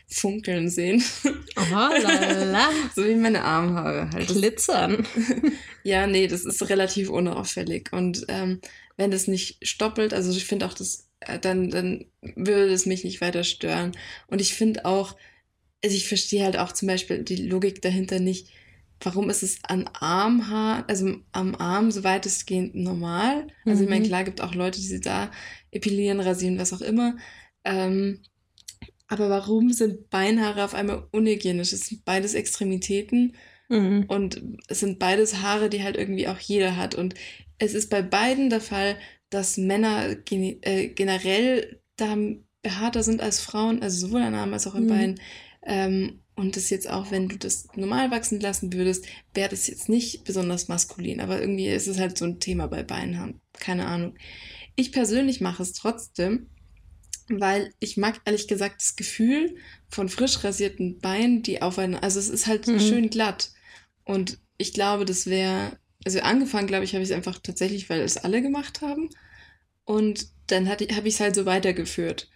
funkeln 0.08 0.70
sehen. 0.70 1.04
oh, 1.26 1.72
lala, 1.72 2.70
so 2.96 3.06
wie 3.06 3.16
meine 3.16 3.44
Armhaare 3.44 4.10
halt. 4.12 4.28
Glitzern. 4.28 5.06
ja, 5.84 6.08
nee, 6.08 6.28
das 6.28 6.46
ist 6.46 6.68
relativ 6.70 7.10
unauffällig. 7.10 7.94
Und 7.94 8.26
ähm, 8.28 8.60
wenn 8.98 9.12
das 9.12 9.28
nicht 9.28 9.66
stoppelt, 9.66 10.14
also 10.14 10.32
ich 10.32 10.46
finde 10.46 10.66
auch 10.66 10.74
das, 10.74 11.09
dann, 11.42 11.70
dann 11.70 12.06
würde 12.22 12.72
es 12.74 12.86
mich 12.86 13.04
nicht 13.04 13.22
weiter 13.22 13.44
stören. 13.44 13.92
Und 14.28 14.42
ich 14.42 14.54
finde 14.54 14.86
auch, 14.86 15.16
also 15.84 15.96
ich 15.96 16.08
verstehe 16.08 16.44
halt 16.44 16.58
auch 16.58 16.72
zum 16.72 16.88
Beispiel 16.88 17.24
die 17.24 17.48
Logik 17.48 17.82
dahinter 17.82 18.20
nicht, 18.20 18.50
warum 19.02 19.30
ist 19.30 19.44
es 19.44 19.60
an 19.64 19.88
Armhaar, 19.94 20.84
also 20.90 21.16
am 21.32 21.56
Arm 21.56 21.92
so 21.92 22.04
weitestgehend 22.04 22.76
normal. 22.76 23.48
Also 23.66 23.84
ich 23.84 23.90
meine, 23.90 24.02
Mhm. 24.02 24.08
klar 24.08 24.24
gibt 24.26 24.42
auch 24.42 24.54
Leute, 24.54 24.80
die 24.80 24.88
sie 24.88 25.00
da 25.00 25.32
epilieren, 25.72 26.20
rasieren, 26.20 26.60
was 26.60 26.74
auch 26.74 26.82
immer. 26.82 27.16
Ähm, 27.64 28.22
aber 29.08 29.30
warum 29.30 29.72
sind 29.74 30.10
Beinhaare 30.10 30.64
auf 30.64 30.74
einmal 30.74 31.08
unhygienisch? 31.12 31.74
Es 31.74 31.88
sind 31.88 32.06
beides 32.06 32.34
Extremitäten 32.34 33.36
Mhm. 33.70 34.06
und 34.08 34.42
es 34.68 34.82
sind 34.82 35.00
beides 35.00 35.38
Haare, 35.42 35.70
die 35.70 35.84
halt 35.84 35.96
irgendwie 35.96 36.28
auch 36.28 36.40
jeder 36.40 36.76
hat. 36.76 36.94
Und 36.96 37.16
es 37.58 37.74
ist 37.74 37.90
bei 37.90 38.02
beiden 38.02 38.50
der 38.50 38.62
Fall, 38.62 38.98
dass 39.30 39.58
Männer 39.58 40.16
gene 40.16 40.58
äh, 40.62 40.88
generell 40.90 41.82
da 41.98 42.18
behaarter 42.62 43.04
sind 43.04 43.22
als 43.22 43.40
Frauen, 43.42 43.82
also 43.82 44.08
sowohl 44.08 44.22
an 44.22 44.36
Armen 44.36 44.54
als 44.54 44.68
auch 44.68 44.76
an 44.76 44.86
Mhm. 44.86 44.88
Beinen. 44.88 45.20
Ähm, 45.64 46.20
und 46.36 46.56
das 46.56 46.70
jetzt 46.70 46.90
auch, 46.90 47.12
wenn 47.12 47.28
du 47.28 47.38
das 47.38 47.68
normal 47.76 48.12
wachsen 48.12 48.40
lassen 48.40 48.72
würdest, 48.72 49.06
wäre 49.34 49.50
das 49.50 49.68
jetzt 49.68 49.90
nicht 49.90 50.24
besonders 50.24 50.70
maskulin. 50.70 51.20
Aber 51.20 51.40
irgendwie 51.42 51.68
ist 51.68 51.88
es 51.88 52.00
halt 52.00 52.18
so 52.18 52.26
ein 52.26 52.40
Thema 52.40 52.68
bei 52.68 52.82
Beinhaaren. 52.84 53.42
Keine 53.60 53.86
Ahnung. 53.88 54.16
Ich 54.76 54.92
persönlich 54.94 55.42
mache 55.42 55.64
es 55.64 55.74
trotzdem, 55.74 56.48
weil 57.30 57.74
ich 57.80 57.98
mag 57.98 58.22
ehrlich 58.26 58.48
gesagt 58.48 58.82
das 58.82 58.96
Gefühl 58.96 59.56
von 59.90 60.10
frisch 60.10 60.44
rasierten 60.44 61.00
Beinen, 61.00 61.44
die 61.44 61.62
aufeinander, 61.62 62.04
also 62.04 62.20
es 62.20 62.30
ist 62.30 62.48
halt 62.48 62.68
Mhm. 62.68 62.80
schön 62.80 63.10
glatt. 63.10 63.52
Und 64.06 64.40
ich 64.58 64.74
glaube, 64.74 65.06
das 65.06 65.28
wäre, 65.28 65.78
also 66.10 66.22
angefangen, 66.22 66.66
glaube 66.66 66.86
ich, 66.86 66.94
habe 66.94 67.04
ich 67.04 67.12
es 67.12 67.16
einfach 67.16 67.38
tatsächlich, 67.38 67.88
weil 67.90 68.02
es 68.02 68.18
alle 68.18 68.42
gemacht 68.42 68.82
haben. 68.82 69.10
Und 69.86 70.28
dann 70.48 70.68
habe 70.68 70.86
ich 70.86 71.14
es 71.14 71.20
halt 71.20 71.36
so 71.36 71.46
weitergeführt. 71.46 72.32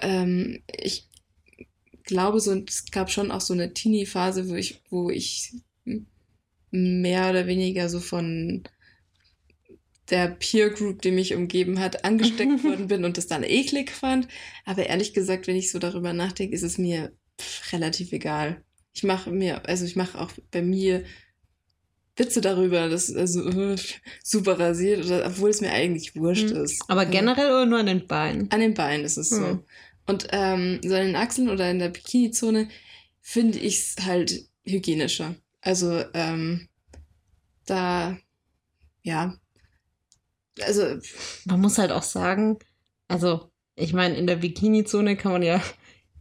Ähm, 0.00 0.64
ich 0.76 1.08
glaube, 2.02 2.40
so, 2.40 2.52
es 2.66 2.90
gab 2.90 3.10
schon 3.10 3.30
auch 3.30 3.40
so 3.40 3.54
eine 3.54 3.72
Teenie-Phase, 3.72 4.48
wo 4.48 4.54
ich, 4.56 4.82
wo 4.90 5.10
ich 5.10 5.52
mehr 6.72 7.30
oder 7.30 7.46
weniger 7.46 7.88
so 7.88 8.00
von 8.00 8.64
der 10.10 10.28
Peer 10.28 10.70
Group, 10.70 11.02
die 11.02 11.12
mich 11.12 11.34
umgeben 11.34 11.78
hat, 11.78 12.04
angesteckt 12.04 12.64
worden 12.64 12.88
bin 12.88 13.04
und 13.04 13.18
das 13.18 13.28
dann 13.28 13.44
eklig 13.44 13.92
fand. 13.92 14.26
Aber 14.64 14.86
ehrlich 14.86 15.14
gesagt, 15.14 15.46
wenn 15.46 15.56
ich 15.56 15.70
so 15.70 15.78
darüber 15.78 16.12
nachdenke, 16.12 16.56
ist 16.56 16.64
es 16.64 16.76
mir 16.76 17.12
relativ 17.70 18.10
egal. 18.10 18.64
Ich 18.94 19.04
mache 19.04 19.30
mir, 19.30 19.68
also 19.68 19.84
ich 19.84 19.94
mache 19.94 20.20
auch 20.20 20.32
bei 20.50 20.62
mir 20.62 21.04
Witze 22.16 22.40
darüber, 22.40 22.88
dass 22.88 23.14
also 23.14 23.46
äh, 23.48 23.76
super 24.24 24.58
rasiert, 24.58 25.04
oder, 25.04 25.26
obwohl 25.26 25.50
es 25.50 25.60
mir 25.60 25.70
eigentlich 25.72 26.16
wurscht 26.16 26.50
Mhm. 26.50 26.56
ist. 26.64 26.82
Aber 26.88 27.04
generell 27.06 27.48
oder 27.48 27.66
nur 27.66 27.78
an 27.78 27.86
den 27.86 28.06
Beinen? 28.06 28.50
an 28.50 28.60
den 28.60 28.74
Beinen 28.74 29.04
ist 29.04 29.16
es 29.18 29.30
so. 29.30 29.36
Hm. 29.46 29.64
Und 30.06 30.28
ähm, 30.32 30.80
so 30.82 30.94
an 30.94 31.06
den 31.06 31.16
Achseln 31.16 31.48
oder 31.50 31.70
in 31.70 31.78
der 31.78 31.88
Bikini-Zone 31.88 32.68
finde 33.20 33.58
ich 33.58 33.80
es 33.80 33.96
halt 34.04 34.48
hygienischer. 34.64 35.34
Also 35.60 36.04
ähm, 36.14 36.68
da, 37.66 38.16
ja, 39.02 39.34
also 40.62 40.96
Man 41.44 41.60
muss 41.60 41.76
halt 41.78 41.90
auch 41.90 42.04
sagen, 42.04 42.58
also 43.08 43.50
ich 43.74 43.92
meine, 43.92 44.16
in 44.16 44.26
der 44.26 44.36
Bikini-Zone 44.36 45.16
kann 45.16 45.32
man 45.32 45.42
ja 45.42 45.60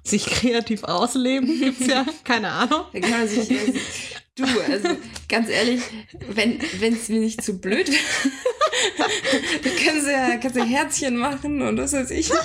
sich 0.05 0.25
kreativ 0.25 0.83
ausleben. 0.83 1.47
Gibt's 1.59 1.87
ja, 1.87 2.05
keine 2.23 2.49
Ahnung. 2.49 2.85
Da 2.93 2.99
kann 2.99 3.11
man 3.11 3.27
sich. 3.27 3.49
Also, 3.51 3.73
du, 4.35 4.43
also 4.71 4.89
ganz 5.29 5.49
ehrlich, 5.49 5.81
wenn 6.29 6.59
es 6.93 7.09
mir 7.09 7.19
nicht 7.19 7.43
zu 7.43 7.59
blöd 7.59 7.87
wäre, 7.87 7.99
dann 9.63 9.75
können 9.83 10.01
sie 10.01 10.11
ja 10.11 10.37
kannst 10.37 10.55
du 10.55 10.63
Herzchen 10.63 11.17
machen 11.17 11.61
und 11.61 11.77
was 11.77 11.93
weiß 11.93 12.11
ich. 12.11 12.29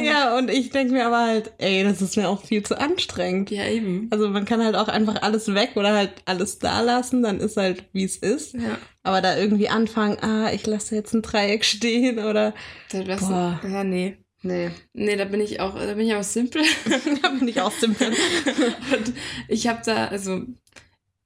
Ja, 0.00 0.36
und 0.38 0.48
ich 0.48 0.70
denke 0.70 0.94
mir 0.94 1.06
aber 1.06 1.20
halt, 1.26 1.52
ey, 1.58 1.84
das 1.84 2.00
ist 2.00 2.16
mir 2.16 2.28
auch 2.28 2.42
viel 2.44 2.62
zu 2.62 2.78
anstrengend. 2.80 3.50
Ja, 3.50 3.66
eben. 3.66 4.08
Also 4.10 4.28
man 4.28 4.44
kann 4.44 4.64
halt 4.64 4.74
auch 4.74 4.88
einfach 4.88 5.22
alles 5.22 5.52
weg 5.54 5.72
oder 5.74 5.92
halt 5.92 6.12
alles 6.24 6.58
da 6.58 6.80
lassen, 6.80 7.22
dann 7.22 7.40
ist 7.40 7.56
halt 7.56 7.84
wie 7.92 8.04
es 8.04 8.16
ist. 8.16 8.54
Ja. 8.54 8.78
Aber 9.02 9.20
da 9.20 9.36
irgendwie 9.36 9.68
anfangen, 9.68 10.18
ah, 10.22 10.50
ich 10.52 10.66
lasse 10.66 10.94
jetzt 10.94 11.12
ein 11.12 11.22
Dreieck 11.22 11.64
stehen 11.64 12.18
oder 12.20 12.54
Da, 12.90 13.02
das, 13.02 13.20
Boah. 13.20 13.60
ja, 13.68 13.84
nee. 13.84 14.16
Nee, 14.42 14.70
Nee, 14.92 15.16
da 15.16 15.24
bin 15.24 15.40
ich 15.40 15.60
auch, 15.60 15.74
da 15.74 15.94
bin 15.94 16.06
ich 16.06 16.14
auch 16.14 16.22
simpel. 16.22 16.62
da 17.22 17.28
bin 17.30 17.48
ich 17.48 17.60
aus 17.60 17.78
dem 17.80 17.94
Und 17.94 19.12
ich 19.48 19.66
habe 19.66 19.82
da, 19.84 20.06
also, 20.08 20.42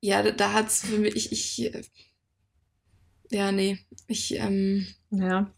ja, 0.01 0.23
da, 0.23 0.33
da 0.33 0.53
hat's 0.55 0.87
für 0.87 0.99
mich, 0.99 1.17
ich, 1.17 1.33
ich, 1.33 1.73
ja, 3.31 3.53
nee, 3.53 3.79
ich, 4.07 4.35
ähm, 4.37 4.87
Ja. 5.11 5.53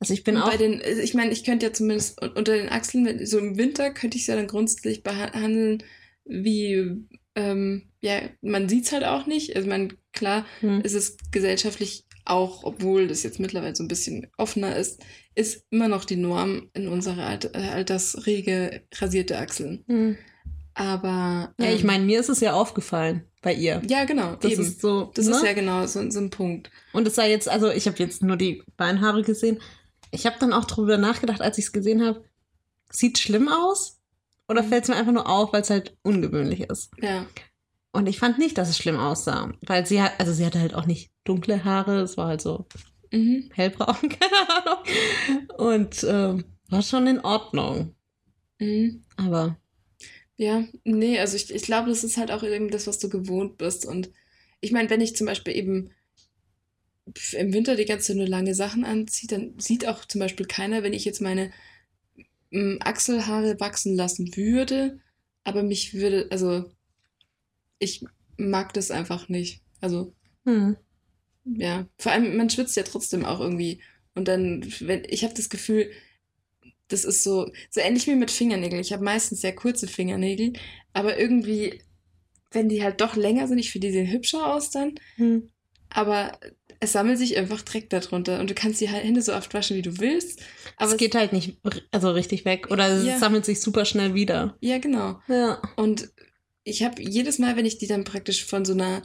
Also 0.00 0.14
ich 0.14 0.24
bin 0.24 0.36
auch 0.38 0.50
bei 0.50 0.56
den, 0.56 0.82
ich 1.02 1.14
meine, 1.14 1.32
ich 1.32 1.44
könnte 1.44 1.66
ja 1.66 1.72
zumindest 1.72 2.22
un- 2.22 2.32
unter 2.32 2.56
den 2.56 2.70
Achseln, 2.70 3.26
so 3.26 3.38
im 3.38 3.58
Winter 3.58 3.90
könnte 3.92 4.16
ich 4.16 4.22
es 4.24 4.28
ja 4.28 4.36
dann 4.36 4.46
grundsätzlich 4.48 5.02
behandeln, 5.02 5.82
wie, 6.24 7.06
ähm, 7.36 7.90
ja, 8.02 8.22
man 8.42 8.68
sieht 8.68 8.86
es 8.86 8.92
halt 8.92 9.04
auch 9.04 9.26
nicht. 9.26 9.56
Also, 9.56 9.68
man, 9.68 9.94
klar, 10.12 10.46
hm, 10.60 10.80
ist 10.82 10.94
es 10.94 11.16
gesellschaftlich 11.32 12.06
auch, 12.30 12.64
obwohl 12.64 13.08
das 13.08 13.22
jetzt 13.22 13.40
mittlerweile 13.40 13.74
so 13.76 13.82
ein 13.84 13.88
bisschen 13.88 14.26
offener 14.36 14.76
ist, 14.76 15.02
ist 15.34 15.64
immer 15.70 15.88
noch 15.88 16.04
die 16.04 16.16
Norm 16.16 16.70
in 16.74 16.88
unserer 16.88 17.26
Alt 17.26 17.54
äh, 17.54 17.58
Altersregel 17.58 18.82
rasierte 18.94 19.38
Achseln. 19.38 19.84
hm. 19.88 20.16
Aber. 20.74 21.52
Ja, 21.60 21.72
ich 21.72 21.80
ähm, 21.80 21.86
meine, 21.88 22.04
mir 22.04 22.20
ist 22.20 22.28
es 22.28 22.40
ja 22.40 22.52
aufgefallen 22.54 23.24
bei 23.42 23.52
ihr. 23.52 23.82
Ja, 23.88 24.04
genau. 24.04 24.36
Das 24.36 24.52
eben. 24.52 24.62
ist 24.62 24.80
so. 24.80 25.10
das 25.14 25.26
ne? 25.26 25.32
ist 25.32 25.42
ja 25.44 25.52
genau 25.52 25.84
so, 25.86 26.08
so 26.10 26.20
ein 26.20 26.30
Punkt. 26.30 26.70
Und 26.92 27.06
es 27.08 27.16
sei 27.16 27.28
jetzt, 27.30 27.48
also 27.48 27.70
ich 27.70 27.86
habe 27.86 27.98
jetzt 27.98 28.22
nur 28.22 28.36
die 28.36 28.62
Beinhaare 28.76 29.22
gesehen. 29.22 29.58
Ich 30.12 30.26
habe 30.26 30.36
dann 30.38 30.52
auch 30.52 30.64
drüber 30.64 30.96
nachgedacht, 30.96 31.40
als 31.42 31.58
ich 31.58 31.66
es 31.66 31.72
gesehen 31.72 32.04
habe. 32.04 32.24
Sieht 32.90 33.18
schlimm 33.18 33.48
aus? 33.48 33.98
Oder 34.48 34.62
Mhm. 34.62 34.68
fällt 34.68 34.82
es 34.84 34.88
mir 34.88 34.96
einfach 34.96 35.12
nur 35.12 35.28
auf, 35.28 35.52
weil 35.52 35.62
es 35.62 35.70
halt 35.70 35.96
ungewöhnlich 36.02 36.60
ist? 36.60 36.90
Ja. 37.02 37.26
Und 37.92 38.06
ich 38.06 38.18
fand 38.18 38.38
nicht, 38.38 38.56
dass 38.58 38.68
es 38.68 38.78
schlimm 38.78 38.98
aussah. 38.98 39.52
Weil 39.62 39.86
sie 39.86 40.00
hat, 40.02 40.18
also 40.20 40.32
sie 40.32 40.46
hatte 40.46 40.60
halt 40.60 40.74
auch 40.74 40.86
nicht 40.86 41.10
dunkle 41.24 41.64
Haare, 41.64 42.00
es 42.00 42.16
war 42.16 42.28
halt 42.28 42.40
so 42.40 42.66
Mhm. 43.12 43.50
hellbraun, 43.54 43.96
keine 44.08 44.48
Ahnung. 44.48 44.84
Und 45.58 46.04
ähm, 46.08 46.44
war 46.68 46.82
schon 46.82 47.06
in 47.06 47.20
Ordnung. 47.20 47.94
Mhm. 48.60 49.02
Aber 49.16 49.56
Ja, 50.36 50.64
nee, 50.84 51.18
also 51.18 51.36
ich, 51.36 51.52
ich 51.54 51.62
glaube, 51.62 51.90
das 51.90 52.04
ist 52.04 52.16
halt 52.16 52.30
auch 52.30 52.42
eben 52.42 52.70
das, 52.70 52.86
was 52.86 52.98
du 52.98 53.08
gewohnt 53.08 53.58
bist. 53.58 53.86
Und 53.86 54.10
ich 54.60 54.72
meine, 54.72 54.90
wenn 54.90 55.00
ich 55.00 55.16
zum 55.16 55.26
Beispiel 55.26 55.54
eben 55.56 55.90
im 57.32 57.52
Winter 57.52 57.76
die 57.76 57.84
ganze 57.86 58.08
Zeit 58.08 58.16
nur 58.16 58.26
lange 58.28 58.54
Sachen 58.54 58.84
anziehe, 58.84 59.28
dann 59.28 59.58
sieht 59.58 59.86
auch 59.86 60.04
zum 60.04 60.20
Beispiel 60.20 60.46
keiner, 60.46 60.82
wenn 60.82 60.92
ich 60.92 61.04
jetzt 61.04 61.20
meine 61.20 61.50
m, 62.50 62.78
Achselhaare 62.80 63.58
wachsen 63.60 63.94
lassen 63.96 64.36
würde, 64.36 64.98
aber 65.44 65.62
mich 65.62 65.94
würde, 65.94 66.28
also 66.30 66.70
ich 67.80 68.04
mag 68.36 68.72
das 68.74 68.92
einfach 68.92 69.28
nicht. 69.28 69.60
Also 69.80 70.12
hm, 70.44 70.76
ja, 71.44 71.86
vor 71.98 72.12
allem, 72.12 72.36
man 72.36 72.48
schwitzt 72.50 72.76
ja 72.76 72.84
trotzdem 72.84 73.24
auch 73.24 73.40
irgendwie. 73.40 73.80
Und 74.14 74.28
dann, 74.28 74.64
wenn, 74.80 75.02
ich 75.08 75.24
habe 75.24 75.34
das 75.34 75.48
Gefühl, 75.48 75.90
das 76.88 77.04
ist 77.04 77.24
so, 77.24 77.50
so 77.70 77.80
ähnlich 77.80 78.06
wie 78.06 78.14
mit 78.14 78.30
Fingernägeln. 78.30 78.80
Ich 78.80 78.92
habe 78.92 79.04
meistens 79.04 79.40
sehr 79.40 79.54
kurze 79.54 79.86
Fingernägel, 79.88 80.52
aber 80.92 81.18
irgendwie, 81.18 81.80
wenn 82.50 82.68
die 82.68 82.82
halt 82.82 83.00
doch 83.00 83.16
länger 83.16 83.48
sind, 83.48 83.58
ich 83.58 83.70
finde, 83.72 83.88
die 83.88 83.92
sehen 83.92 84.10
hübscher 84.10 84.52
aus 84.54 84.70
dann, 84.70 84.94
hm. 85.16 85.48
aber 85.88 86.38
es 86.80 86.92
sammelt 86.92 87.18
sich 87.18 87.36
einfach 87.36 87.62
Dreck 87.62 87.90
darunter 87.90 88.40
und 88.40 88.48
du 88.50 88.54
kannst 88.54 88.80
die 88.80 88.88
Hände 88.88 89.20
so 89.22 89.34
oft 89.34 89.52
waschen, 89.54 89.76
wie 89.76 89.82
du 89.82 89.98
willst. 89.98 90.40
Aber 90.76 90.92
es 90.92 90.96
geht 90.96 91.14
halt 91.14 91.32
nicht 91.32 91.58
also 91.90 92.10
richtig 92.10 92.44
weg. 92.44 92.70
Oder 92.70 92.88
es 92.88 93.04
Ja. 93.04 93.18
sammelt 93.18 93.44
sich 93.44 93.60
super 93.60 93.84
schnell 93.84 94.14
wieder. 94.14 94.56
ja, 94.60 94.78
genau. 94.78 95.20
Ja. 95.28 95.60
Und 95.76 96.10
ich 96.64 96.82
habe 96.82 97.02
jedes 97.02 97.38
Mal, 97.38 97.56
wenn 97.56 97.66
ich 97.66 97.78
die 97.78 97.86
dann 97.86 98.04
praktisch 98.04 98.44
von 98.44 98.64
so 98.64 98.72
einer, 98.72 99.02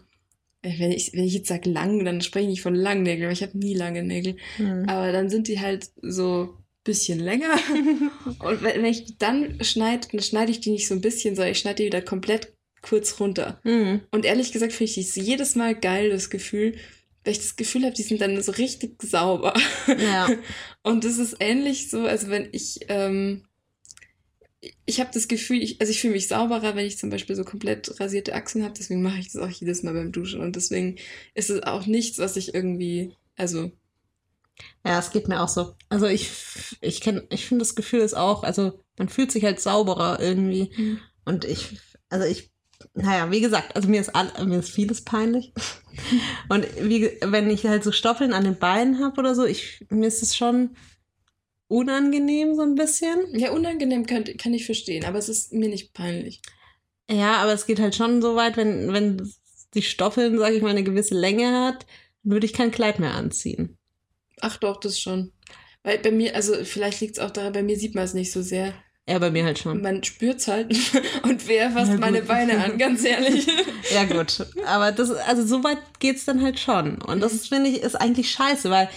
äh, 0.62 0.78
wenn 0.80 0.92
ich, 0.92 1.14
wenn 1.14 1.24
ich 1.24 1.34
jetzt 1.34 1.48
sage 1.48 1.70
lang, 1.70 2.04
dann 2.06 2.22
spreche 2.22 2.46
ich 2.46 2.52
nicht 2.52 2.62
von 2.62 2.76
langen 2.76 3.04
Nägeln, 3.04 3.28
weil 3.28 3.34
ich 3.34 3.44
habe 3.44 3.58
nie 3.58 3.74
lange 3.74 4.04
Nägel. 4.04 4.38
Hm. 4.58 4.88
Aber 4.88 5.12
dann 5.12 5.30
sind 5.30 5.48
die 5.48 5.60
halt 5.60 5.90
so 6.02 6.56
ein 6.58 6.64
bisschen 6.84 7.20
länger. 7.20 7.56
Und 8.40 8.62
wenn, 8.62 8.86
ich 8.86 9.06
die 9.06 9.18
dann 9.18 9.64
schneide, 9.64 10.08
dann 10.12 10.22
schneide 10.22 10.52
ich 10.52 10.60
die 10.60 10.72
nicht 10.72 10.88
so 10.88 10.96
ein 10.96 11.02
bisschen, 11.02 11.36
sondern 11.36 11.52
ich 11.52 11.60
schneide 11.60 11.78
die 11.78 11.86
wieder 11.86 12.02
komplett 12.02 12.54
kurz 12.82 13.20
runter. 13.20 13.60
Hm. 13.64 14.02
Und 14.12 14.26
ehrlich 14.26 14.52
gesagt 14.52 14.74
finde 14.74 14.92
ich 14.92 15.08
das 15.08 15.16
jedes 15.16 15.56
Mal 15.56 15.76
geil, 15.76 16.10
das 16.10 16.30
Gefühl, 16.30 16.76
weil 17.24 17.32
ich 17.32 17.40
das 17.40 17.56
Gefühl 17.56 17.84
habe, 17.84 17.96
die 17.96 18.04
sind 18.04 18.22
dann 18.22 18.40
so 18.42 18.52
richtig 18.52 19.02
sauber. 19.02 19.54
Ja. 19.88 20.30
Und 20.84 21.04
das 21.04 21.18
ist 21.18 21.38
ähnlich 21.40 21.90
so, 21.90 22.02
also 22.02 22.30
wenn 22.30 22.48
ich, 22.52 22.82
ähm, 22.90 23.46
ich 24.86 25.00
habe 25.00 25.12
das 25.14 25.28
Gefühl, 25.28 25.62
ich, 25.62 25.80
also 25.82 25.92
ich 25.92 26.02
fühle 26.02 26.14
mich 26.14 26.28
sauberer, 26.28 26.76
wenn 26.76 26.86
ich 26.86 26.98
zum 26.98 27.10
Beispiel 27.10 27.36
so 27.36 27.44
komplett 27.44 28.00
rasierte 28.00 28.34
Achseln 28.34 28.64
habe, 28.64 28.74
deswegen 28.78 29.02
mache 29.02 29.20
ich 29.20 29.32
das 29.32 29.42
auch 29.42 29.50
jedes 29.50 29.84
Mal 29.84 29.94
beim 29.94 30.12
Duschen. 30.12 30.42
Und 30.42 30.56
deswegen 30.56 30.98
ist 31.34 31.50
es 31.50 31.64
auch 31.64 31.86
nichts, 31.86 32.20
was 32.20 32.38
ich 32.38 32.54
irgendwie, 32.54 33.14
also, 33.38 33.72
Ja, 34.86 35.00
es 35.00 35.12
geht 35.12 35.28
mir 35.28 35.42
auch 35.42 35.48
so. 35.50 35.76
Also 35.90 36.06
ich, 36.08 36.30
ich 36.82 37.06
ich 37.06 37.46
finde 37.46 37.60
das 37.64 37.76
Gefühl 37.76 38.02
ist 38.02 38.14
auch, 38.16 38.44
also 38.44 38.80
man 38.98 39.10
fühlt 39.10 39.32
sich 39.32 39.44
halt 39.44 39.60
sauberer 39.60 40.20
irgendwie. 40.20 40.72
Und 41.26 41.44
ich, 41.46 41.78
also 42.10 42.26
ich, 42.26 42.52
naja, 42.94 43.32
wie 43.32 43.42
gesagt, 43.42 43.76
also 43.76 43.90
mir 43.90 44.00
ist, 44.02 44.16
all, 44.16 44.46
mir 44.46 44.60
ist 44.60 44.70
vieles 44.70 45.04
peinlich. 45.04 45.54
Und 46.50 46.68
wie, 46.80 47.18
wenn 47.22 47.50
ich 47.50 47.66
halt 47.66 47.84
so 47.84 47.92
Stoppeln 47.92 48.34
an 48.34 48.44
den 48.44 48.60
Beinen 48.60 49.04
habe 49.04 49.20
oder 49.20 49.34
so, 49.36 49.46
ich, 49.46 49.86
mir 49.90 50.08
ist 50.08 50.22
es 50.22 50.36
schon 50.36 50.76
unangenehm 51.68 52.56
so 52.56 52.62
ein 52.62 52.76
bisschen. 52.76 53.38
ja, 53.38 53.52
unangenehm 53.52 54.06
kann, 54.06 54.24
kann 54.38 54.54
ich 54.54 54.66
verstehen, 54.66 55.06
aber 55.06 55.18
es 55.18 55.30
ist 55.30 55.54
mir 55.54 55.70
nicht 55.70 55.94
peinlich. 55.94 56.42
Ja, 57.10 57.38
aber 57.38 57.54
es 57.54 57.66
geht 57.66 57.80
halt 57.80 57.96
schon 57.96 58.22
so 58.22 58.36
weit, 58.36 58.58
wenn, 58.58 58.92
wenn 58.94 59.32
die 59.74 59.82
Stoppeln, 59.82 60.38
sage 60.38 60.56
ich 60.56 60.62
mal, 60.62 60.70
eine 60.70 60.84
gewisse 60.84 61.16
Länge 61.16 61.66
hat, 61.66 61.86
dann 62.24 62.34
würde 62.34 62.46
ich 62.46 62.54
kein 62.54 62.72
Kleid 62.72 63.00
mehr 63.00 63.14
anziehen. 63.14 63.78
Ach 64.42 64.58
doch, 64.58 64.80
das 64.80 65.00
schon. 65.00 65.32
Weil 65.84 66.00
bei 66.00 66.12
mir, 66.12 66.36
also 66.36 66.54
vielleicht 66.64 67.02
liegt 67.02 67.18
es 67.18 67.24
auch 67.24 67.32
daran, 67.32 67.54
bei 67.54 67.64
mir 67.64 67.78
sieht 67.78 67.94
man 67.96 68.04
es 68.04 68.14
nicht 68.14 68.32
so 68.32 68.42
sehr. 68.42 68.74
Ja, 69.08 69.20
bei 69.20 69.30
mir 69.30 69.46
halt 69.46 69.60
schon. 69.60 69.82
Man 69.84 70.04
spürt 70.04 70.40
es 70.40 70.48
halt 70.48 70.76
und 71.24 71.48
wer 71.48 71.70
fasst 71.70 71.92
Ja, 71.92 71.98
meine 71.98 72.24
Beine 72.24 72.64
an, 72.64 72.78
ganz 72.78 73.04
ehrlich. 73.04 73.48
Ja, 73.94 74.04
gut. 74.06 74.48
Aber 74.66 74.92
das, 74.92 75.12
also 75.12 75.46
so 75.46 75.64
weit 75.64 75.78
geht's 76.00 76.26
dann 76.26 76.42
halt 76.42 76.60
schon. 76.60 77.00
Und 77.04 77.20
das 77.22 77.48
finde 77.48 77.70
ich 77.70 77.84
ist 77.84 77.94
eigentlich 77.94 78.32
scheiße, 78.32 78.72
weil, 78.72 78.90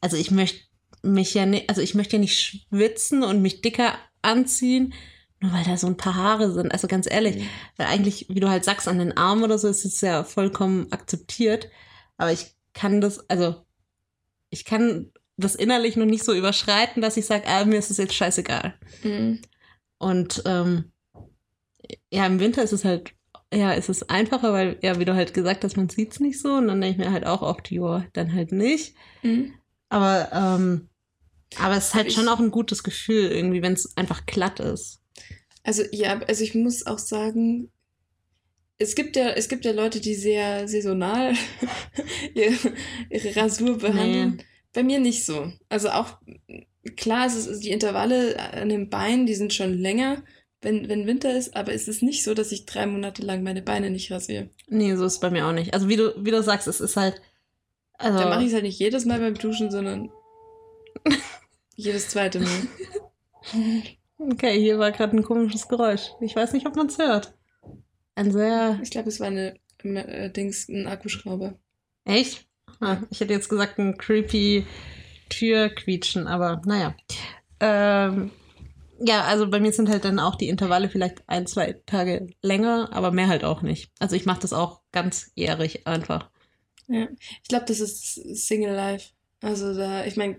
also 0.00 0.16
ich 0.16 0.30
möchte 0.30 0.60
mich 1.08 1.34
ja 1.34 1.46
nicht, 1.46 1.68
also 1.68 1.80
ich 1.80 1.94
möchte 1.94 2.16
ja 2.16 2.20
nicht 2.20 2.66
schwitzen 2.68 3.22
und 3.22 3.42
mich 3.42 3.60
dicker 3.60 3.94
anziehen, 4.22 4.94
nur 5.40 5.52
weil 5.52 5.64
da 5.64 5.76
so 5.76 5.86
ein 5.86 5.96
paar 5.96 6.16
Haare 6.16 6.52
sind. 6.52 6.72
Also 6.72 6.88
ganz 6.88 7.08
ehrlich, 7.10 7.44
weil 7.76 7.86
eigentlich, 7.86 8.26
wie 8.28 8.40
du 8.40 8.48
halt 8.48 8.64
sagst, 8.64 8.88
an 8.88 8.98
den 8.98 9.16
Armen 9.16 9.44
oder 9.44 9.58
so 9.58 9.68
ist 9.68 9.84
es 9.84 10.00
ja 10.00 10.24
vollkommen 10.24 10.90
akzeptiert. 10.92 11.68
Aber 12.16 12.32
ich 12.32 12.54
kann 12.72 13.00
das, 13.00 13.28
also 13.30 13.56
ich 14.50 14.64
kann 14.64 15.12
das 15.36 15.54
innerlich 15.54 15.96
noch 15.96 16.06
nicht 16.06 16.24
so 16.24 16.34
überschreiten, 16.34 17.00
dass 17.00 17.16
ich 17.16 17.26
sage, 17.26 17.46
ah, 17.46 17.64
mir 17.64 17.78
ist 17.78 17.90
es 17.90 17.96
jetzt 17.98 18.14
scheißegal. 18.14 18.74
Mhm. 19.04 19.40
Und 19.98 20.42
ähm, 20.46 20.92
ja, 22.10 22.26
im 22.26 22.40
Winter 22.40 22.62
ist 22.62 22.72
es 22.72 22.84
halt, 22.84 23.12
ja, 23.52 23.72
ist 23.72 23.88
es 23.88 24.08
einfacher, 24.08 24.52
weil, 24.52 24.78
ja, 24.82 24.98
wie 24.98 25.04
du 25.04 25.14
halt 25.14 25.32
gesagt 25.34 25.64
hast, 25.64 25.76
man 25.76 25.88
sieht 25.88 26.12
es 26.12 26.20
nicht 26.20 26.40
so. 26.40 26.54
Und 26.54 26.68
dann 26.68 26.80
denke 26.80 27.00
ich 27.00 27.06
mir 27.06 27.12
halt 27.12 27.24
auch 27.24 27.42
oft, 27.42 27.70
joa, 27.70 28.04
dann 28.12 28.34
halt 28.34 28.52
nicht. 28.52 28.94
Mhm. 29.22 29.54
Aber, 29.88 30.28
ähm, 30.32 30.88
aber 31.56 31.76
es 31.76 31.88
ist 31.88 31.94
halt 31.94 32.08
Ich- 32.08 32.14
schon 32.14 32.28
auch 32.28 32.40
ein 32.40 32.50
gutes 32.50 32.82
Gefühl, 32.82 33.30
irgendwie, 33.30 33.62
wenn 33.62 33.72
es 33.74 33.96
einfach 33.96 34.26
glatt 34.26 34.60
ist. 34.60 35.00
Also 35.64 35.82
ja, 35.92 36.18
also 36.28 36.44
ich 36.44 36.54
muss 36.54 36.86
auch 36.86 36.98
sagen, 36.98 37.70
es 38.78 38.94
gibt 38.94 39.16
ja, 39.16 39.30
es 39.30 39.48
gibt 39.48 39.64
ja 39.64 39.72
Leute, 39.72 40.00
die 40.00 40.14
sehr 40.14 40.68
saisonal 40.68 41.34
ihre, 42.34 43.36
Rasur 43.36 43.78
behandeln. 43.78 44.42
Bei 44.72 44.82
mir 44.82 45.00
nicht 45.00 45.24
so. 45.24 45.52
Also 45.68 45.90
auch 45.90 46.18
klar, 46.96 47.26
es 47.26 47.34
ist 47.34 47.64
die 47.64 47.70
Intervalle 47.70 48.38
an 48.38 48.68
den 48.68 48.88
Beinen, 48.88 49.26
die 49.26 49.34
sind 49.34 49.52
schon 49.52 49.74
länger, 49.74 50.22
wenn, 50.60 50.88
wenn 50.88 51.06
Winter 51.06 51.36
ist, 51.36 51.56
aber 51.56 51.72
es 51.72 51.88
ist 51.88 52.02
nicht 52.02 52.22
so, 52.24 52.34
dass 52.34 52.52
ich 52.52 52.66
drei 52.66 52.86
Monate 52.86 53.22
lang 53.22 53.42
meine 53.42 53.62
Beine 53.62 53.90
nicht 53.90 54.10
rasiere. 54.12 54.50
Nee, 54.68 54.94
so 54.96 55.04
ist 55.06 55.14
es 55.14 55.20
bei 55.20 55.30
mir 55.30 55.46
auch 55.46 55.52
nicht. 55.52 55.74
Also 55.74 55.88
wie 55.88 55.96
du, 55.96 56.14
wie 56.24 56.30
du 56.30 56.42
sagst, 56.42 56.68
es 56.68 56.80
ist 56.80 56.96
halt. 56.96 57.20
Also, 57.94 58.18
Da 58.18 58.28
mache 58.28 58.42
ich 58.42 58.48
es 58.48 58.54
halt 58.54 58.62
nicht 58.62 58.78
jedes 58.78 59.04
Mal 59.04 59.18
beim 59.18 59.34
Duschen, 59.34 59.70
sondern 59.72 60.10
jedes 61.78 62.08
zweite 62.08 62.40
Mal. 62.40 62.66
okay, 64.18 64.58
hier 64.60 64.78
war 64.78 64.92
gerade 64.92 65.16
ein 65.16 65.22
komisches 65.22 65.68
Geräusch. 65.68 66.10
Ich 66.20 66.34
weiß 66.36 66.52
nicht, 66.52 66.66
ob 66.66 66.76
man 66.76 66.88
es 66.88 66.98
hört. 66.98 67.34
Ein 68.16 68.32
sehr. 68.32 68.78
Ich 68.82 68.90
glaube, 68.90 69.08
es 69.08 69.20
war 69.20 69.28
eine, 69.28 69.54
äh, 69.84 70.30
Dings, 70.30 70.68
ein 70.68 70.86
Akkuschrauber. 70.88 71.58
Echt? 72.04 72.46
Ah, 72.80 72.98
ich 73.10 73.20
hätte 73.20 73.32
jetzt 73.32 73.48
gesagt, 73.48 73.78
ein 73.78 73.96
creepy 73.96 74.66
Türquietschen, 75.28 76.26
aber 76.26 76.60
naja. 76.64 76.96
Ähm, 77.60 78.30
Ja, 79.00 79.24
also 79.24 79.48
bei 79.48 79.60
mir 79.60 79.72
sind 79.72 79.88
halt 79.88 80.04
dann 80.04 80.18
auch 80.18 80.34
die 80.34 80.48
Intervalle 80.48 80.88
vielleicht 80.88 81.22
ein, 81.28 81.46
zwei 81.46 81.74
Tage 81.86 82.28
länger, 82.42 82.88
aber 82.92 83.12
mehr 83.12 83.28
halt 83.28 83.44
auch 83.44 83.62
nicht. 83.62 83.92
Also 84.00 84.16
ich 84.16 84.26
mache 84.26 84.40
das 84.40 84.52
auch 84.52 84.82
ganz 84.90 85.30
jährig 85.36 85.86
einfach. 85.86 86.30
Ja. 86.88 87.06
Ich 87.42 87.48
glaube, 87.48 87.66
das 87.66 87.80
ist 87.80 88.14
Single 88.46 88.74
Life. 88.74 89.10
Also 89.40 89.72
da, 89.72 90.04
ich 90.04 90.16
meine, 90.16 90.36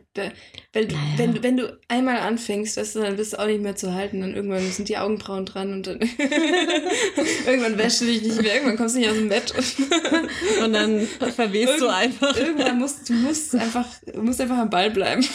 wenn, 0.74 0.90
du- 0.90 0.96
Naja. 0.96 1.08
wenn, 1.18 1.42
wenn 1.44 1.58
du 1.58 1.80
einmal 1.88 2.18
anfängst, 2.18 2.76
weißt 2.76 2.96
du, 2.96 3.00
dann 3.00 3.16
bist 3.16 3.32
du 3.32 3.40
auch 3.40 3.46
nicht 3.46 3.62
mehr 3.62 3.78
zu 3.78 3.94
halten. 3.94 4.20
Dann 4.20 4.36
irgendwann 4.36 4.70
sind 4.72 4.90
die 4.90 4.98
Augenbrauen 4.98 5.46
dran 5.46 5.72
und 5.72 5.88
dann 5.88 6.00
irgendwann 7.48 7.78
wäschst 7.78 8.02
du 8.02 8.06
dich 8.06 8.22
nicht 8.22 8.42
mehr, 8.42 8.56
irgendwann 8.56 8.76
kommst 8.78 8.96
du 8.96 9.00
nicht 9.00 9.10
aus 9.10 9.16
dem 9.16 9.30
Bett. 9.30 9.54
Und 10.64 10.74
dann 10.74 11.08
verwehst 11.34 11.80
du 11.80 11.86
Irgend- 11.86 11.94
einfach. 11.94 12.36
irgendwann 12.38 12.80
musst 12.80 13.08
du 13.08 13.14
musst 13.14 13.56
einfach, 13.56 13.86
du 14.14 14.22
musst 14.22 14.42
einfach 14.42 14.58
am 14.58 14.70
Ball 14.70 14.92
bleiben. 14.92 15.26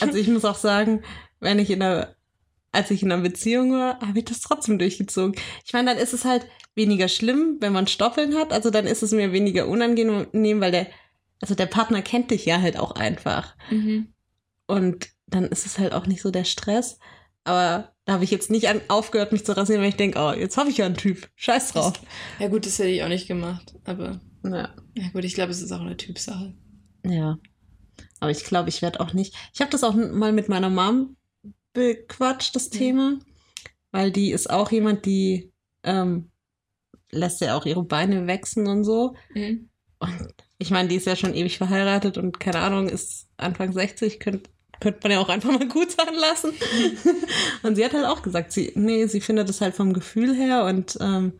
Also 0.00 0.16
ich 0.18 0.28
muss 0.28 0.44
auch 0.44 0.56
sagen, 0.56 1.02
wenn 1.40 1.58
ich 1.58 1.70
in 1.70 1.82
einer, 1.82 2.14
als 2.72 2.90
ich 2.90 3.02
in 3.02 3.12
einer 3.12 3.22
Beziehung 3.22 3.72
war, 3.72 4.00
habe 4.00 4.18
ich 4.20 4.24
das 4.24 4.40
trotzdem 4.40 4.78
durchgezogen. 4.78 5.34
Ich 5.64 5.72
meine, 5.72 5.90
dann 5.92 6.02
ist 6.02 6.12
es 6.14 6.24
halt 6.24 6.46
weniger 6.74 7.08
schlimm, 7.08 7.58
wenn 7.60 7.72
man 7.72 7.86
Stoffeln 7.86 8.34
hat. 8.36 8.52
Also 8.52 8.70
dann 8.70 8.86
ist 8.86 9.02
es 9.02 9.12
mir 9.12 9.32
weniger 9.32 9.68
unangenehm, 9.68 10.60
weil 10.60 10.72
der, 10.72 10.86
also 11.42 11.54
der 11.54 11.66
Partner 11.66 12.00
kennt 12.00 12.30
dich 12.30 12.46
ja 12.46 12.60
halt 12.62 12.78
auch 12.78 12.92
einfach. 12.92 13.54
Und 14.66 15.08
dann 15.26 15.44
ist 15.44 15.66
es 15.66 15.78
halt 15.78 15.92
auch 15.92 16.06
nicht 16.06 16.22
so 16.22 16.30
der 16.30 16.44
Stress. 16.44 16.98
Aber 17.44 17.92
da 18.04 18.14
habe 18.14 18.24
ich 18.24 18.30
jetzt 18.30 18.50
nicht 18.50 18.68
an, 18.68 18.80
aufgehört, 18.88 19.32
mich 19.32 19.44
zu 19.44 19.56
rasieren, 19.56 19.82
weil 19.82 19.88
ich 19.90 19.96
denke, 19.96 20.18
oh, 20.18 20.32
jetzt 20.32 20.56
habe 20.56 20.70
ich 20.70 20.78
ja 20.78 20.86
einen 20.86 20.96
Typ. 20.96 21.28
Scheiß 21.34 21.72
drauf. 21.72 22.00
Ja 22.38 22.48
gut, 22.48 22.64
das 22.66 22.78
hätte 22.78 22.88
ich 22.90 23.02
auch 23.02 23.08
nicht 23.08 23.26
gemacht. 23.28 23.74
Aber 23.84 24.20
Ja. 24.44 24.74
ja 24.96 25.08
gut, 25.12 25.24
ich 25.24 25.34
glaube, 25.34 25.50
es 25.52 25.60
ist 25.60 25.72
auch 25.72 25.80
eine 25.80 25.96
Typsache. 25.96 26.54
Ja. 27.04 27.38
Aber 28.20 28.30
ich 28.30 28.44
glaube, 28.44 28.68
ich 28.68 28.80
werde 28.82 29.00
auch 29.00 29.12
nicht. 29.12 29.34
Ich 29.52 29.60
habe 29.60 29.70
das 29.70 29.82
auch 29.84 29.94
mal 29.94 30.32
mit 30.32 30.48
meiner 30.48 30.70
Mom 30.70 31.16
bequatscht, 31.72 32.54
das 32.54 32.70
Ja. 32.72 32.78
Thema. 32.78 33.18
Weil 33.90 34.10
die 34.12 34.30
ist 34.30 34.48
auch 34.48 34.70
jemand, 34.70 35.04
die 35.04 35.52
ähm, 35.82 36.30
lässt 37.10 37.40
ja 37.40 37.56
auch 37.56 37.66
ihre 37.66 37.82
Beine 37.82 38.26
wachsen 38.28 38.66
und 38.68 38.84
so. 38.84 39.14
Mhm. 39.34 39.68
Und 39.98 40.34
ich 40.62 40.70
meine, 40.70 40.88
die 40.88 40.96
ist 40.96 41.06
ja 41.06 41.16
schon 41.16 41.34
ewig 41.34 41.58
verheiratet 41.58 42.18
und 42.18 42.38
keine 42.40 42.60
Ahnung, 42.60 42.88
ist 42.88 43.26
Anfang 43.36 43.72
60, 43.72 44.20
könnte 44.20 44.50
könnte 44.80 45.00
man 45.04 45.12
ja 45.12 45.20
auch 45.20 45.28
einfach 45.28 45.50
mal 45.50 45.68
gut 45.68 45.92
sein 45.92 46.14
lassen. 46.14 46.52
und 47.62 47.76
sie 47.76 47.84
hat 47.84 47.92
halt 47.92 48.04
auch 48.04 48.22
gesagt, 48.22 48.50
sie, 48.50 48.72
nee, 48.74 49.06
sie 49.06 49.20
findet 49.20 49.48
es 49.48 49.60
halt 49.60 49.76
vom 49.76 49.92
Gefühl 49.92 50.34
her 50.34 50.64
und 50.64 50.98
ähm, 51.00 51.38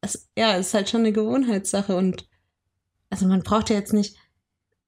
es, 0.00 0.28
ja, 0.36 0.56
es 0.56 0.68
ist 0.68 0.74
halt 0.74 0.88
schon 0.88 1.00
eine 1.00 1.12
Gewohnheitssache 1.12 1.94
und 1.94 2.28
also 3.08 3.26
man 3.26 3.42
braucht 3.42 3.70
ja 3.70 3.76
jetzt 3.76 3.92
nicht, 3.92 4.16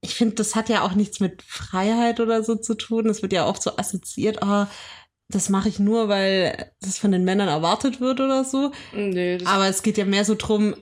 ich 0.00 0.16
finde, 0.16 0.34
das 0.36 0.56
hat 0.56 0.68
ja 0.68 0.82
auch 0.82 0.94
nichts 0.94 1.20
mit 1.20 1.42
Freiheit 1.42 2.18
oder 2.18 2.42
so 2.42 2.56
zu 2.56 2.74
tun. 2.74 3.08
Es 3.08 3.22
wird 3.22 3.32
ja 3.32 3.46
oft 3.46 3.62
so 3.62 3.76
assoziiert, 3.76 4.38
oh, 4.42 4.66
das 5.28 5.48
mache 5.48 5.68
ich 5.68 5.78
nur, 5.78 6.08
weil 6.08 6.72
das 6.80 6.98
von 6.98 7.12
den 7.12 7.24
Männern 7.24 7.48
erwartet 7.48 8.00
wird 8.00 8.20
oder 8.20 8.44
so. 8.44 8.72
Nee, 8.92 9.38
Aber 9.44 9.68
es 9.68 9.84
geht 9.84 9.98
ja 9.98 10.04
mehr 10.04 10.24
so 10.24 10.34
drum, 10.34 10.74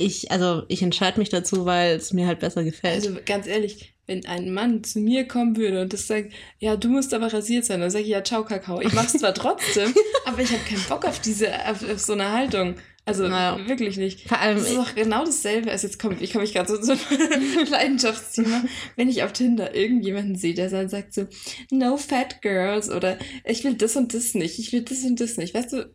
ich, 0.00 0.30
also 0.30 0.62
ich 0.68 0.82
entscheide 0.82 1.18
mich 1.18 1.28
dazu, 1.28 1.66
weil 1.66 1.96
es 1.96 2.12
mir 2.12 2.26
halt 2.26 2.40
besser 2.40 2.64
gefällt. 2.64 2.94
Also 3.06 3.16
ganz 3.26 3.46
ehrlich, 3.46 3.94
wenn 4.06 4.24
ein 4.26 4.52
Mann 4.52 4.82
zu 4.82 4.98
mir 4.98 5.28
kommen 5.28 5.56
würde 5.56 5.82
und 5.82 5.92
das 5.92 6.06
sagt, 6.06 6.32
ja, 6.58 6.76
du 6.76 6.88
musst 6.88 7.12
aber 7.14 7.32
rasiert 7.32 7.64
sein, 7.66 7.80
dann 7.80 7.90
sage 7.90 8.04
ich, 8.04 8.10
ja, 8.10 8.24
ciao, 8.24 8.44
Kakao. 8.44 8.80
Ich 8.80 8.92
mach's 8.92 9.12
zwar 9.12 9.34
trotzdem, 9.34 9.94
aber 10.24 10.40
ich 10.40 10.50
habe 10.50 10.64
keinen 10.64 10.82
Bock 10.88 11.04
auf 11.04 11.20
diese, 11.20 11.52
auf, 11.68 11.88
auf 11.88 12.00
so 12.00 12.14
eine 12.14 12.32
Haltung. 12.32 12.76
Also 13.04 13.28
Naja. 13.28 13.66
wirklich 13.68 13.96
nicht. 13.96 14.28
Vor 14.28 14.38
allem, 14.38 14.58
Das 14.58 14.68
ist 14.68 14.76
doch 14.76 14.94
genau 14.94 15.24
dasselbe. 15.24 15.70
Also 15.70 15.86
jetzt 15.86 15.98
komme 15.98 16.16
ich, 16.20 16.32
komme 16.32 16.44
ich 16.44 16.52
gerade 16.52 16.68
so 16.68 16.78
zu 16.78 16.92
einem 16.92 17.66
Leidenschaftsthema. 17.70 18.64
Wenn 18.96 19.08
ich 19.08 19.22
auf 19.22 19.32
Tinder 19.32 19.74
irgendjemanden 19.74 20.36
sehe, 20.36 20.54
der 20.54 20.70
dann 20.70 20.88
sagt 20.88 21.14
so, 21.14 21.26
no 21.70 21.96
fat 21.96 22.40
girls 22.42 22.90
oder 22.90 23.18
ich 23.44 23.64
will 23.64 23.74
das 23.74 23.96
und 23.96 24.14
das 24.14 24.34
nicht, 24.34 24.58
ich 24.58 24.72
will 24.72 24.82
das 24.82 25.02
und 25.04 25.18
das 25.20 25.36
nicht. 25.38 25.54
Weißt 25.54 25.72
du, 25.72 25.92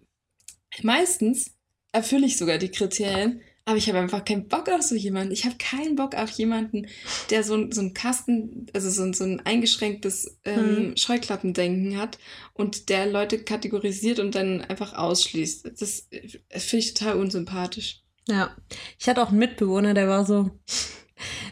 meistens 0.82 1.52
erfülle 1.92 2.26
ich 2.26 2.38
sogar 2.38 2.58
die 2.58 2.70
Kriterien, 2.72 3.42
aber 3.66 3.78
ich 3.78 3.88
habe 3.90 3.98
einfach 4.00 4.24
keinen 4.24 4.48
Bock 4.48 4.70
auf 4.70 4.84
so 4.84 4.96
jemanden. 4.96 5.32
Ich 5.34 5.44
habe 5.46 5.56
keinen 5.58 5.96
Bock 5.96 6.14
auf 6.16 6.30
jemanden, 6.32 6.88
der 7.32 7.44
so, 7.44 7.56
ein- 7.56 7.72
so 7.72 7.82
ein 7.82 7.94
Kasten, 7.94 8.68
also 8.74 8.90
so, 8.92 9.02
ein- 9.04 9.14
so 9.14 9.24
ein 9.24 9.40
eingeschränktes 9.46 10.38
ähm, 10.46 10.90
Mhm. 10.90 10.98
Scheuklappendenken 10.98 11.98
hat 11.98 12.20
und 12.54 12.90
der 12.90 13.08
Leute 13.08 13.40
kategorisiert 13.40 14.20
und 14.20 14.36
dann 14.36 14.62
einfach 14.62 14.94
ausschließt. 14.94 15.66
Das, 15.66 16.08
das 16.50 16.64
finde 16.64 16.86
ich 16.86 16.94
total 16.94 17.18
unsympathisch. 17.18 18.02
ja. 18.28 18.56
Ich 19.00 19.08
hatte 19.10 19.22
auch 19.24 19.30
einen 19.30 19.40
Mitbewohner, 19.40 19.94
der 19.94 20.08
war 20.08 20.26
so, 20.26 20.52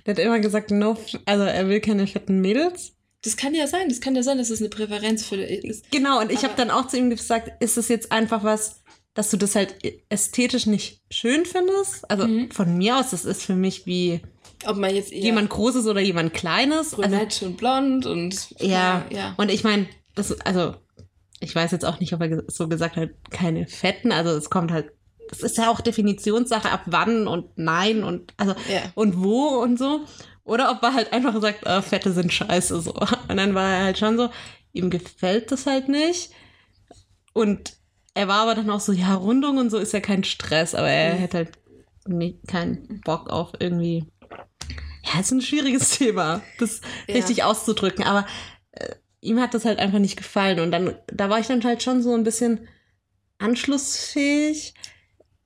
der 0.05 0.13
hat 0.15 0.19
immer 0.19 0.39
gesagt, 0.39 0.71
no, 0.71 0.97
also 1.25 1.43
er 1.43 1.67
will 1.69 1.79
keine 1.81 2.05
fetten 2.07 2.41
Mädels. 2.41 2.93
Das 3.23 3.37
kann 3.37 3.53
ja 3.55 3.67
sein, 3.67 3.87
das 3.87 4.01
kann 4.01 4.15
ja 4.15 4.21
sein, 4.23 4.37
dass 4.37 4.49
es 4.49 4.59
eine 4.59 4.69
Präferenz 4.69 5.25
für 5.25 5.37
ist. 5.41 5.89
Genau, 5.91 6.19
und 6.19 6.29
ich 6.31 6.43
habe 6.43 6.55
dann 6.57 6.69
auch 6.69 6.87
zu 6.87 6.97
ihm 6.97 7.09
gesagt, 7.09 7.51
ist 7.63 7.77
es 7.77 7.87
jetzt 7.87 8.11
einfach 8.11 8.43
was, 8.43 8.82
dass 9.13 9.29
du 9.29 9.37
das 9.37 9.55
halt 9.55 9.75
ästhetisch 10.09 10.65
nicht 10.65 11.01
schön 11.11 11.45
findest? 11.45 12.09
Also 12.09 12.27
Mhm. 12.27 12.51
von 12.51 12.77
mir 12.77 12.97
aus, 12.97 13.11
das 13.11 13.25
ist 13.25 13.43
für 13.43 13.55
mich 13.55 13.85
wie 13.85 14.21
Ob 14.65 14.77
man 14.77 14.93
jetzt 14.95 15.11
jemand 15.11 15.49
Großes 15.49 15.87
oder 15.87 15.99
jemand 16.01 16.33
Kleines. 16.33 16.93
Also, 16.93 17.01
brünett 17.01 17.41
und 17.43 17.57
blond 17.57 18.05
und 18.05 18.49
Ja. 18.59 19.05
ja. 19.09 19.33
Und 19.37 19.51
ich 19.51 19.63
meine, 19.63 19.87
das, 20.15 20.39
also, 20.41 20.75
ich 21.41 21.53
weiß 21.53 21.71
jetzt 21.71 21.83
auch 21.85 21.99
nicht, 21.99 22.13
ob 22.13 22.21
er 22.21 22.43
so 22.47 22.67
gesagt 22.69 22.95
hat, 22.95 23.09
keine 23.29 23.67
Fetten. 23.67 24.11
Also 24.13 24.31
es 24.31 24.49
kommt 24.49 24.71
halt, 24.71 24.91
das 25.29 25.41
ist 25.41 25.57
ja 25.57 25.69
auch 25.69 25.81
Definitionssache, 25.81 26.71
ab 26.71 26.83
wann 26.85 27.27
und 27.27 27.57
nein 27.57 28.03
und 28.03 28.33
also 28.37 28.53
ja. 28.71 28.81
und 28.95 29.21
wo 29.21 29.47
und 29.61 29.77
so. 29.77 30.01
Oder 30.45 30.71
ob 30.71 30.81
er 30.83 30.93
halt 30.93 31.11
einfach 31.13 31.39
sagt, 31.41 31.65
äh, 31.65 31.81
Fette 31.81 32.11
sind 32.13 32.31
scheiße 32.33 32.81
so. 32.81 32.93
Und 33.29 33.37
dann 33.37 33.55
war 33.55 33.69
er 33.69 33.83
halt 33.85 33.97
schon 33.97 34.17
so, 34.17 34.29
ihm 34.73 34.89
gefällt 34.89 35.51
das 35.53 35.65
halt 35.65 35.87
nicht. 35.87 36.31
Und 37.31 37.73
er 38.15 38.27
war 38.27 38.41
aber 38.41 38.55
dann 38.55 38.69
auch 38.69 38.79
so, 38.79 38.91
ja, 38.91 39.15
Rundung 39.15 39.57
und 39.57 39.69
so 39.69 39.77
ist 39.77 39.93
ja 39.93 39.99
kein 39.99 40.23
Stress, 40.23 40.75
aber 40.75 40.89
er 40.89 41.15
Mhm. 41.15 41.19
hätte 41.19 41.37
halt 41.37 41.51
nie, 42.07 42.39
keinen 42.47 43.01
Bock 43.01 43.29
auf 43.29 43.53
irgendwie. 43.59 44.05
Ja, 45.03 45.19
ist 45.19 45.31
ein 45.31 45.41
schwieriges 45.41 45.89
Thema, 45.97 46.41
das 46.59 46.81
Ja. 47.07 47.15
richtig 47.15 47.43
auszudrücken. 47.43 48.03
Aber 48.05 48.25
äh, 48.71 48.95
ihm 49.21 49.39
hat 49.39 49.53
das 49.53 49.65
halt 49.65 49.79
einfach 49.79 49.99
nicht 49.99 50.17
gefallen. 50.17 50.59
Und 50.59 50.71
dann, 50.71 50.95
da 51.07 51.29
war 51.29 51.39
ich 51.39 51.47
dann 51.47 51.63
halt 51.63 51.81
schon 51.83 52.01
so 52.03 52.13
ein 52.13 52.23
bisschen 52.23 52.67
anschlussfähig. 53.39 54.73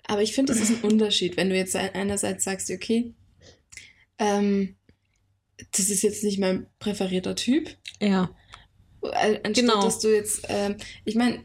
Aber 0.07 0.21
ich 0.21 0.33
finde, 0.33 0.53
es 0.53 0.59
ist 0.61 0.69
ein 0.83 0.89
Unterschied, 0.89 1.37
wenn 1.37 1.49
du 1.49 1.55
jetzt 1.55 1.75
ein- 1.75 1.93
einerseits 1.93 2.43
sagst, 2.45 2.71
okay, 2.71 3.13
ähm, 4.19 4.75
das 5.71 5.89
ist 5.89 6.01
jetzt 6.01 6.23
nicht 6.23 6.39
mein 6.39 6.67
präferierter 6.79 7.35
Typ, 7.35 7.69
Ja. 7.99 8.29
äh, 9.01 9.39
anstatt 9.43 9.55
Genau. 9.55 9.81
dass 9.83 9.99
du 9.99 10.07
jetzt, 10.13 10.45
ähm, 10.49 10.77
ich 11.03 11.15
meine, 11.15 11.43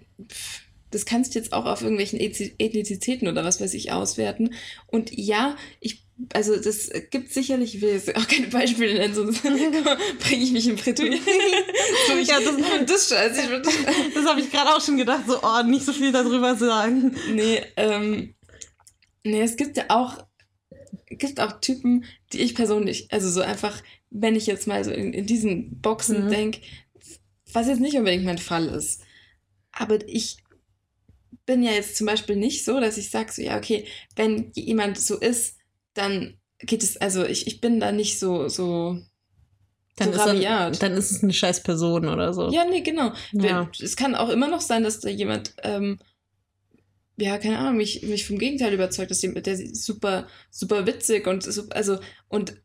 das 0.93 1.05
kannst 1.07 1.35
du 1.35 1.39
jetzt 1.41 1.53
auch 1.53 1.65
auf 1.67 1.83
irgendwelchen 1.83 2.21
Ethni- 2.21 2.53
Ethnizitäten 2.59 3.27
oder 3.29 3.45
was 3.45 3.61
weiß 3.61 3.75
ich 3.75 3.91
auswerten. 3.93 4.55
Und 4.87 5.11
ja, 5.13 5.57
ich, 5.81 6.05
also 6.33 6.55
das 6.57 6.91
gibt 7.11 7.33
sicherlich, 7.33 7.75
ich 7.75 7.81
will 7.83 7.91
jetzt 7.95 8.15
auch 8.15 8.29
keine 8.29 8.47
Beispiele 8.47 8.95
nennen, 8.95 9.15
sonst 9.15 9.43
bringe 10.21 10.43
ich 10.45 10.53
mich 10.53 10.69
in 10.69 10.77
Bredouille. 10.77 11.19
so, 12.07 12.13
Ja, 12.19 12.39
das- 12.41 12.87
das, 12.87 13.09
das. 13.09 13.39
Ich 13.39 13.49
würd, 13.51 13.67
Das 14.15 14.25
habe 14.27 14.41
ich 14.41 14.51
gerade 14.51 14.71
auch 14.75 14.81
schon 14.81 14.97
gedacht, 14.99 15.25
so, 15.27 15.39
oh, 15.43 15.63
nicht 15.65 15.85
so 15.85 15.93
viel 15.93 16.13
darüber 16.13 16.55
sagen. 16.57 17.17
nee, 17.35 17.61
ähm, 17.77 18.35
nee, 19.25 19.41
es 19.43 19.57
gibt 19.57 19.77
ja 19.77 19.85
auch, 19.89 20.25
gibt 21.09 21.41
auch 21.41 21.61
Typen, 21.61 22.05
die 22.33 22.41
ich 22.41 22.55
persönlich, 22.55 23.09
also 23.11 23.29
so 23.31 23.41
einfach, 23.41 23.83
wenn 24.11 24.37
ich 24.37 24.47
jetzt 24.47 24.67
mal 24.67 24.85
so 24.85 24.91
in, 24.91 25.13
in 25.15 25.27
diesen 25.27 25.81
Boxen 25.81 26.27
Mhm. 26.27 26.31
denk, 26.31 26.59
was 27.53 27.67
jetzt 27.67 27.81
nicht 27.81 27.97
unbedingt 27.97 28.25
mein 28.25 28.39
Fall 28.39 28.67
ist. 28.67 29.03
Aber 29.73 30.07
ich 30.07 30.37
bin 31.47 31.63
ja 31.63 31.73
jetzt 31.73 31.97
zum 31.97 32.07
Beispiel 32.07 32.37
nicht 32.37 32.65
so, 32.65 32.81
dass 32.81 32.97
ich 32.99 33.11
sage, 33.11 33.33
so, 33.33 33.43
ja, 33.43 33.57
okay, 33.57 33.87
wenn 34.17 34.51
jemand 34.55 34.99
so 34.99 35.19
ist, 35.19 35.57
dann 35.95 36.39
geht 36.59 36.83
es, 36.83 36.97
also 36.97 37.25
ich, 37.25 37.47
ich 37.47 37.61
bin 37.61 37.81
da 37.81 37.93
nicht 37.93 38.19
so, 38.19 38.49
so, 38.49 38.99
Dann, 39.97 40.13
so 40.13 40.21
ist 40.21 40.27
rabiat. 40.27 40.83
dann 40.83 40.93
ist 40.93 41.11
es 41.11 41.23
eine 41.23 41.33
scheiß 41.33 41.63
Person 41.63 42.09
oder 42.09 42.33
so. 42.33 42.51
Ja, 42.51 42.65
nee, 42.65 42.81
genau. 42.83 43.13
Ja. 43.33 43.71
Es 43.81 43.97
kann 43.97 44.15
auch 44.15 44.29
immer 44.29 44.49
noch 44.49 44.61
sein, 44.61 44.85
dass 44.85 45.01
da 45.01 45.09
jemand, 45.09 45.55
ähm, 45.65 45.99
ja, 47.17 47.39
keine 47.39 47.59
Ahnung, 47.59 47.77
mich, 47.77 48.03
mich 48.03 48.27
vom 48.27 48.39
Gegenteil 48.39 48.73
überzeugt, 48.73 49.11
dass 49.11 49.23
jemand, 49.23 49.47
der 49.47 49.55
ist 49.55 49.85
super, 49.85 50.27
super 50.51 50.87
witzig 50.87 51.27
und 51.27 51.43
so, 51.43 51.69
also, 51.71 51.99
und 52.29 52.57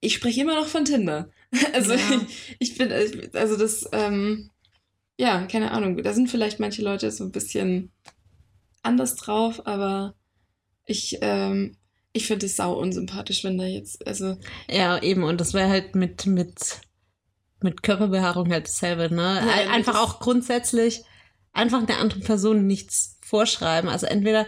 ich 0.00 0.14
spreche 0.14 0.40
immer 0.42 0.54
noch 0.54 0.68
von 0.68 0.84
Tinder. 0.84 1.30
Also 1.72 1.92
Ja. 1.94 1.98
ich, 2.58 2.72
ich 2.72 2.78
bin, 2.78 2.92
also 3.32 3.56
das, 3.56 3.88
ähm, 3.92 4.50
ja, 5.18 5.44
keine 5.46 5.72
Ahnung, 5.72 6.02
da 6.02 6.12
sind 6.14 6.30
vielleicht 6.30 6.60
manche 6.60 6.82
Leute 6.82 7.10
so 7.10 7.24
ein 7.24 7.32
bisschen 7.32 7.90
anders 8.82 9.16
drauf, 9.16 9.66
aber 9.66 10.14
ich, 10.86 11.18
ähm, 11.20 11.76
ich 12.12 12.26
finde 12.26 12.46
es 12.46 12.56
sau 12.56 12.72
unsympathisch, 12.78 13.44
wenn 13.44 13.58
da 13.58 13.64
jetzt, 13.64 14.06
also, 14.06 14.36
Ja, 14.70 15.02
eben. 15.02 15.24
Und 15.24 15.40
das 15.40 15.52
wäre 15.54 15.68
halt 15.68 15.94
mit, 15.94 16.24
mit, 16.26 16.80
mit 17.60 17.82
Körperbehaarung 17.82 18.50
halt 18.50 18.66
dasselbe, 18.66 19.14
ne? 19.14 19.42
Ja, 19.44 19.52
Ein- 19.52 19.68
einfach 19.68 19.92
das- 19.94 20.02
auch 20.02 20.20
grundsätzlich 20.20 21.02
einfach 21.52 21.84
der 21.84 21.98
anderen 21.98 22.22
Person 22.22 22.66
nichts 22.66 23.18
vorschreiben. 23.22 23.90
Also 23.90 24.06
entweder 24.06 24.46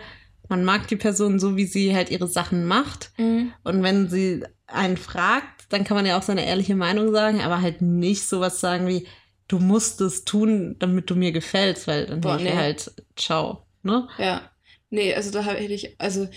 man 0.48 0.64
mag 0.64 0.88
die 0.88 0.96
Person 0.96 1.38
so, 1.38 1.56
wie 1.56 1.66
sie 1.66 1.94
halt 1.94 2.10
ihre 2.10 2.26
Sachen 2.28 2.66
macht. 2.66 3.12
Und 3.18 3.82
wenn 3.82 4.08
sie 4.08 4.44
einen 4.66 4.96
fragt, 4.96 5.66
dann 5.70 5.84
kann 5.84 5.96
man 5.96 6.06
ja 6.06 6.16
auch 6.18 6.22
seine 6.22 6.46
ehrliche 6.46 6.74
Meinung 6.76 7.12
sagen, 7.12 7.40
aber 7.40 7.60
halt 7.60 7.82
nicht 7.82 8.26
sowas 8.28 8.60
sagen 8.60 8.86
wie, 8.88 9.06
du 9.50 9.58
musst 9.58 10.00
es 10.00 10.24
tun, 10.24 10.76
damit 10.78 11.10
du 11.10 11.16
mir 11.16 11.32
gefällst, 11.32 11.88
weil 11.88 12.06
dann 12.06 12.20
Boah, 12.20 12.36
ich 12.36 12.44
nee. 12.44 12.52
halt, 12.52 12.92
ciao. 13.16 13.66
Ne? 13.82 14.08
Ja, 14.16 14.48
nee, 14.90 15.12
also 15.12 15.32
da 15.32 15.42
hätte 15.42 15.72
ich, 15.72 16.00
also 16.00 16.28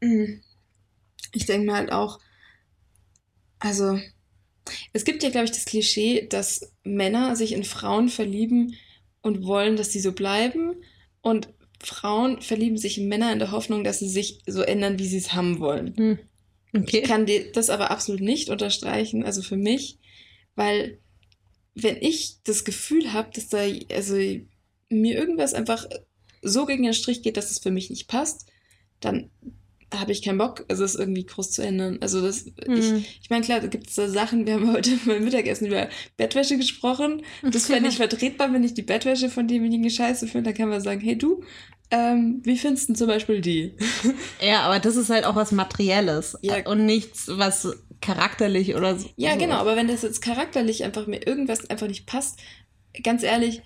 mm, 0.00 0.40
ich 1.32 1.44
denke 1.44 1.66
mal 1.66 1.76
halt 1.76 1.92
auch, 1.92 2.18
also 3.58 4.00
es 4.94 5.04
gibt 5.04 5.22
ja, 5.22 5.28
glaube 5.28 5.44
ich, 5.44 5.50
das 5.50 5.66
Klischee, 5.66 6.26
dass 6.26 6.72
Männer 6.82 7.36
sich 7.36 7.52
in 7.52 7.64
Frauen 7.64 8.08
verlieben 8.08 8.74
und 9.20 9.44
wollen, 9.44 9.76
dass 9.76 9.92
sie 9.92 10.00
so 10.00 10.12
bleiben 10.12 10.76
und 11.20 11.50
Frauen 11.82 12.40
verlieben 12.40 12.78
sich 12.78 12.96
in 12.96 13.08
Männer 13.08 13.32
in 13.34 13.38
der 13.38 13.50
Hoffnung, 13.50 13.84
dass 13.84 13.98
sie 13.98 14.08
sich 14.08 14.40
so 14.46 14.62
ändern, 14.62 14.98
wie 14.98 15.06
sie 15.06 15.18
es 15.18 15.34
haben 15.34 15.60
wollen. 15.60 15.94
Hm. 15.94 16.18
Okay. 16.74 17.00
Ich 17.00 17.08
kann 17.08 17.26
dir 17.26 17.52
das 17.52 17.68
aber 17.68 17.90
absolut 17.90 18.22
nicht 18.22 18.48
unterstreichen, 18.48 19.24
also 19.24 19.42
für 19.42 19.56
mich, 19.56 19.98
weil 20.54 20.98
wenn 21.74 21.96
ich 22.00 22.38
das 22.44 22.64
Gefühl 22.64 23.12
habe, 23.12 23.30
dass 23.34 23.48
da 23.48 23.58
also 23.92 24.16
mir 24.90 25.16
irgendwas 25.18 25.54
einfach 25.54 25.86
so 26.42 26.66
gegen 26.66 26.82
den 26.84 26.94
Strich 26.94 27.22
geht, 27.22 27.36
dass 27.36 27.50
es 27.50 27.58
für 27.58 27.70
mich 27.70 27.90
nicht 27.90 28.08
passt, 28.08 28.46
dann 29.00 29.30
habe 29.94 30.12
ich 30.12 30.22
keinen 30.22 30.36
Bock, 30.38 30.66
also 30.68 30.84
es 30.84 30.94
irgendwie 30.96 31.24
groß 31.24 31.50
zu 31.52 31.62
ändern. 31.62 31.98
Also 32.02 32.20
das, 32.20 32.44
Hm. 32.64 32.76
ich, 32.76 33.20
ich 33.22 33.30
meine, 33.30 33.44
klar, 33.44 33.60
da 33.60 33.68
gibt 33.68 33.88
es 33.88 33.94
da 33.94 34.06
Sachen, 34.08 34.46
wir 34.46 34.54
haben 34.54 34.70
heute 34.72 34.90
beim 35.06 35.24
Mittagessen 35.24 35.66
über 35.66 35.88
Bettwäsche 36.16 36.58
gesprochen. 36.58 37.22
Das 37.42 37.66
fände 37.66 37.88
ich 37.88 37.96
vertretbar, 37.98 38.52
wenn 38.52 38.64
ich 38.64 38.74
die 38.74 38.82
Bettwäsche 38.82 39.30
von 39.30 39.48
demjenigen 39.48 39.88
scheiße 39.88 40.26
finde. 40.26 40.50
Da 40.50 40.56
kann 40.56 40.68
man 40.68 40.82
sagen, 40.82 41.00
hey 41.00 41.16
du, 41.16 41.42
ähm, 41.90 42.42
wie 42.44 42.58
findest 42.58 42.90
du 42.90 42.94
zum 42.94 43.06
Beispiel 43.06 43.40
die? 43.40 43.76
Ja, 44.42 44.60
aber 44.60 44.78
das 44.78 44.96
ist 44.96 45.08
halt 45.08 45.24
auch 45.24 45.36
was 45.36 45.52
Materielles 45.52 46.36
Ja. 46.42 46.66
und 46.68 46.84
nichts, 46.84 47.28
was 47.28 47.66
charakterlich 48.00 48.74
oder 48.74 48.96
so. 48.96 49.08
Ja, 49.16 49.32
so 49.32 49.38
genau, 49.38 49.56
aber 49.56 49.76
wenn 49.76 49.88
das 49.88 50.02
jetzt 50.02 50.20
charakterlich 50.20 50.84
einfach 50.84 51.06
mir 51.06 51.26
irgendwas 51.26 51.68
einfach 51.68 51.88
nicht 51.88 52.06
passt, 52.06 52.38
ganz 53.02 53.22
ehrlich, 53.22 53.62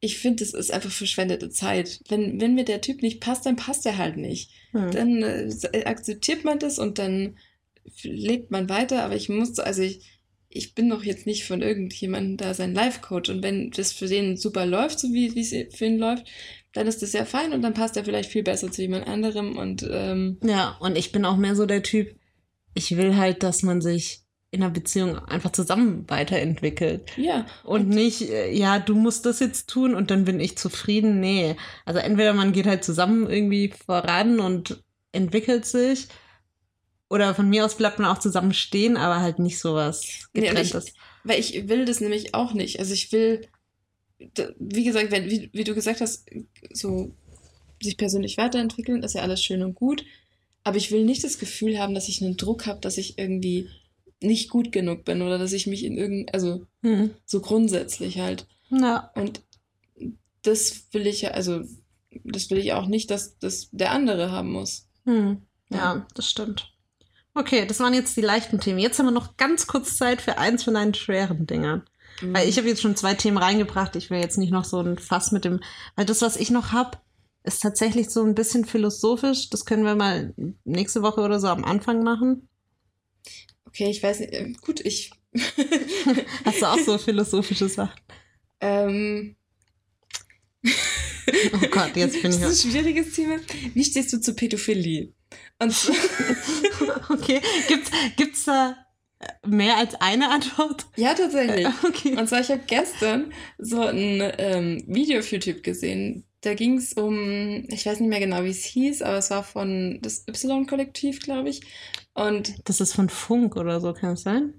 ich 0.00 0.18
finde, 0.18 0.44
das 0.44 0.52
ist 0.52 0.72
einfach 0.72 0.90
verschwendete 0.90 1.48
Zeit. 1.50 2.00
Wenn, 2.08 2.40
wenn 2.40 2.54
mir 2.54 2.64
der 2.64 2.80
Typ 2.80 3.02
nicht 3.02 3.20
passt, 3.20 3.46
dann 3.46 3.56
passt 3.56 3.86
er 3.86 3.98
halt 3.98 4.16
nicht. 4.16 4.50
Hm. 4.72 4.90
Dann 4.90 5.22
äh, 5.22 5.84
akzeptiert 5.84 6.44
man 6.44 6.58
das 6.58 6.78
und 6.78 6.98
dann 6.98 7.36
lebt 8.02 8.50
man 8.50 8.68
weiter, 8.68 9.04
aber 9.04 9.14
ich 9.14 9.28
muss, 9.28 9.58
also 9.58 9.82
ich, 9.82 10.00
ich 10.48 10.74
bin 10.74 10.88
doch 10.88 11.04
jetzt 11.04 11.26
nicht 11.26 11.44
von 11.44 11.62
irgendjemandem 11.62 12.36
da 12.36 12.54
sein 12.54 12.74
Life-Coach 12.74 13.30
und 13.30 13.42
wenn 13.42 13.70
das 13.70 13.92
für 13.92 14.06
den 14.06 14.36
super 14.36 14.66
läuft, 14.66 15.00
so 15.00 15.12
wie 15.12 15.34
wie 15.34 15.40
es 15.40 15.76
für 15.76 15.86
ihn 15.86 15.98
läuft, 15.98 16.26
dann 16.72 16.86
ist 16.86 17.02
das 17.02 17.12
ja 17.12 17.24
fein 17.24 17.52
und 17.52 17.62
dann 17.62 17.74
passt 17.74 17.96
er 17.96 18.04
vielleicht 18.04 18.30
viel 18.30 18.42
besser 18.42 18.70
zu 18.70 18.82
jemand 18.82 19.06
anderem 19.06 19.56
und 19.56 19.86
ähm, 19.90 20.38
Ja, 20.42 20.76
und 20.80 20.96
ich 20.96 21.12
bin 21.12 21.24
auch 21.24 21.36
mehr 21.36 21.56
so 21.56 21.66
der 21.66 21.82
Typ, 21.82 22.14
ich 22.74 22.96
will 22.96 23.16
halt, 23.16 23.42
dass 23.42 23.62
man 23.62 23.80
sich 23.80 24.22
in 24.50 24.62
einer 24.62 24.70
Beziehung 24.70 25.18
einfach 25.18 25.50
zusammen 25.50 26.04
weiterentwickelt. 26.08 27.10
ja, 27.16 27.46
Und 27.64 27.88
nicht, 27.88 28.20
äh, 28.28 28.52
ja, 28.52 28.78
du 28.78 28.94
musst 28.94 29.24
das 29.24 29.40
jetzt 29.40 29.70
tun 29.70 29.94
und 29.94 30.10
dann 30.10 30.26
bin 30.26 30.40
ich 30.40 30.58
zufrieden. 30.58 31.20
Nee. 31.20 31.56
Also 31.86 32.00
entweder 32.00 32.34
man 32.34 32.52
geht 32.52 32.66
halt 32.66 32.84
zusammen 32.84 33.30
irgendwie 33.30 33.72
voran 33.86 34.40
und 34.40 34.82
entwickelt 35.12 35.64
sich. 35.64 36.08
Oder 37.08 37.34
von 37.34 37.48
mir 37.48 37.64
aus 37.64 37.76
bleibt 37.76 37.98
man 37.98 38.10
auch 38.10 38.18
zusammen 38.18 38.52
stehen, 38.52 38.98
aber 38.98 39.20
halt 39.20 39.38
nicht 39.38 39.58
sowas 39.58 40.28
Nee, 40.34 40.48
getrenntes. 40.48 40.92
Weil 41.24 41.40
ich 41.40 41.68
will 41.68 41.86
das 41.86 42.00
nämlich 42.00 42.34
auch 42.34 42.52
nicht. 42.52 42.78
Also 42.78 42.92
ich 42.92 43.10
will, 43.10 43.48
wie 44.58 44.84
gesagt, 44.84 45.10
wenn, 45.10 45.30
wie, 45.30 45.48
wie 45.52 45.64
du 45.64 45.74
gesagt 45.74 46.02
hast, 46.02 46.28
so 46.72 47.14
sich 47.82 47.96
persönlich 47.96 48.36
weiterentwickeln, 48.36 49.02
ist 49.02 49.14
ja 49.14 49.22
alles 49.22 49.42
schön 49.42 49.62
und 49.62 49.74
gut. 49.74 50.04
Aber 50.64 50.76
ich 50.76 50.92
will 50.92 51.04
nicht 51.04 51.24
das 51.24 51.38
Gefühl 51.38 51.78
haben, 51.78 51.94
dass 51.94 52.08
ich 52.08 52.22
einen 52.22 52.36
Druck 52.36 52.66
habe, 52.66 52.80
dass 52.80 52.98
ich 52.98 53.18
irgendwie 53.18 53.68
nicht 54.20 54.50
gut 54.50 54.70
genug 54.70 55.04
bin 55.04 55.22
oder 55.22 55.38
dass 55.38 55.52
ich 55.52 55.66
mich 55.66 55.84
in 55.84 55.96
irgendein, 55.96 56.32
also 56.32 56.66
Hm. 56.82 57.10
so 57.24 57.40
grundsätzlich 57.40 58.18
halt. 58.20 58.46
Ja. 58.70 59.10
Und 59.14 59.42
das 60.42 60.86
will 60.92 61.06
ich 61.06 61.22
ja, 61.22 61.30
also 61.32 61.62
das 62.24 62.50
will 62.50 62.58
ich 62.58 62.72
auch 62.72 62.86
nicht, 62.86 63.10
dass 63.10 63.38
das 63.38 63.68
der 63.72 63.90
andere 63.90 64.30
haben 64.30 64.52
muss. 64.52 64.88
Hm. 65.04 65.42
Ja, 65.70 66.06
das 66.14 66.28
stimmt. 66.28 66.72
Okay, 67.34 67.66
das 67.66 67.80
waren 67.80 67.94
jetzt 67.94 68.16
die 68.16 68.22
leichten 68.22 68.60
Themen. 68.60 68.78
Jetzt 68.78 68.98
haben 68.98 69.06
wir 69.06 69.12
noch 69.12 69.36
ganz 69.36 69.66
kurz 69.66 69.96
Zeit 69.96 70.20
für 70.20 70.38
eins 70.38 70.64
von 70.64 70.74
deinen 70.74 70.94
schweren 70.94 71.46
Dingern. 71.46 71.82
Weil 72.20 72.48
ich 72.48 72.58
habe 72.58 72.68
jetzt 72.68 72.82
schon 72.82 72.94
zwei 72.94 73.14
Themen 73.14 73.38
reingebracht. 73.38 73.96
Ich 73.96 74.10
will 74.10 74.20
jetzt 74.20 74.36
nicht 74.36 74.52
noch 74.52 74.64
so 74.64 74.80
ein 74.80 74.98
Fass 74.98 75.32
mit 75.32 75.44
dem. 75.44 75.60
Weil 75.96 76.04
das, 76.04 76.20
was 76.20 76.36
ich 76.36 76.50
noch 76.50 76.72
habe, 76.72 76.98
ist 77.44 77.60
tatsächlich 77.62 78.08
so 78.10 78.22
ein 78.24 78.34
bisschen 78.34 78.64
philosophisch. 78.64 79.50
Das 79.50 79.64
können 79.64 79.84
wir 79.84 79.94
mal 79.96 80.34
nächste 80.64 81.02
Woche 81.02 81.20
oder 81.20 81.40
so 81.40 81.48
am 81.48 81.64
Anfang 81.64 82.02
machen. 82.02 82.48
Okay, 83.66 83.90
ich 83.90 84.02
weiß 84.02 84.20
nicht. 84.20 84.32
äh, 84.32 84.52
Gut, 84.60 84.80
ich. 84.80 85.10
Hast 86.44 86.60
du 86.62 86.66
auch 86.66 86.78
so 86.78 86.98
philosophische 86.98 87.68
Sachen? 87.68 87.98
ähm, 88.60 89.36
Oh 91.52 91.66
Gott, 91.70 91.96
jetzt 91.96 92.20
bin 92.22 92.30
das 92.30 92.36
ich. 92.40 92.42
ist 92.46 92.64
ein 92.64 92.70
schwieriges 92.70 93.12
Thema. 93.14 93.36
Wie 93.74 93.84
stehst 93.84 94.12
du 94.12 94.20
zu 94.20 94.34
Pädophilie? 94.34 95.12
Und 95.58 95.72
Okay, 97.08 97.40
gibt's, 97.68 97.90
gibt's 98.16 98.44
da 98.44 98.76
mehr 99.46 99.76
als 99.78 99.94
eine 100.00 100.30
Antwort? 100.30 100.86
ja, 100.96 101.14
tatsächlich. 101.14 101.66
Okay. 101.84 102.16
Und 102.16 102.28
zwar, 102.28 102.40
ich 102.40 102.50
habe 102.50 102.62
gestern 102.66 103.32
so 103.58 103.80
ein 103.80 104.20
ähm, 104.38 104.84
Video 104.86 105.20
auf 105.20 105.30
YouTube 105.30 105.62
gesehen. 105.62 106.24
Da 106.42 106.54
ging 106.54 106.76
es 106.76 106.92
um, 106.94 107.64
ich 107.68 107.86
weiß 107.86 108.00
nicht 108.00 108.08
mehr 108.08 108.18
genau, 108.20 108.42
wie 108.44 108.50
es 108.50 108.64
hieß, 108.64 109.02
aber 109.02 109.18
es 109.18 109.30
war 109.30 109.44
von 109.44 110.00
das 110.02 110.26
Y-Kollektiv, 110.28 111.20
glaube 111.20 111.48
ich. 111.48 111.60
Und 112.14 112.54
Das 112.68 112.80
ist 112.80 112.94
von 112.94 113.08
Funk 113.08 113.56
oder 113.56 113.80
so, 113.80 113.92
kann 113.92 114.14
es 114.14 114.22
sein? 114.22 114.54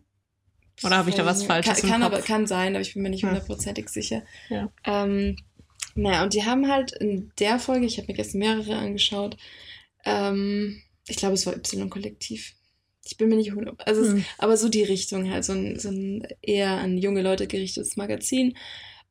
Oder 0.84 0.98
habe 0.98 1.10
ich 1.10 1.16
da 1.16 1.26
was 1.26 1.44
Falsches 1.44 1.80
kann, 1.80 1.84
im 1.84 1.90
kann, 1.92 2.02
Kopf? 2.02 2.14
aber, 2.14 2.22
kann 2.24 2.48
sein, 2.48 2.74
aber 2.76 2.82
ich 2.82 2.94
bin 2.94 3.04
mir 3.04 3.10
nicht 3.10 3.24
Hm. 3.24 3.30
hundertprozentig 3.30 3.90
sicher. 3.90 4.24
Ja. 4.50 4.70
Ähm, 4.86 5.36
naja, 5.96 6.24
und 6.24 6.34
die 6.34 6.44
haben 6.46 6.70
halt 6.72 6.94
in 6.94 7.32
der 7.40 7.60
Folge, 7.60 7.86
ich 7.86 7.98
habe 7.98 8.08
mir 8.08 8.16
gestern 8.16 8.40
mehrere 8.40 8.76
angeschaut, 8.78 9.38
ähm, 10.06 10.82
ich 11.08 11.18
glaube, 11.18 11.34
es 11.36 11.46
war 11.46 11.54
Y-Kollektiv. 11.56 12.54
Ich 13.06 13.18
bin 13.18 13.28
mir 13.28 13.36
nicht 13.36 13.52
hundert, 13.54 13.86
also 13.86 14.02
Hm. 14.04 14.24
aber 14.38 14.56
so 14.56 14.70
die 14.70 14.84
Richtung 14.84 15.30
halt, 15.30 15.44
so 15.44 15.52
ein, 15.54 15.78
so 15.78 15.90
ein 15.90 16.26
eher 16.42 16.72
an 16.72 16.98
junge 16.98 17.22
Leute 17.22 17.48
gerichtetes 17.48 17.98
Magazin. 17.98 18.56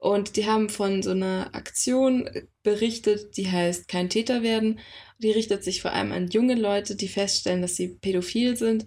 Und 0.03 0.35
die 0.35 0.47
haben 0.47 0.69
von 0.69 1.01
so 1.05 1.13
einer 1.13 1.55
Aktion 1.55 2.29
berichtet, 2.65 3.37
die 3.37 3.49
heißt 3.49 3.87
Kein 3.87 4.11
Täter 4.11 4.43
werden. 4.43 4.81
Die 5.19 5.31
richtet 5.31 5.63
sich 5.63 5.81
vor 5.81 5.93
allem 5.93 6.11
an 6.11 6.27
junge 6.27 6.57
Leute, 6.57 6.97
die 6.97 7.07
feststellen, 7.07 7.63
dass 7.63 7.77
sie 7.77 7.87
pädophil 8.01 8.57
sind 8.57 8.85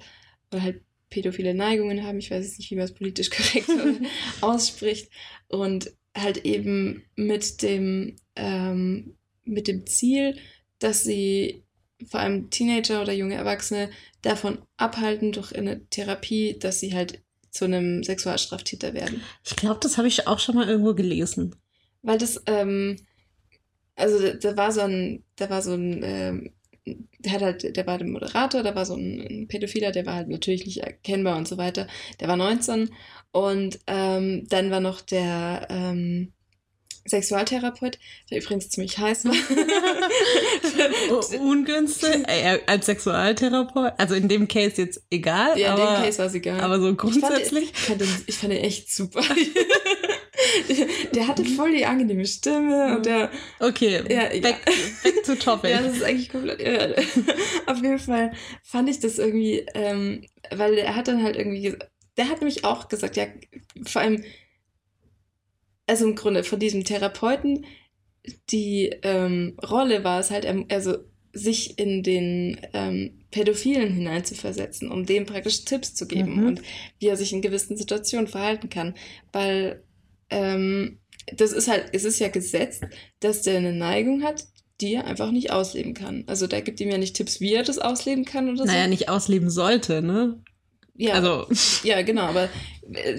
oder 0.52 0.62
halt 0.62 0.82
pädophile 1.10 1.54
Neigungen 1.54 2.04
haben. 2.04 2.20
Ich 2.20 2.32
weiß 2.32 2.44
jetzt 2.44 2.60
nicht, 2.60 2.70
wie 2.70 2.76
man 2.76 2.84
es 2.84 2.94
politisch 2.94 3.30
korrekt 3.32 3.70
ausspricht. 4.42 5.10
Und 5.48 5.94
halt 6.14 6.44
eben 6.44 7.06
mit 7.16 7.62
dem, 7.62 8.18
ähm, 8.36 9.16
mit 9.46 9.70
dem 9.70 9.88
Ziel, 9.88 10.36
dass 10.80 11.06
sie 11.06 11.64
vor 12.10 12.20
allem 12.20 12.50
Teenager 12.50 13.02
oder 13.02 13.14
junge 13.14 13.36
Erwachsene 13.36 13.90
davon 14.22 14.58
abhalten 14.76 15.32
durch 15.32 15.56
eine 15.56 15.88
Therapie, 15.88 16.60
dass 16.60 16.82
sie 16.82 16.94
halt 16.94 17.24
zu 17.56 17.64
einem 17.64 18.04
Sexualstraftäter 18.04 18.94
werden. 18.94 19.24
Ich 19.46 19.56
glaube, 19.56 19.80
das 19.82 19.98
habe 19.98 20.10
ich 20.10 20.28
auch 20.28 20.40
schon 20.40 20.56
mal 20.56 20.68
irgendwo 20.68 20.94
gelesen. 20.94 21.56
Weil 22.02 22.18
das, 22.18 22.44
ähm, 22.48 22.98
also 23.96 24.20
da, 24.20 24.34
da 24.34 24.58
war 24.58 24.74
so 24.74 24.82
ein, 24.82 25.24
da 25.38 25.50
war 25.50 25.62
so 25.62 25.74
ein, 25.74 26.02
ähm, 26.04 26.54
der 27.20 27.32
hat 27.32 27.42
halt, 27.42 27.78
der 27.78 27.88
war 27.88 27.98
der 27.98 28.08
Moderator, 28.08 28.62
da 28.62 28.76
war 28.76 28.86
so 28.86 28.96
ein, 28.96 29.22
ein 29.22 29.48
Pädophiler, 29.48 29.94
der 29.94 30.06
war 30.06 30.16
halt 30.16 30.28
natürlich 30.28 30.66
nicht 30.66 30.84
erkennbar 30.84 31.38
und 31.38 31.48
so 31.48 31.58
weiter. 31.58 31.88
Der 32.20 32.28
war 32.28 32.36
19 32.36 32.90
und 33.32 33.80
ähm, 33.88 34.46
dann 34.50 34.70
war 34.70 34.82
noch 34.82 35.00
der 35.00 35.68
ähm, 35.70 36.34
Sexualtherapeut, 37.08 38.00
der 38.32 38.42
übrigens 38.42 38.70
ziemlich 38.70 38.98
heiß 38.98 39.26
war. 39.26 39.34
Oh, 41.10 41.22
Ungünstig. 41.40 42.26
Als 42.68 42.88
Sexualtherapeut. 42.88 43.94
Also 43.98 44.16
in 44.16 44.28
dem 44.28 44.48
Case 44.48 44.82
jetzt 44.82 45.02
egal. 45.10 45.58
ja, 45.58 45.74
in 45.76 45.82
aber, 45.82 45.96
dem 45.98 46.04
Case 46.06 46.18
war 46.20 46.26
es 46.26 46.34
egal. 46.34 46.60
aber 46.60 46.80
so 46.80 46.90
Ich 46.90 46.98
fand, 46.98 47.00
grundsätzlich. 47.00 47.72
ich, 47.72 47.78
fand 47.80 48.02
den, 48.02 48.08
ich 48.26 48.36
fand 48.36 48.54
den 48.54 48.64
echt 48.64 48.92
super. 48.94 49.22
der 51.14 51.28
hatte 51.28 51.46
voll 51.46 51.72
die 51.72 51.86
angenehme 51.86 52.26
Stimme 52.26 52.98
und 52.98 53.06
der, 53.06 53.30
Okay, 53.60 54.02
Ja, 54.10 54.32
ja. 54.34 54.42
back, 54.42 54.66
back 55.04 55.24
to 55.24 55.36
topic. 55.36 55.70
Ja, 55.72 55.82
das 55.82 55.98
ist 55.98 56.04
eigentlich 56.04 56.30
komplett 56.30 56.60
irre. 56.62 56.96
Auf 57.68 57.82
jeden 57.82 58.00
Fall 58.00 58.32
fand 58.64 58.90
ich 58.90 59.00
das 59.00 59.18
irgendwie, 59.20 59.66
ähm, 59.74 60.26
weil 60.52 60.74
er 60.78 60.96
hat 60.96 61.08
dann 61.08 61.24
halt 61.24 61.36
irgendwie, 61.36 61.76
der 62.18 62.30
hat 62.30 62.42
nämlich 62.42 62.66
auch 62.66 62.88
gesagt, 62.90 63.16
ja, 63.18 63.28
vor 63.86 64.02
allem, 64.02 64.24
also 65.88 66.06
im 66.06 66.16
Grunde 66.16 66.44
von 66.44 66.60
diesem 66.60 66.84
Therapeuten, 66.84 67.66
die 68.50 68.92
ähm, 69.04 69.56
Rolle 69.70 70.04
war 70.04 70.20
es 70.20 70.32
halt, 70.32 70.46
ähm, 70.46 70.66
also 70.70 70.98
sich 71.34 71.78
in 71.78 72.02
den 72.02 72.60
ähm, 72.74 73.26
Pädophilen 73.30 73.92
hineinzuversetzen, 73.94 74.90
um 74.90 75.06
dem 75.06 75.26
praktisch 75.26 75.66
Tipps 75.66 75.94
zu 75.94 76.08
geben 76.08 76.38
Mhm. 76.42 76.48
und 76.48 76.62
wie 77.00 77.08
er 77.08 77.18
sich 77.18 77.34
in 77.34 77.42
gewissen 77.42 77.76
Situationen 77.78 78.28
verhalten 78.28 78.70
kann. 78.70 78.96
Weil 79.34 79.84
ähm, 80.30 81.00
das 81.36 81.52
ist 81.52 81.68
halt, 81.68 81.90
es 81.92 82.04
ist 82.06 82.20
ja 82.20 82.30
gesetzt, 82.30 82.84
dass 83.20 83.42
der 83.42 83.58
eine 83.58 83.74
Neigung 83.74 84.24
hat, 84.24 84.46
die 84.82 84.94
er 84.94 85.06
einfach 85.06 85.32
nicht 85.32 85.52
ausleben 85.52 85.94
kann. 85.94 86.24
Also 86.28 86.48
da 86.48 86.62
gibt 86.62 86.80
ihm 86.80 86.90
ja 86.90 86.98
nicht 86.98 87.16
Tipps, 87.16 87.42
wie 87.42 87.54
er 87.54 87.64
das 87.64 87.80
ausleben 87.80 88.26
kann 88.26 88.48
oder 88.50 88.60
so. 88.60 88.64
naja, 88.66 88.88
nicht 88.88 89.10
ausleben 89.10 89.50
sollte, 89.50 90.02
ne? 90.02 90.42
ja, 90.98 91.14
Also, 91.16 91.48
ja, 91.84 92.02
genau, 92.04 92.24
aber 92.24 92.50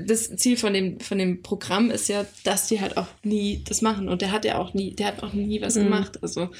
das 0.06 0.34
Ziel 0.36 0.56
von 0.56 0.72
dem, 0.72 1.00
von 1.00 1.18
dem 1.18 1.42
Programm 1.42 1.90
ist 1.90 2.08
ja, 2.08 2.26
dass 2.44 2.68
die 2.68 2.80
halt 2.80 2.96
auch 2.96 3.08
nie 3.24 3.62
das 3.64 3.82
machen. 3.82 4.08
Und 4.08 4.22
der 4.22 4.32
hat 4.32 4.44
ja 4.44 4.58
auch 4.58 4.74
nie, 4.74 4.94
der 4.94 5.08
hat 5.08 5.22
auch 5.22 5.32
nie 5.32 5.60
was 5.60 5.74
Mhm. 5.76 5.80
gemacht. 5.84 6.22
Also, 6.22 6.50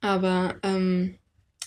aber 0.00 0.56
ähm, 0.62 1.16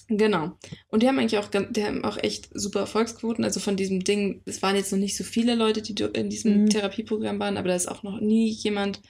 genau. 0.07 0.57
Und 0.89 1.03
die 1.03 1.07
haben 1.07 1.19
eigentlich 1.19 1.37
auch, 1.37 1.47
die 1.49 1.83
haben 1.83 2.03
auch 2.03 2.17
echt 2.21 2.49
super 2.53 2.81
Erfolgsquoten. 2.81 3.43
Also 3.43 3.59
von 3.59 3.77
diesem 3.77 4.03
Ding, 4.03 4.41
es 4.45 4.61
waren 4.61 4.75
jetzt 4.75 4.91
noch 4.91 4.99
nicht 4.99 5.15
so 5.17 5.23
viele 5.23 5.55
Leute, 5.55 5.81
die 5.81 5.95
in 6.13 6.29
diesem 6.29 6.63
Mhm. 6.63 6.69
Therapieprogramm 6.69 7.39
waren, 7.39 7.57
aber 7.57 7.69
da 7.69 7.75
ist 7.75 7.87
auch 7.89 8.03
noch 8.03 8.19
nie 8.19 8.49
jemand, 8.49 9.01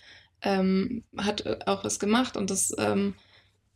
ähm, 0.43 1.03
hat 1.17 1.45
äh, 1.45 1.59
auch 1.65 1.83
was 1.83 1.99
gemacht 1.99 2.35
und 2.37 2.49
das, 2.49 2.73
ähm, 2.77 3.15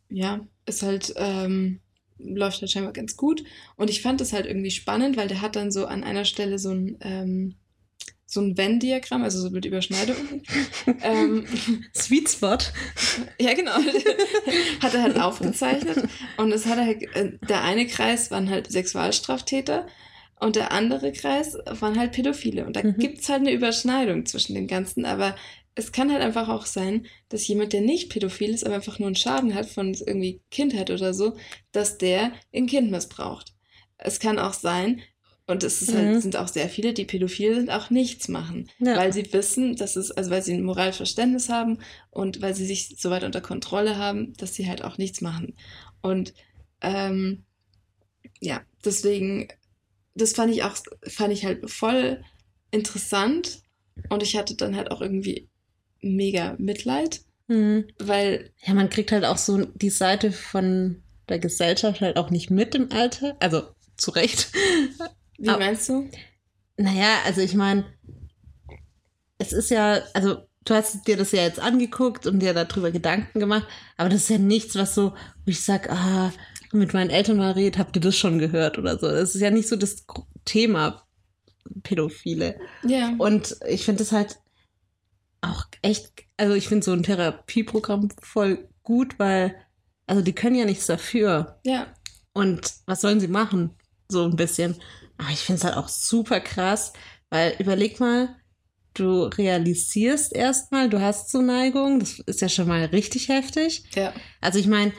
ja, 0.08 0.46
ist 0.66 0.82
halt, 0.82 1.12
ähm, 1.16 1.80
läuft 2.18 2.60
halt 2.60 2.70
scheinbar 2.70 2.92
ganz 2.92 3.16
gut. 3.16 3.44
Und 3.76 3.90
ich 3.90 4.02
fand 4.02 4.20
das 4.20 4.32
halt 4.32 4.46
irgendwie 4.46 4.70
spannend, 4.70 5.16
weil 5.16 5.28
der 5.28 5.42
hat 5.42 5.54
dann 5.56 5.70
so 5.70 5.86
an 5.86 6.02
einer 6.04 6.24
Stelle 6.24 6.58
so 6.58 6.70
ein, 6.70 6.96
ähm, 7.02 7.54
so 8.36 8.40
ein 8.40 8.56
Venn-Diagramm, 8.56 9.22
also 9.24 9.40
so 9.40 9.50
mit 9.50 9.64
Überschneidungen. 9.64 10.42
ähm, 11.02 11.46
Sweet 11.94 12.28
Spot. 12.30 12.58
ja, 13.40 13.54
genau. 13.54 13.72
hat 14.82 14.94
er 14.94 15.02
halt 15.02 15.18
aufgezeichnet. 15.20 16.08
Und 16.36 16.52
es 16.52 16.66
hat 16.66 16.78
er 16.78 16.86
halt, 16.86 17.02
äh, 17.16 17.32
der 17.48 17.64
eine 17.64 17.86
Kreis 17.86 18.30
waren 18.30 18.48
halt 18.48 18.70
Sexualstraftäter 18.70 19.86
und 20.38 20.54
der 20.56 20.70
andere 20.72 21.12
Kreis 21.12 21.56
waren 21.66 21.98
halt 21.98 22.12
Pädophile. 22.12 22.66
Und 22.66 22.76
da 22.76 22.82
Mhm. 22.82 22.96
gibt's 22.98 23.28
halt 23.28 23.40
eine 23.40 23.52
Überschneidung 23.52 24.26
zwischen 24.26 24.54
den 24.54 24.66
ganzen. 24.66 25.04
Aber 25.04 25.34
es 25.74 25.92
kann 25.92 26.12
halt 26.12 26.22
einfach 26.22 26.48
auch 26.48 26.66
sein, 26.66 27.06
dass 27.28 27.46
jemand, 27.48 27.72
der 27.72 27.80
nicht 27.82 28.10
pädophil 28.10 28.50
ist, 28.50 28.64
aber 28.64 28.76
einfach 28.76 28.98
nur 28.98 29.08
einen 29.08 29.16
Schaden 29.16 29.54
hat 29.54 29.66
von 29.66 29.92
irgendwie 29.94 30.40
Kindheit 30.50 30.90
oder 30.90 31.12
so, 31.12 31.36
dass 31.72 31.98
der 31.98 32.32
ein 32.54 32.66
Kind 32.66 32.90
missbraucht. 32.90 33.54
Es 33.98 34.20
kann 34.20 34.38
auch 34.38 34.52
sein, 34.54 35.00
und 35.46 35.62
es 35.62 35.80
ist 35.82 35.92
Mhm. 35.92 35.96
halt, 35.96 36.22
sind 36.22 36.36
auch 36.36 36.48
sehr 36.48 36.68
viele, 36.68 36.92
die 36.92 37.04
pädophil 37.04 37.54
sind, 37.54 37.70
auch 37.70 37.90
nichts 37.90 38.28
machen 38.28 38.68
Ja. 38.78 38.96
weil 38.96 39.12
sie 39.12 39.32
wissen, 39.32 39.76
dass 39.76 39.96
es, 39.96 40.10
also 40.10 40.30
weil 40.30 40.42
sie 40.42 40.54
ein 40.54 40.62
Moralverständnis 40.64 41.48
haben 41.48 41.78
und 42.10 42.42
weil 42.42 42.54
sie 42.54 42.66
sich 42.66 42.96
so 42.98 43.10
weit 43.10 43.22
unter 43.24 43.40
Kontrolle 43.40 43.96
haben, 43.96 44.34
dass 44.38 44.54
sie 44.54 44.68
halt 44.68 44.82
auch 44.82 44.98
nichts 44.98 45.20
machen. 45.20 45.54
Und 46.02 46.34
ähm, 46.80 47.44
ja, 48.40 48.60
deswegen, 48.84 49.48
das 50.14 50.32
fand 50.32 50.52
ich 50.52 50.62
auch, 50.64 50.76
fand 51.06 51.32
ich 51.32 51.44
halt 51.44 51.70
voll 51.70 52.22
interessant 52.70 53.60
und 54.08 54.22
ich 54.22 54.36
hatte 54.36 54.56
dann 54.56 54.76
halt 54.76 54.90
auch 54.90 55.00
irgendwie 55.00 55.48
mega 56.02 56.56
Mitleid, 56.58 57.22
Mhm. 57.48 57.86
weil, 58.00 58.50
Ja, 58.64 58.74
man 58.74 58.90
kriegt 58.90 59.12
halt 59.12 59.24
auch 59.24 59.38
so 59.38 59.64
die 59.64 59.90
Seite 59.90 60.32
von 60.32 61.02
der 61.28 61.38
Gesellschaft 61.38 62.00
halt 62.00 62.16
auch 62.16 62.30
nicht 62.30 62.50
mit 62.50 62.74
im 62.74 62.90
Alter. 62.90 63.36
Also, 63.40 63.62
zu 63.96 64.10
Recht. 64.10 64.48
Wie 65.38 65.48
Ah. 65.48 65.58
meinst 65.58 65.88
du? 65.88 66.08
Naja, 66.76 67.18
also 67.24 67.40
ich 67.40 67.54
meine, 67.54 67.84
es 69.38 69.52
ist 69.52 69.70
ja, 69.70 70.00
also 70.14 70.46
du 70.64 70.74
hast 70.74 71.06
dir 71.06 71.16
das 71.16 71.32
ja 71.32 71.42
jetzt 71.42 71.60
angeguckt 71.60 72.26
und 72.26 72.40
dir 72.40 72.54
darüber 72.54 72.90
Gedanken 72.90 73.40
gemacht, 73.40 73.66
aber 73.96 74.08
das 74.08 74.22
ist 74.22 74.30
ja 74.30 74.38
nichts, 74.38 74.74
was 74.76 74.94
so, 74.94 75.10
wo 75.12 75.50
ich 75.50 75.64
sag, 75.64 75.90
ah, 75.90 76.32
mit 76.72 76.92
meinen 76.92 77.10
Eltern 77.10 77.36
mal 77.38 77.52
redet, 77.52 77.78
habt 77.78 77.96
ihr 77.96 78.02
das 78.02 78.16
schon 78.16 78.38
gehört 78.38 78.76
oder 78.78 78.98
so. 78.98 79.08
Das 79.08 79.34
ist 79.34 79.40
ja 79.40 79.50
nicht 79.50 79.68
so 79.68 79.76
das 79.76 80.04
Thema 80.44 81.06
Pädophile. 81.82 82.58
Ja. 82.84 83.14
Und 83.18 83.56
ich 83.68 83.84
finde 83.84 84.02
es 84.02 84.12
halt 84.12 84.38
auch 85.40 85.64
echt, 85.82 86.24
also 86.36 86.54
ich 86.54 86.68
finde 86.68 86.84
so 86.84 86.92
ein 86.92 87.02
Therapieprogramm 87.02 88.08
voll 88.20 88.68
gut, 88.82 89.18
weil, 89.18 89.54
also 90.06 90.22
die 90.22 90.34
können 90.34 90.56
ja 90.56 90.64
nichts 90.64 90.86
dafür. 90.86 91.60
Ja. 91.64 91.86
Und 92.32 92.72
was 92.86 93.00
sollen 93.00 93.20
sie 93.20 93.28
machen? 93.28 93.70
So 94.08 94.24
ein 94.24 94.36
bisschen. 94.36 94.76
Aber 95.18 95.30
ich 95.30 95.40
finde 95.40 95.58
es 95.58 95.64
halt 95.64 95.76
auch 95.76 95.88
super 95.88 96.40
krass, 96.40 96.92
weil 97.30 97.54
überleg 97.58 98.00
mal, 98.00 98.28
du 98.94 99.24
realisierst 99.24 100.34
erstmal, 100.34 100.88
du 100.88 101.00
hast 101.00 101.30
Zuneigung, 101.30 102.00
das 102.00 102.18
ist 102.20 102.40
ja 102.40 102.48
schon 102.48 102.68
mal 102.68 102.84
richtig 102.86 103.28
heftig. 103.28 103.84
Ja. 103.94 104.12
Also 104.40 104.58
ich 104.58 104.66
meine, 104.66 104.92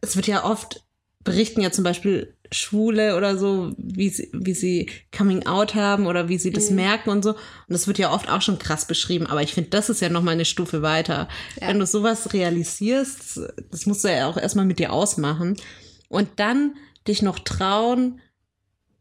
es 0.00 0.16
wird 0.16 0.26
ja 0.26 0.44
oft 0.44 0.82
berichten 1.24 1.62
ja 1.62 1.70
zum 1.70 1.84
Beispiel 1.84 2.36
Schwule 2.52 3.16
oder 3.16 3.38
so, 3.38 3.72
wie 3.78 4.10
sie, 4.10 4.28
wie 4.34 4.52
sie 4.52 4.90
Coming 5.16 5.46
Out 5.46 5.74
haben 5.74 6.06
oder 6.06 6.28
wie 6.28 6.36
sie 6.38 6.52
das 6.52 6.68
Mhm. 6.68 6.76
merken 6.76 7.10
und 7.10 7.22
so. 7.24 7.30
Und 7.30 7.38
das 7.68 7.86
wird 7.86 7.98
ja 7.98 8.12
oft 8.12 8.28
auch 8.28 8.42
schon 8.42 8.58
krass 8.58 8.86
beschrieben. 8.86 9.26
Aber 9.26 9.42
ich 9.42 9.54
finde, 9.54 9.70
das 9.70 9.88
ist 9.88 10.02
ja 10.02 10.10
noch 10.10 10.22
mal 10.22 10.32
eine 10.32 10.44
Stufe 10.44 10.82
weiter. 10.82 11.28
Ja. 11.60 11.68
Wenn 11.68 11.78
du 11.78 11.86
sowas 11.86 12.34
realisierst, 12.34 13.40
das 13.70 13.86
musst 13.86 14.04
du 14.04 14.08
ja 14.08 14.28
auch 14.28 14.36
erstmal 14.36 14.66
mit 14.66 14.78
dir 14.78 14.92
ausmachen. 14.92 15.56
Und 16.08 16.28
dann 16.36 16.74
dich 17.08 17.22
noch 17.22 17.38
trauen, 17.38 18.20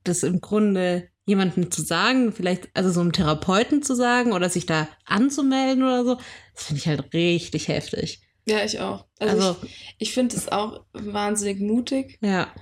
das 0.04 0.24
im 0.24 0.42
Grunde 0.42 1.10
jemandem 1.26 1.72
zu 1.72 1.82
sagen, 1.82 2.34
vielleicht, 2.34 2.70
also 2.74 2.92
so 2.92 3.00
einem 3.02 3.14
Therapeuten 3.14 3.82
zu 3.82 3.96
sagen 3.96 4.34
oder 4.34 4.50
sich 4.50 4.66
da 4.66 4.90
anzumelden 5.06 5.84
oder 5.84 6.04
so, 6.04 6.16
das 6.54 6.64
finde 6.66 6.80
ich 6.82 6.88
halt 6.88 7.14
richtig 7.14 7.68
heftig. 7.70 8.22
Ja, 8.46 8.64
ich 8.66 8.80
auch. 8.82 9.06
Also, 9.20 9.48
Also, 9.50 9.58
ich, 9.64 9.96
ich 10.00 10.14
finde 10.14 10.36
es 10.36 10.50
auch 10.50 10.84
wahnsinnig 10.94 11.60
mutig. 11.62 12.18
ja. 12.22 12.54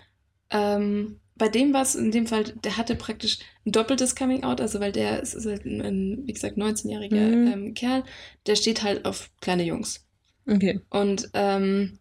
Ähm, 0.52 1.18
bei 1.38 1.48
dem 1.50 1.74
war 1.74 1.82
es 1.82 1.96
in 1.96 2.12
dem 2.12 2.28
Fall, 2.28 2.44
der 2.44 2.78
hatte 2.78 2.96
praktisch 2.96 3.40
ein 3.66 3.72
doppeltes 3.72 4.16
Coming 4.16 4.44
Out, 4.44 4.62
also 4.62 4.80
weil 4.80 4.92
der 4.92 5.24
ist, 5.24 5.34
ist 5.34 5.48
halt 5.48 5.66
ein, 5.66 5.82
ein, 5.82 6.24
wie 6.28 6.34
gesagt, 6.34 6.56
19-jähriger 6.58 7.16
Mhm. 7.16 7.48
ähm, 7.52 7.74
Kerl, 7.74 8.04
der 8.46 8.56
steht 8.56 8.84
halt 8.84 9.06
auf 9.06 9.32
kleine 9.42 9.64
Jungs. 9.64 10.06
Okay. 10.48 10.82
Und 10.92 11.30
ähm, 11.34 11.98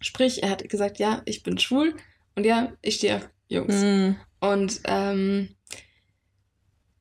sprich, 0.00 0.42
er 0.44 0.50
hat 0.50 0.68
gesagt, 0.68 0.98
ja, 1.00 1.22
ich 1.24 1.42
bin 1.42 1.58
schwul 1.58 1.94
und 2.36 2.46
ja, 2.46 2.72
ich 2.82 2.96
stehe 2.96 3.16
auf 3.16 3.28
Jungs. 3.48 3.74
Mhm. 3.74 4.16
Und 4.40 4.80
ähm, 4.84 5.54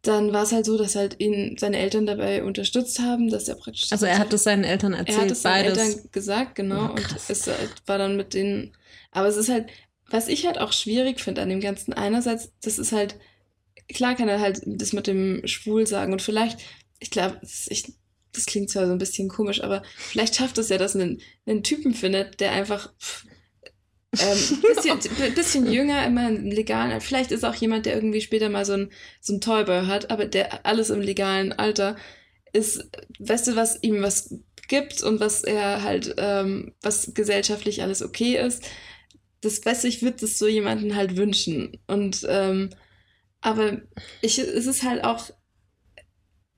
dann 0.01 0.31
war 0.31 0.43
es 0.43 0.51
halt 0.53 0.65
so, 0.65 0.77
dass 0.77 0.95
halt 0.95 1.19
ihn 1.19 1.57
seine 1.59 1.77
Eltern 1.77 2.05
dabei 2.05 2.43
unterstützt 2.43 2.99
haben, 2.99 3.29
dass 3.29 3.47
er 3.49 3.55
praktisch. 3.55 3.91
Also 3.91 4.05
er 4.05 4.17
hat 4.17 4.31
es 4.33 4.43
seinen 4.43 4.63
Eltern 4.63 4.93
er 4.93 4.99
erzählt, 4.99 5.19
hat 5.19 5.31
es 5.31 5.41
seinen 5.41 5.53
beides. 5.63 5.77
Eltern 5.77 6.09
gesagt, 6.11 6.55
genau. 6.55 6.89
Oh, 6.89 6.95
und 6.95 7.05
es 7.29 7.47
halt, 7.47 7.69
war 7.85 7.97
dann 7.97 8.15
mit 8.15 8.33
denen. 8.33 8.75
Aber 9.11 9.27
es 9.27 9.35
ist 9.35 9.49
halt, 9.49 9.67
was 10.09 10.27
ich 10.29 10.45
halt 10.45 10.57
auch 10.59 10.71
schwierig 10.71 11.19
finde 11.19 11.41
an 11.41 11.49
dem 11.49 11.59
Ganzen, 11.59 11.93
einerseits, 11.93 12.51
das 12.61 12.79
ist 12.79 12.93
halt, 12.93 13.15
klar 13.89 14.15
kann 14.15 14.29
er 14.29 14.39
halt 14.39 14.61
das 14.65 14.93
mit 14.93 15.07
dem 15.07 15.45
Schwul 15.45 15.85
sagen 15.85 16.13
und 16.13 16.21
vielleicht, 16.21 16.59
ich 16.99 17.11
glaube, 17.11 17.37
das, 17.41 17.67
ich- 17.69 17.93
das 18.31 18.45
klingt 18.45 18.69
zwar 18.69 18.85
so 18.85 18.91
ein 18.93 18.99
bisschen 18.99 19.27
komisch, 19.27 19.63
aber 19.63 19.81
vielleicht 19.97 20.35
schafft 20.35 20.57
es 20.59 20.69
ja, 20.69 20.77
dass 20.77 20.95
einen, 20.95 21.19
einen 21.47 21.63
Typen 21.63 21.93
findet, 21.95 22.39
der 22.39 22.51
einfach 22.51 22.93
pff, 22.99 23.25
ähm, 24.17 24.61
bisschen, 24.75 24.99
bisschen 25.35 25.71
jünger, 25.71 26.05
immer 26.05 26.29
im 26.29 26.49
legalen, 26.51 26.99
vielleicht 27.01 27.31
ist 27.31 27.43
auch 27.43 27.55
jemand, 27.55 27.85
der 27.85 27.95
irgendwie 27.95 28.21
später 28.21 28.49
mal 28.49 28.65
so 28.65 28.73
ein, 28.73 28.91
so 29.21 29.33
ein 29.33 29.41
Toyboy 29.41 29.85
hat, 29.85 30.09
aber 30.09 30.25
der 30.25 30.65
alles 30.65 30.89
im 30.89 31.01
legalen 31.01 31.53
Alter 31.53 31.95
ist, 32.53 32.89
weißt 33.19 33.47
du, 33.47 33.55
was 33.55 33.81
ihm 33.83 34.01
was 34.01 34.33
gibt 34.67 35.03
und 35.03 35.19
was 35.19 35.43
er 35.43 35.83
halt, 35.83 36.15
ähm, 36.17 36.73
was 36.81 37.13
gesellschaftlich 37.13 37.81
alles 37.81 38.01
okay 38.01 38.37
ist. 38.37 38.63
Das 39.41 39.65
weiß 39.65 39.85
ich, 39.85 40.01
würde 40.01 40.25
es 40.25 40.37
so 40.37 40.47
jemanden 40.47 40.95
halt 40.95 41.17
wünschen. 41.17 41.77
Und 41.87 42.25
ähm, 42.29 42.69
aber 43.41 43.81
ich, 44.21 44.37
es 44.39 44.65
ist 44.67 44.83
halt 44.83 45.03
auch, 45.03 45.29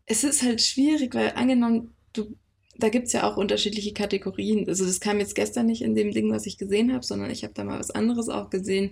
es 0.06 0.24
ist 0.24 0.44
halt 0.44 0.62
schwierig, 0.62 1.14
weil 1.16 1.34
angenommen, 1.36 1.96
du, 2.14 2.36
da 2.82 2.90
gibt 2.90 3.08
es 3.08 3.14
ja 3.14 3.24
auch 3.30 3.38
unterschiedliche 3.38 3.94
Kategorien. 3.94 4.68
Also 4.68 4.86
das 4.86 5.00
kam 5.00 5.20
jetzt 5.20 5.36
gestern 5.36 5.66
nicht 5.68 5.82
in 5.82 5.96
dem 5.96 6.12
Ding, 6.12 6.32
was 6.32 6.46
ich 6.46 6.58
gesehen 6.58 6.94
habe, 6.94 7.06
sondern 7.06 7.30
ich 7.32 7.44
habe 7.44 7.54
da 7.54 7.64
mal 7.64 7.80
was 7.80 7.92
anderes 7.92 8.30
auch 8.30 8.50
gesehen. 8.50 8.92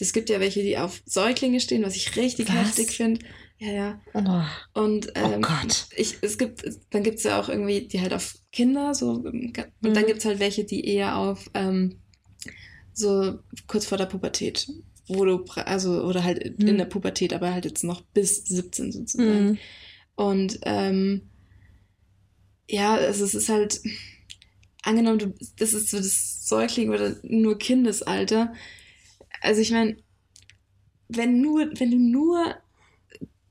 Es 0.00 0.12
gibt 0.12 0.30
ja 0.30 0.38
welche, 0.40 0.62
die 0.62 0.78
auf 0.78 1.02
Säuglinge 1.06 1.60
stehen, 1.60 1.82
was 1.82 1.96
ich 1.96 2.16
richtig 2.16 2.48
Was? 2.48 2.54
heftig 2.78 2.96
finde. 2.96 3.24
Ja, 3.58 3.72
ja. 3.72 4.00
Oh, 4.14 4.80
Und 4.80 5.08
oh 5.08 5.12
ähm, 5.16 5.42
Gott. 5.42 5.86
ich, 5.96 6.18
es 6.20 6.38
gibt, 6.38 6.62
dann 6.90 7.02
gibt 7.02 7.18
es 7.18 7.24
ja 7.24 7.40
auch 7.40 7.48
irgendwie, 7.48 7.88
die 7.88 8.00
halt 8.00 8.12
auf 8.14 8.36
Kinder, 8.52 8.94
so, 8.94 9.10
und 9.10 9.52
dann 9.56 9.72
Mhm. 9.80 10.06
gibt 10.06 10.18
es 10.20 10.24
halt 10.24 10.38
welche, 10.38 10.64
die 10.64 10.84
eher 10.86 11.16
auf 11.16 11.50
ähm, 11.54 11.96
so 12.92 13.38
kurz 13.66 13.86
vor 13.86 13.98
der 13.98 14.06
Pubertät, 14.06 14.68
wo 15.08 15.24
du, 15.24 15.44
also, 15.56 16.02
oder 16.04 16.22
halt 16.24 16.38
in 16.38 16.74
Mhm. 16.74 16.78
der 16.78 16.84
Pubertät, 16.84 17.32
aber 17.32 17.52
halt 17.52 17.64
jetzt 17.64 17.84
noch 17.84 18.02
bis 18.02 18.44
17 18.44 18.92
sozusagen. 18.92 19.44
Mhm. 19.50 19.58
Und 20.14 20.58
ähm, 20.62 21.22
ja, 22.68 22.94
also 22.94 23.24
es 23.24 23.34
ist 23.34 23.48
halt, 23.48 23.80
angenommen, 24.82 25.18
du, 25.18 25.34
das 25.58 25.72
ist 25.72 25.90
so 25.90 25.96
das 25.98 26.46
Säugling 26.48 26.90
oder 26.90 27.16
nur 27.22 27.58
Kindesalter. 27.58 28.52
Also 29.40 29.60
ich 29.60 29.70
meine, 29.70 29.96
wenn 31.08 31.40
nur, 31.40 31.70
wenn 31.78 31.90
du 31.90 31.98
nur 31.98 32.56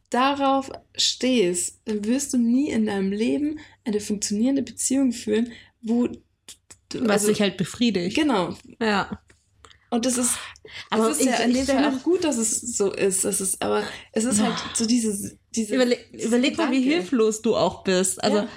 darauf 0.10 0.72
stehst, 0.96 1.82
dann 1.86 2.06
wirst 2.06 2.34
du 2.34 2.38
nie 2.38 2.70
in 2.70 2.86
deinem 2.86 3.12
Leben 3.12 3.60
eine 3.84 4.00
funktionierende 4.00 4.64
Beziehung 4.64 5.12
führen, 5.12 5.52
wo 5.82 6.08
du, 6.08 7.02
Was 7.02 7.10
also, 7.10 7.28
sich 7.28 7.42
halt 7.42 7.58
befriedigt. 7.58 8.16
genau. 8.16 8.56
Ja. 8.80 9.22
Und 9.90 10.06
das 10.06 10.18
ist, 10.18 10.32
Aber 10.90 11.10
es 11.10 11.20
ist 11.20 11.26
ja 11.26 11.34
ich- 11.40 11.46
in 11.46 11.52
ich 11.52 11.58
dem 11.66 11.66
Fall 11.78 11.86
auch 11.94 12.04
gut, 12.04 12.24
dass 12.24 12.38
es 12.38 12.60
so 12.78 12.92
ist. 12.92 13.24
Das 13.24 13.40
ist 13.40 13.62
aber 13.62 13.84
es 14.12 14.26
ist 14.26 14.42
halt 14.42 14.56
so 14.76 14.86
diese, 14.86 15.38
diese 15.56 15.76
Überle 15.76 15.98
überleg 16.12 16.58
mal, 16.58 16.72
wie 16.72 16.82
hilflos 16.82 17.42
du 17.42 17.56
auch 17.56 17.84
bist. 17.84 18.22
Also, 18.22 18.40
ja. 18.40 18.50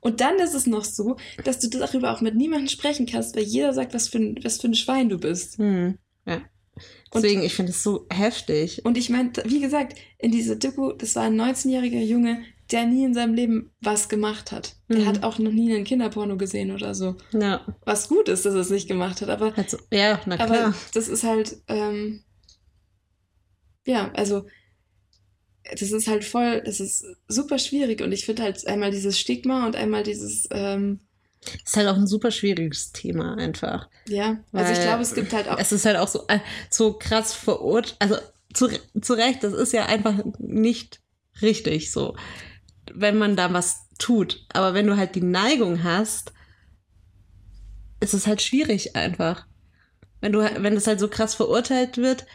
Und 0.00 0.20
dann 0.20 0.38
ist 0.38 0.54
es 0.54 0.66
noch 0.66 0.84
so, 0.84 1.16
dass 1.44 1.58
du 1.58 1.68
darüber 1.68 2.12
auch 2.12 2.20
mit 2.20 2.34
niemandem 2.34 2.68
sprechen 2.68 3.06
kannst, 3.06 3.36
weil 3.36 3.42
jeder 3.42 3.72
sagt, 3.74 3.92
was 3.94 4.08
für 4.08 4.18
ein, 4.18 4.38
was 4.42 4.60
für 4.60 4.68
ein 4.68 4.74
Schwein 4.74 5.08
du 5.08 5.18
bist. 5.18 5.58
hm. 5.58 5.98
Deswegen, 7.12 7.42
ich 7.42 7.54
finde 7.54 7.72
es 7.72 7.82
so 7.82 8.06
heftig. 8.10 8.84
Und 8.86 8.96
ich 8.96 9.10
meine, 9.10 9.32
wie 9.44 9.60
gesagt, 9.60 9.98
in 10.18 10.30
dieser 10.30 10.54
Doku, 10.56 10.92
das 10.92 11.16
war 11.16 11.24
ein 11.24 11.38
19-jähriger 11.38 12.00
Junge, 12.02 12.42
der 12.70 12.86
nie 12.86 13.04
in 13.04 13.12
seinem 13.14 13.34
Leben 13.34 13.72
was 13.80 14.08
gemacht 14.08 14.52
hat. 14.52 14.76
Der 14.88 15.00
Mhm. 15.00 15.06
hat 15.06 15.22
auch 15.24 15.38
noch 15.40 15.50
nie 15.50 15.74
einen 15.74 15.84
Kinderporno 15.84 16.36
gesehen 16.38 16.70
oder 16.70 16.94
so. 16.94 17.16
Ja, 17.32 17.66
Was 17.84 18.08
gut 18.08 18.28
ist, 18.28 18.46
dass 18.46 18.54
er 18.54 18.60
es 18.60 18.70
nicht 18.70 18.86
gemacht 18.88 19.20
hat, 19.20 19.28
aber, 19.28 19.52
also, 19.58 19.76
ja, 19.92 20.20
na 20.24 20.36
aber 20.38 20.46
klar. 20.54 20.74
das 20.94 21.08
ist 21.08 21.24
halt, 21.24 21.56
ähm, 21.66 22.22
ja, 23.86 24.10
also 24.14 24.46
das 25.78 25.92
ist 25.92 26.06
halt 26.08 26.24
voll, 26.24 26.62
das 26.64 26.80
ist 26.80 27.04
super 27.28 27.58
schwierig 27.58 28.02
und 28.02 28.12
ich 28.12 28.24
finde 28.24 28.42
halt 28.42 28.66
einmal 28.66 28.90
dieses 28.90 29.18
Stigma 29.18 29.66
und 29.66 29.76
einmal 29.76 30.02
dieses, 30.02 30.48
ähm, 30.50 31.00
Ist 31.64 31.76
halt 31.76 31.88
auch 31.88 31.96
ein 31.96 32.06
super 32.06 32.30
schwieriges 32.30 32.92
Thema 32.92 33.36
einfach. 33.36 33.88
ja, 34.08 34.38
also 34.52 34.72
ich 34.72 34.80
glaube, 34.80 35.02
es 35.02 35.14
gibt 35.14 35.32
halt 35.32 35.48
auch, 35.48 35.58
Es 35.58 35.72
ist 35.72 35.84
halt 35.86 35.96
auch 35.96 36.08
so, 36.08 36.26
äh, 36.28 36.40
so 36.70 36.94
krass 36.94 37.32
verurteilt. 37.34 37.96
Also 37.98 38.16
zu, 38.52 38.68
zu 39.00 39.14
Recht, 39.14 39.42
das 39.42 39.52
ist 39.52 39.72
ja 39.72 39.86
einfach 39.86 40.14
nicht 40.38 41.00
richtig 41.40 41.92
so, 41.92 42.16
wenn 42.92 43.16
man 43.16 43.36
da 43.36 43.52
was 43.52 43.86
tut. 43.98 44.44
Aber 44.52 44.74
wenn 44.74 44.86
du 44.86 44.96
halt 44.96 45.14
die 45.14 45.22
Neigung 45.22 45.84
hast, 45.84 46.32
ist 48.00 48.14
es 48.14 48.26
halt 48.26 48.42
schwierig 48.42 48.96
einfach. 48.96 49.46
Wenn 50.20 50.32
du, 50.32 50.40
wenn 50.40 50.74
das 50.74 50.86
halt 50.86 51.00
so 51.00 51.08
krass 51.08 51.34
verurteilt 51.34 51.96
wird 51.96 52.26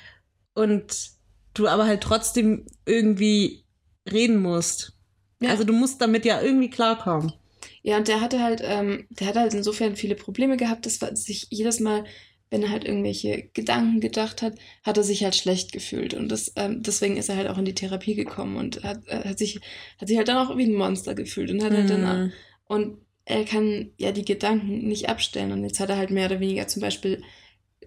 und 0.54 1.15
du 1.56 1.68
aber 1.68 1.86
halt 1.86 2.02
trotzdem 2.02 2.66
irgendwie 2.86 3.66
reden 4.12 4.42
musst. 4.42 4.94
Ja. 5.42 5.50
Also 5.50 5.64
du 5.64 5.74
musst 5.74 6.02
damit 6.02 6.26
ja 6.26 6.42
irgendwie 6.42 6.70
klarkommen. 6.70 7.34
Ja, 7.82 7.98
und 7.98 8.08
der 8.08 8.22
hatte 8.22 8.42
halt, 8.42 8.62
ähm, 8.64 9.08
der 9.10 9.28
hatte 9.28 9.40
halt 9.40 9.54
insofern 9.54 9.96
viele 9.96 10.16
Probleme 10.16 10.58
gehabt, 10.58 10.86
dass 10.86 11.00
sich 11.00 11.48
jedes 11.50 11.80
Mal, 11.80 12.06
wenn 12.50 12.64
er 12.64 12.70
halt 12.72 12.86
irgendwelche 12.86 13.50
Gedanken 13.54 14.00
gedacht 14.00 14.42
hat, 14.42 14.56
hat 14.84 14.98
er 14.98 15.04
sich 15.04 15.24
halt 15.24 15.36
schlecht 15.36 15.72
gefühlt. 15.72 16.14
Und 16.14 16.30
das, 16.32 16.52
ähm, 16.56 16.82
deswegen 16.84 17.18
ist 17.18 17.30
er 17.30 17.38
halt 17.38 17.48
auch 17.48 17.58
in 17.58 17.66
die 17.66 17.76
Therapie 17.76 18.16
gekommen 18.16 18.58
und 18.58 18.84
hat, 18.84 19.08
äh, 19.08 19.28
hat, 19.30 19.38
sich, 19.40 19.60
hat 20.00 20.08
sich 20.08 20.18
halt 20.18 20.28
dann 20.28 20.38
auch 20.38 20.56
wie 20.58 20.66
ein 20.66 20.74
Monster 20.76 21.16
gefühlt 21.16 21.52
und 21.52 21.64
hat 21.64 21.74
halt 21.74 21.90
dann, 21.90 22.26
Mhm. 22.26 22.34
und 22.66 22.98
er 23.26 23.44
kann 23.46 23.90
ja 23.98 24.12
die 24.12 24.26
Gedanken 24.26 24.88
nicht 24.88 25.10
abstellen. 25.10 25.52
Und 25.52 25.64
jetzt 25.64 25.80
hat 25.80 25.90
er 25.90 25.98
halt 25.98 26.12
mehr 26.12 26.28
oder 26.28 26.40
weniger 26.40 26.68
zum 26.68 26.82
Beispiel 26.82 27.24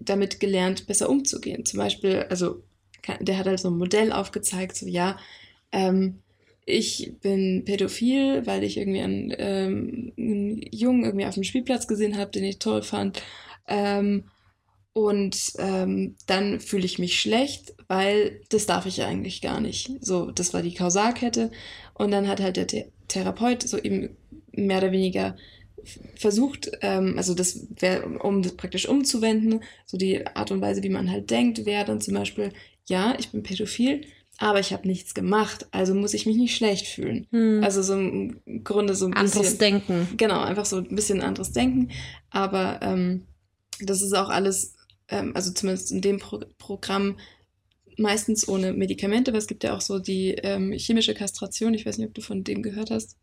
damit 0.01 0.39
gelernt, 0.39 0.87
besser 0.87 1.09
umzugehen. 1.09 1.65
Zum 1.65 1.77
Beispiel, 1.79 2.25
also 2.29 2.63
der 3.19 3.37
hat 3.37 3.47
halt 3.47 3.59
so 3.59 3.69
ein 3.69 3.77
Modell 3.77 4.11
aufgezeigt, 4.11 4.75
so 4.75 4.87
ja, 4.87 5.17
ähm, 5.71 6.21
ich 6.65 7.13
bin 7.21 7.63
pädophil, 7.65 8.45
weil 8.45 8.63
ich 8.63 8.77
irgendwie 8.77 9.01
einen, 9.01 9.33
ähm, 9.37 10.13
einen 10.17 10.61
Jungen 10.71 11.03
irgendwie 11.03 11.25
auf 11.25 11.33
dem 11.33 11.43
Spielplatz 11.43 11.87
gesehen 11.87 12.17
habe, 12.17 12.31
den 12.31 12.43
ich 12.43 12.59
toll 12.59 12.83
fand. 12.83 13.21
Ähm, 13.67 14.25
und 14.93 15.53
ähm, 15.57 16.15
dann 16.27 16.59
fühle 16.59 16.85
ich 16.85 16.99
mich 16.99 17.19
schlecht, 17.19 17.73
weil 17.87 18.41
das 18.49 18.65
darf 18.65 18.85
ich 18.85 18.97
ja 18.97 19.07
eigentlich 19.07 19.41
gar 19.41 19.61
nicht. 19.61 19.91
So, 20.01 20.31
das 20.31 20.53
war 20.53 20.61
die 20.61 20.73
Kausalkette. 20.73 21.51
Und 21.93 22.11
dann 22.11 22.27
hat 22.27 22.41
halt 22.41 22.57
der 22.57 22.67
The 22.69 22.85
Therapeut 23.07 23.63
so 23.63 23.77
eben 23.77 24.17
mehr 24.51 24.79
oder 24.79 24.91
weniger 24.91 25.35
versucht, 26.15 26.71
ähm, 26.81 27.15
also 27.17 27.33
das 27.33 27.67
wäre, 27.79 28.07
um 28.19 28.41
das 28.41 28.55
praktisch 28.55 28.87
umzuwenden, 28.87 29.63
so 29.85 29.97
die 29.97 30.25
Art 30.27 30.51
und 30.51 30.61
Weise, 30.61 30.83
wie 30.83 30.89
man 30.89 31.09
halt 31.09 31.29
denkt, 31.29 31.65
wäre 31.65 31.85
dann 31.85 32.01
zum 32.01 32.15
Beispiel, 32.15 32.51
ja, 32.89 33.15
ich 33.17 33.29
bin 33.29 33.43
pädophil, 33.43 34.01
aber 34.37 34.59
ich 34.59 34.73
habe 34.73 34.87
nichts 34.87 35.13
gemacht, 35.13 35.67
also 35.71 35.93
muss 35.93 36.13
ich 36.13 36.25
mich 36.25 36.37
nicht 36.37 36.55
schlecht 36.55 36.87
fühlen. 36.87 37.27
Hm. 37.31 37.61
Also 37.63 37.81
so 37.81 37.93
im 37.93 38.63
Grunde 38.63 38.95
so 38.95 39.05
ein 39.05 39.13
Anderes 39.13 39.39
bisschen. 39.39 39.57
Denken. 39.59 40.07
Genau, 40.17 40.41
einfach 40.41 40.65
so 40.65 40.77
ein 40.77 40.95
bisschen 40.95 41.21
anderes 41.21 41.51
Denken. 41.51 41.89
Aber 42.29 42.79
ähm, 42.81 43.27
das 43.81 44.01
ist 44.01 44.13
auch 44.13 44.29
alles, 44.29 44.75
ähm, 45.09 45.35
also 45.35 45.51
zumindest 45.51 45.91
in 45.91 46.01
dem 46.01 46.19
Pro 46.19 46.39
Programm, 46.57 47.17
meistens 47.97 48.47
ohne 48.47 48.73
Medikamente, 48.73 49.33
weil 49.33 49.39
es 49.39 49.47
gibt 49.47 49.63
ja 49.63 49.75
auch 49.75 49.81
so 49.81 49.99
die 49.99 50.31
ähm, 50.43 50.71
chemische 50.71 51.13
Kastration, 51.13 51.73
ich 51.73 51.85
weiß 51.85 51.97
nicht, 51.97 52.07
ob 52.07 52.13
du 52.13 52.21
von 52.21 52.43
dem 52.45 52.63
gehört 52.63 52.91
hast, 52.91 53.17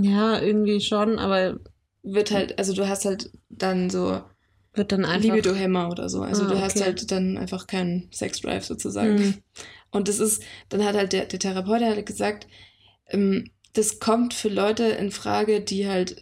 Ja, 0.00 0.40
irgendwie 0.40 0.80
schon, 0.80 1.18
aber 1.18 1.60
wird 2.02 2.30
halt, 2.30 2.58
also 2.58 2.72
du 2.72 2.88
hast 2.88 3.04
halt 3.04 3.30
dann 3.50 3.90
so 3.90 4.22
wird 4.74 4.92
dann 4.92 5.04
einfach. 5.04 5.28
Libido-Hämmer 5.28 5.90
oder 5.90 6.08
so. 6.08 6.22
Also 6.22 6.44
Ah, 6.44 6.48
du 6.48 6.60
hast 6.60 6.76
okay. 6.76 6.84
halt 6.84 7.10
dann 7.10 7.36
einfach 7.36 7.66
keinen 7.66 8.08
Sex-Drive 8.12 8.64
sozusagen. 8.64 9.14
Mhm. 9.16 9.34
Und 9.90 10.08
das 10.08 10.18
ist, 10.18 10.42
dann 10.70 10.84
hat 10.84 10.96
halt 10.96 11.12
der, 11.12 11.26
der 11.26 11.38
Therapeut 11.38 11.82
hat 11.82 12.06
gesagt, 12.06 12.46
ähm, 13.08 13.50
das 13.74 14.00
kommt 14.00 14.34
für 14.34 14.48
Leute 14.48 14.84
in 14.84 15.10
Frage, 15.10 15.60
die 15.60 15.88
halt 15.88 16.16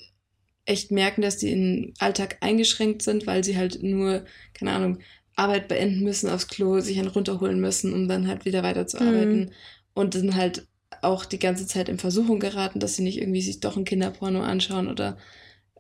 echt 0.65 0.91
merken, 0.91 1.23
dass 1.23 1.39
die 1.39 1.53
im 1.53 1.95
Alltag 1.99 2.39
eingeschränkt 2.41 3.03
sind, 3.03 3.27
weil 3.27 3.43
sie 3.45 3.57
halt 3.57 3.83
nur, 3.83 4.25
keine 4.55 4.73
Ahnung, 4.73 4.99
Arbeit 5.37 5.69
beenden 5.69 6.05
müssen 6.05 6.29
aufs 6.29 6.49
Klo, 6.49 6.81
sich 6.81 6.99
einen 6.99 7.09
runterholen 7.09 7.61
müssen, 7.61 7.93
um 7.93 8.09
dann 8.09 8.29
halt 8.29 8.45
wieder 8.45 8.63
weiterzuarbeiten. 8.63 9.53
Und 9.95 10.15
dann 10.15 10.35
halt 10.35 10.67
auch 11.03 11.25
die 11.25 11.39
ganze 11.39 11.67
Zeit 11.67 11.89
in 11.89 11.99
Versuchung 11.99 12.41
geraten, 12.41 12.79
dass 12.81 12.95
sie 12.97 13.03
nicht 13.03 13.19
irgendwie 13.19 13.43
sich 13.43 13.61
doch 13.61 13.77
ein 13.77 13.85
Kinderporno 13.85 14.43
anschauen 14.43 14.89
oder 14.89 15.17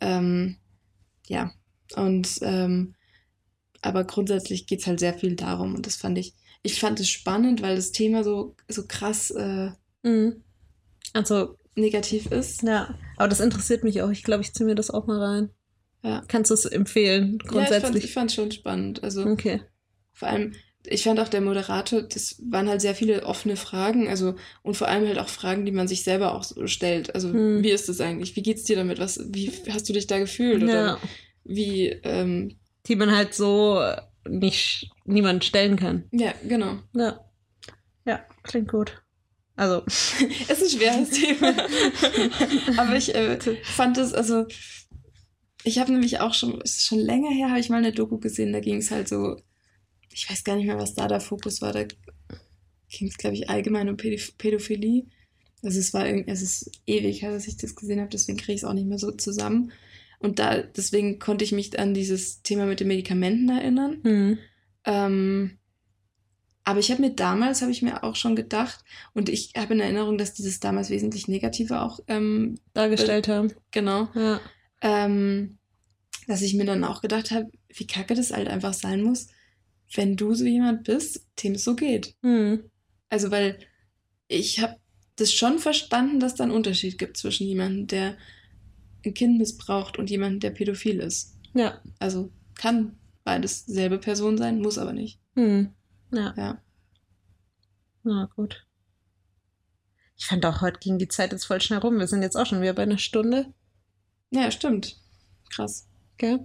ähm, 0.00 0.56
ja. 1.26 1.52
Und 1.96 2.38
ähm, 2.42 2.94
aber 3.82 4.04
grundsätzlich 4.04 4.66
geht 4.66 4.80
es 4.80 4.86
halt 4.86 5.00
sehr 5.00 5.14
viel 5.14 5.36
darum 5.36 5.74
und 5.74 5.86
das 5.86 5.96
fand 5.96 6.18
ich, 6.18 6.34
ich 6.62 6.78
fand 6.78 7.00
es 7.00 7.08
spannend, 7.08 7.62
weil 7.62 7.76
das 7.76 7.92
Thema 7.92 8.22
so, 8.24 8.54
so 8.68 8.86
krass 8.86 9.30
äh, 9.30 9.70
Mhm. 10.02 10.42
Also, 11.12 11.56
negativ 11.74 12.26
ist. 12.26 12.62
ja. 12.62 12.94
Aber 13.16 13.28
das 13.28 13.40
interessiert 13.40 13.84
mich 13.84 14.00
auch. 14.02 14.10
Ich 14.10 14.22
glaube, 14.22 14.42
ich 14.42 14.54
ziehe 14.54 14.66
mir 14.66 14.74
das 14.74 14.90
auch 14.90 15.06
mal 15.06 15.22
rein. 15.22 15.50
Ja. 16.02 16.22
Kannst 16.28 16.50
du 16.50 16.54
es 16.54 16.64
empfehlen, 16.64 17.32
Ja, 17.32 17.34
ich 17.34 17.40
fand 17.42 17.70
grundsätzlich? 17.70 18.12
fand 18.14 18.32
schon 18.32 18.50
spannend. 18.52 19.02
Also 19.02 19.26
okay. 19.26 19.60
vor 20.12 20.28
allem, 20.28 20.54
ich 20.86 21.02
fand 21.02 21.20
auch 21.20 21.28
der 21.28 21.42
Moderator, 21.42 22.00
das 22.02 22.40
waren 22.48 22.68
halt 22.68 22.80
sehr 22.80 22.94
viele 22.94 23.24
offene 23.26 23.56
Fragen, 23.56 24.08
also 24.08 24.36
und 24.62 24.76
vor 24.78 24.88
allem 24.88 25.06
halt 25.06 25.18
auch 25.18 25.28
Fragen, 25.28 25.66
die 25.66 25.72
man 25.72 25.88
sich 25.88 26.02
selber 26.04 26.34
auch 26.34 26.42
so 26.42 26.66
stellt. 26.66 27.14
Also 27.14 27.30
Hm. 27.32 27.62
wie 27.62 27.70
ist 27.70 27.88
das 27.90 28.00
eigentlich? 28.00 28.34
Wie 28.36 28.42
geht's 28.42 28.64
dir 28.64 28.76
damit? 28.76 28.98
Was, 28.98 29.20
wie 29.28 29.52
hast 29.68 29.88
du 29.88 29.92
dich 29.92 30.06
da 30.06 30.18
gefühlt? 30.18 30.62
Oder 30.62 30.72
Ja. 30.72 30.98
Wie, 31.44 31.88
ähm, 31.88 32.58
Die 32.86 32.96
man 32.96 33.14
halt 33.14 33.34
so 33.34 33.82
nicht 34.28 34.90
niemand 35.04 35.44
stellen 35.44 35.76
kann. 35.76 36.04
ja, 36.12 36.34
genau. 36.46 36.78
Ja. 36.94 37.24
Ja, 38.06 38.24
klingt 38.42 38.68
gut. 38.70 39.02
Also, 39.56 39.82
Es 39.86 40.60
ist 40.60 40.74
ein 40.74 40.80
schweres 40.80 41.10
Thema. 41.20 41.54
Aber 42.80 42.96
ich 42.96 43.14
äh, 43.14 43.38
fand 43.62 43.98
es, 43.98 44.12
also, 44.14 44.46
ich 45.64 45.78
habe 45.78 45.92
nämlich 45.92 46.20
auch 46.20 46.32
schon, 46.34 46.60
ist 46.62 46.86
schon 46.86 46.98
länger 46.98 47.30
her, 47.30 47.50
habe 47.50 47.60
ich 47.60 47.68
mal 47.68 47.76
eine 47.76 47.92
Doku 47.92 48.18
gesehen, 48.18 48.52
da 48.52 48.60
ging 48.60 48.76
es 48.78 48.90
halt 48.90 49.08
so, 49.08 49.36
ich 50.12 50.28
weiß 50.30 50.44
gar 50.44 50.56
nicht 50.56 50.66
mehr, 50.66 50.78
was 50.78 50.94
da 50.94 51.08
der 51.08 51.20
Fokus 51.20 51.60
war, 51.60 51.72
da 51.72 51.84
ging 51.84 53.08
es, 53.08 53.18
glaube 53.18 53.36
ich, 53.36 53.50
allgemein 53.50 53.88
um 53.88 53.96
Pädoph 53.96 54.36
Pädophilie. 54.38 55.04
Also 55.62 55.78
es 55.78 55.92
war 55.92 56.06
irgendwie, 56.06 56.30
es 56.30 56.40
ist 56.40 56.70
ewig 56.86 57.20
her, 57.22 57.32
dass 57.32 57.46
ich 57.46 57.58
das 57.58 57.76
gesehen 57.76 58.00
habe, 58.00 58.08
deswegen 58.10 58.38
kriege 58.38 58.54
ich 58.54 58.60
es 58.62 58.64
auch 58.64 58.72
nicht 58.72 58.86
mehr 58.88 58.98
so 58.98 59.10
zusammen. 59.10 59.72
Und 60.20 60.38
da, 60.38 60.58
deswegen 60.62 61.18
konnte 61.18 61.44
ich 61.44 61.50
mich 61.50 61.76
an 61.78 61.94
dieses 61.94 62.42
Thema 62.42 62.66
mit 62.66 62.78
den 62.80 62.88
Medikamenten 62.88 63.48
erinnern. 63.48 63.98
hm. 64.02 64.38
Ähm, 64.84 65.58
aber 66.62 66.78
ich 66.78 66.90
habe 66.90 67.00
mir 67.00 67.10
damals, 67.14 67.62
habe 67.62 67.72
ich 67.72 67.82
mir 67.82 68.04
auch 68.04 68.16
schon 68.16 68.36
gedacht, 68.36 68.84
und 69.14 69.28
ich 69.28 69.54
habe 69.56 69.74
in 69.74 69.80
Erinnerung, 69.80 70.18
dass 70.18 70.34
dieses 70.34 70.60
damals 70.60 70.90
wesentlich 70.90 71.26
negativer 71.26 71.82
auch, 71.82 72.00
ähm, 72.06 72.56
dargestellt 72.74 73.28
haben. 73.28 73.52
genau, 73.72 74.08
Ja. 74.14 74.40
ähm, 74.82 75.58
dass 76.28 76.42
ich 76.42 76.54
mir 76.54 76.66
dann 76.66 76.84
auch 76.84 77.00
gedacht 77.00 77.30
habe, 77.30 77.50
wie 77.68 77.86
kacke 77.86 78.14
das 78.14 78.32
halt 78.32 78.46
einfach 78.48 78.74
sein 78.74 79.02
muss, 79.02 79.28
wenn 79.94 80.16
du 80.16 80.34
so 80.34 80.44
jemand 80.44 80.84
bist, 80.84 81.26
dem 81.42 81.54
es 81.54 81.64
so 81.64 81.74
geht. 81.74 82.14
Hm. 82.22 82.62
Also, 83.08 83.30
weil 83.30 83.58
ich 84.28 84.60
habe 84.60 84.76
das 85.16 85.32
schon 85.32 85.58
verstanden, 85.58 86.20
dass 86.20 86.36
da 86.36 86.44
einen 86.44 86.52
Unterschied 86.52 86.98
gibt 86.98 87.16
zwischen 87.16 87.46
jemandem, 87.46 87.86
der 87.88 88.16
ein 89.04 89.14
Kind 89.14 89.38
missbraucht 89.38 89.98
und 89.98 90.10
jemandem, 90.10 90.40
der 90.40 90.50
pädophil 90.50 91.00
ist. 91.00 91.36
Ja. 91.54 91.80
Also 91.98 92.32
kann 92.54 92.98
beides 93.24 93.66
selbe 93.66 93.98
Person 93.98 94.38
sein, 94.38 94.60
muss 94.60 94.78
aber 94.78 94.92
nicht. 94.92 95.20
Hm. 95.34 95.74
Ja. 96.12 96.34
Ja. 96.36 96.62
Na 98.02 98.28
gut. 98.34 98.66
Ich 100.16 100.26
fand 100.26 100.44
auch, 100.44 100.60
heute 100.60 100.78
ging 100.80 100.98
die 100.98 101.08
Zeit 101.08 101.32
jetzt 101.32 101.44
voll 101.44 101.60
schnell 101.60 101.78
rum. 101.78 101.98
Wir 101.98 102.06
sind 102.06 102.22
jetzt 102.22 102.36
auch 102.36 102.46
schon 102.46 102.60
wieder 102.60 102.74
bei 102.74 102.82
einer 102.82 102.98
Stunde. 102.98 103.54
Ja, 104.30 104.50
stimmt. 104.50 105.00
Krass. 105.48 105.88
Gell? 106.18 106.44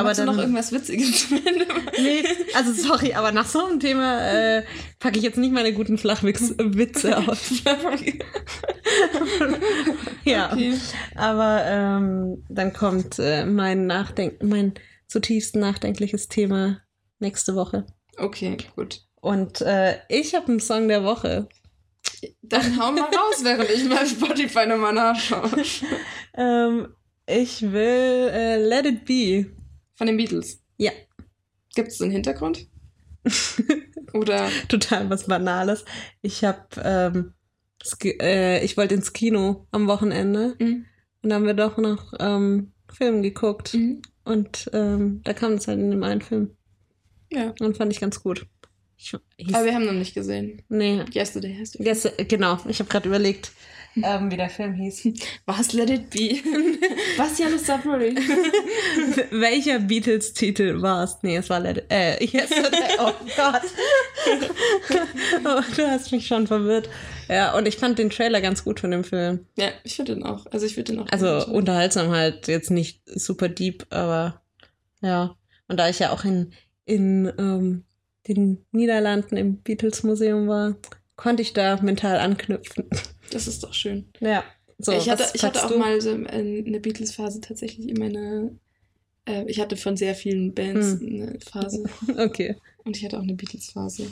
Aber 0.00 0.14
dann. 0.14 0.26
du 0.26 0.32
noch 0.32 0.38
irgendwas 0.38 0.72
Witziges 0.72 1.28
zum 1.28 1.38
Ende? 1.46 1.66
Nee, 1.96 2.24
also 2.54 2.72
sorry, 2.72 3.14
aber 3.14 3.30
nach 3.30 3.46
so 3.46 3.64
einem 3.64 3.78
Thema 3.78 4.20
äh, 4.20 4.64
packe 4.98 5.16
ich 5.18 5.22
jetzt 5.24 5.38
nicht 5.38 5.52
meine 5.52 5.72
guten 5.72 5.96
Flachwitze 5.96 7.16
aus. 7.16 7.62
ja, 10.24 10.52
Okay. 10.52 10.74
aber 11.14 11.62
ähm, 11.66 12.44
dann 12.48 12.72
kommt 12.72 13.18
äh, 13.18 13.44
mein 13.46 13.86
Nachdenk 13.86 14.42
mein 14.42 14.74
zutiefst 15.06 15.56
nachdenkliches 15.56 16.28
Thema 16.28 16.80
nächste 17.20 17.54
Woche. 17.54 17.86
okay, 18.18 18.56
gut. 18.74 19.02
Und 19.20 19.60
äh, 19.62 19.98
ich 20.08 20.34
habe 20.34 20.48
einen 20.48 20.60
Song 20.60 20.88
der 20.88 21.04
Woche. 21.04 21.48
Dann 22.42 22.78
hau 22.78 22.92
mal 22.92 23.04
raus, 23.04 23.36
während 23.42 23.70
ich 23.70 23.84
mal 23.84 24.06
Spotify 24.06 24.66
nochmal 24.66 24.92
nachschaue. 24.92 25.50
Ähm, 26.36 26.88
ich 27.26 27.62
will 27.62 28.30
äh, 28.32 28.56
Let 28.58 28.84
It 28.86 29.04
Be. 29.06 29.46
Von 29.96 30.06
den 30.06 30.16
Beatles. 30.16 30.60
Ja. 30.76 30.92
Gibt 31.74 31.88
es 31.88 32.00
einen 32.00 32.10
Hintergrund? 32.10 32.66
Oder 34.12 34.48
Total 34.68 35.08
was 35.10 35.26
Banales. 35.26 35.84
Ich 36.22 36.44
habe, 36.44 36.66
ähm, 36.82 37.32
äh, 38.20 38.64
ich 38.64 38.76
wollte 38.76 38.94
ins 38.94 39.12
Kino 39.12 39.66
am 39.70 39.86
Wochenende 39.86 40.56
Mhm. 40.58 40.84
und 41.22 41.30
da 41.30 41.36
haben 41.36 41.46
wir 41.46 41.54
doch 41.54 41.76
noch 41.78 42.12
ähm, 42.20 42.72
Film 42.92 43.22
geguckt. 43.22 43.74
Mhm. 43.74 44.02
Und 44.24 44.70
ähm, 44.72 45.20
da 45.24 45.32
kam 45.34 45.52
es 45.54 45.68
halt 45.68 45.78
in 45.80 45.90
dem 45.90 46.02
einen 46.02 46.20
Film. 46.22 46.56
ja. 47.30 47.52
Und 47.60 47.76
fand 47.76 47.92
ich 47.92 48.00
ganz 48.00 48.22
gut. 48.22 48.46
Ich, 48.96 49.12
Aber 49.54 49.64
wir 49.64 49.74
haben 49.74 49.84
noch 49.84 49.92
nicht 49.92 50.14
gesehen. 50.14 50.62
nee, 50.68 51.02
Yesterday 51.14 51.62
der. 51.78 51.86
yes, 51.86 52.08
genau. 52.28 52.58
Ich 52.68 52.78
habe 52.78 52.88
gerade 52.88 53.08
überlegt, 53.08 53.52
ähm, 54.02 54.30
wie 54.30 54.36
der 54.36 54.50
Film 54.50 54.74
hieß. 54.74 55.08
Was 55.46 55.72
Let 55.72 55.90
It 55.90 56.10
Be? 56.10 56.18
Was 57.16 57.38
Janis 57.38 57.66
Sapori? 57.66 58.14
Welcher 59.30 59.78
Beatles-Titel 59.78 60.82
war 60.82 61.04
es? 61.04 61.18
Nee, 61.22 61.36
es 61.36 61.50
war 61.50 61.60
Let 61.60 61.86
äh, 61.90 62.22
Yesterday. 62.24 62.96
Oh 62.98 63.12
Gott. 63.36 63.62
oh, 65.44 65.62
du 65.76 65.88
hast 65.88 66.12
mich 66.12 66.26
schon 66.26 66.46
verwirrt. 66.46 66.88
Ja, 67.28 67.56
und 67.56 67.66
ich 67.66 67.76
fand 67.76 67.98
den 67.98 68.10
Trailer 68.10 68.40
ganz 68.40 68.64
gut 68.64 68.80
von 68.80 68.90
dem 68.90 69.04
Film. 69.04 69.46
ja, 69.56 69.68
ich 69.84 69.96
finde 69.96 70.14
den 70.14 70.24
auch. 70.24 70.46
Also 70.50 70.66
ich 70.66 70.76
würde 70.76 70.92
den 70.92 71.02
auch. 71.02 71.06
Also 71.10 71.46
unterhaltsam 71.46 72.10
halt, 72.10 72.48
jetzt 72.48 72.70
nicht 72.70 73.02
super 73.06 73.48
deep, 73.48 73.86
aber 73.90 74.42
ja. 75.00 75.36
Und 75.68 75.78
da 75.78 75.88
ich 75.88 76.00
ja 76.00 76.10
auch 76.10 76.24
in, 76.24 76.52
in 76.84 77.32
ähm, 77.38 77.84
den 78.28 78.64
Niederlanden 78.72 79.36
im 79.36 79.62
Beatles-Museum 79.62 80.48
war, 80.48 80.76
konnte 81.16 81.42
ich 81.42 81.52
da 81.52 81.80
mental 81.80 82.18
anknüpfen. 82.18 82.88
Das 83.34 83.46
ist 83.48 83.62
doch 83.62 83.74
schön. 83.74 84.06
Ja. 84.20 84.44
So, 84.78 84.92
ich 84.92 85.08
hatte, 85.08 85.24
ich 85.34 85.42
hatte 85.44 85.64
auch 85.64 85.70
du? 85.70 85.78
mal 85.78 86.00
so 86.00 86.10
eine 86.10 86.80
Beatles-Phase 86.80 87.40
tatsächlich 87.40 87.88
in 87.88 87.96
meiner. 87.98 88.50
Äh, 89.26 89.44
ich 89.46 89.60
hatte 89.60 89.76
von 89.76 89.96
sehr 89.96 90.14
vielen 90.14 90.52
Bands 90.54 91.00
Hm. 91.00 91.06
eine 91.22 91.38
Phase. 91.40 91.84
Okay. 92.18 92.56
Und 92.84 92.96
ich 92.96 93.04
hatte 93.04 93.16
auch 93.18 93.22
eine 93.22 93.34
Beatles-Phase. 93.34 94.08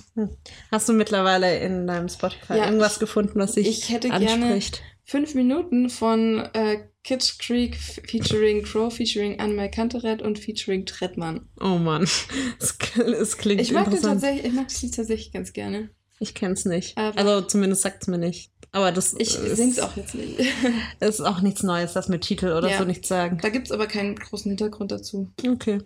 Hast 0.71 0.89
du 0.89 0.93
mittlerweile 0.95 1.59
in 1.59 1.87
deinem 1.87 2.09
Spotify 2.09 2.55
Ja, 2.57 2.65
irgendwas 2.67 2.95
ich- 2.95 3.01
gefunden, 3.01 3.39
was 3.39 3.53
dich 3.53 3.67
Ich 3.69 3.91
hätte 3.91 4.09
gerne 4.09 4.47
anspricht? 4.47 4.83
fünf 5.05 5.35
Minuten 5.35 5.91
von 5.91 6.39
äh, 6.55 6.79
Kid 7.05 7.35
Creek 7.41 7.77
featuring 7.77 8.63
Crow, 8.63 8.95
featuring 8.95 9.41
Anmai 9.41 9.69
Kantereit 9.69 10.23
und 10.23 10.39
featuring 10.39 10.87
Trettmann. 10.87 11.49
Oh 11.61 11.77
Mann, 11.77 12.05
es, 12.61 12.79
kl- 12.79 13.13
es 13.13 13.37
klingt 13.37 13.61
Ich 13.61 13.73
mag, 13.73 13.85
den 13.87 13.95
interessant. 13.95 14.23
tatsächlich, 14.23 14.47
ich 14.47 14.53
mag 14.55 14.69
das 14.69 14.81
Lied 14.81 14.95
tatsächlich 14.95 15.33
ganz 15.33 15.53
gerne. 15.53 15.91
Ich 16.21 16.33
kenn's 16.35 16.65
nicht. 16.65 16.97
Aber- 16.97 17.19
also 17.19 17.41
zumindest 17.47 17.83
sagt's 17.83 18.07
mir 18.07 18.19
nicht. 18.19 18.52
Aber 18.73 18.91
das 18.91 19.13
Ich 19.13 19.37
ist, 19.37 19.57
sing's 19.57 19.79
auch 19.79 19.97
jetzt 19.97 20.15
nicht. 20.15 20.41
ist 21.01 21.21
auch 21.21 21.41
nichts 21.43 21.63
Neues, 21.63 21.93
das 21.93 22.09
mit 22.09 22.23
Titel 22.23 22.53
oder 22.53 22.71
Ja. 22.71 22.79
so 22.79 22.85
nichts 22.85 23.07
sagen. 23.09 23.39
Da 23.41 23.51
gibt's 23.51 23.71
aber 23.71 23.87
keinen 23.87 24.17
großen 24.17 24.51
Hintergrund 24.51 24.91
dazu. 24.91 25.31
Okay. 25.47 25.83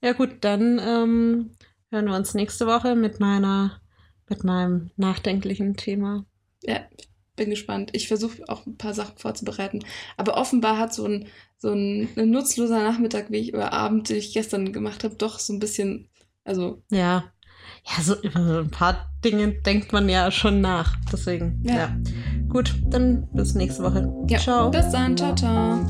Ja 0.00 0.12
gut, 0.12 0.36
dann 0.40 0.78
ähm, 0.78 1.50
hören 1.90 2.06
wir 2.06 2.14
uns 2.16 2.34
nächste 2.34 2.66
Woche 2.66 2.94
mit 2.94 3.20
meiner, 3.20 3.80
mit 4.28 4.44
meinem 4.44 4.90
nachdenklichen 4.96 5.76
Thema. 5.76 6.24
Ja, 6.62 6.80
bin 7.34 7.50
gespannt. 7.50 7.90
Ich 7.92 8.06
versuche 8.08 8.42
auch 8.48 8.66
ein 8.66 8.76
paar 8.76 8.94
Sachen 8.94 9.18
vorzubereiten. 9.18 9.84
Aber 10.16 10.36
offenbar 10.36 10.78
hat 10.78 10.94
so 10.94 11.06
ein, 11.06 11.26
so 11.58 11.72
ein, 11.72 12.08
ein 12.16 12.30
nutzloser 12.30 12.82
Nachmittag, 12.82 13.30
wie 13.30 13.38
ich 13.38 13.54
oder 13.54 13.72
Abend, 13.72 14.08
den 14.08 14.16
ich 14.18 14.32
gestern 14.32 14.72
gemacht 14.72 15.02
habe, 15.02 15.16
doch 15.16 15.38
so 15.40 15.52
ein 15.52 15.58
bisschen, 15.58 16.08
also 16.44 16.82
Ja 16.90 17.31
ja, 17.84 18.02
so 18.02 18.14
über 18.22 18.60
ein 18.60 18.70
paar 18.70 19.10
Dinge 19.24 19.48
denkt 19.48 19.92
man 19.92 20.08
ja 20.08 20.30
schon 20.30 20.60
nach. 20.60 20.96
Deswegen, 21.12 21.62
ja. 21.64 21.74
ja. 21.74 21.96
Gut, 22.48 22.74
dann 22.86 23.28
bis 23.32 23.54
nächste 23.54 23.82
Woche. 23.82 24.12
Ja. 24.28 24.38
Ciao. 24.38 24.70
Bis 24.70 24.90
dann, 24.90 25.16
ciao, 25.16 25.34
ciao. 25.34 25.80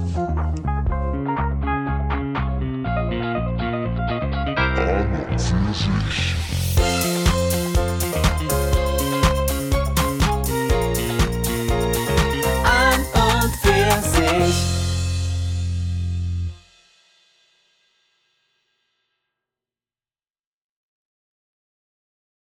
sich. 14.03 14.72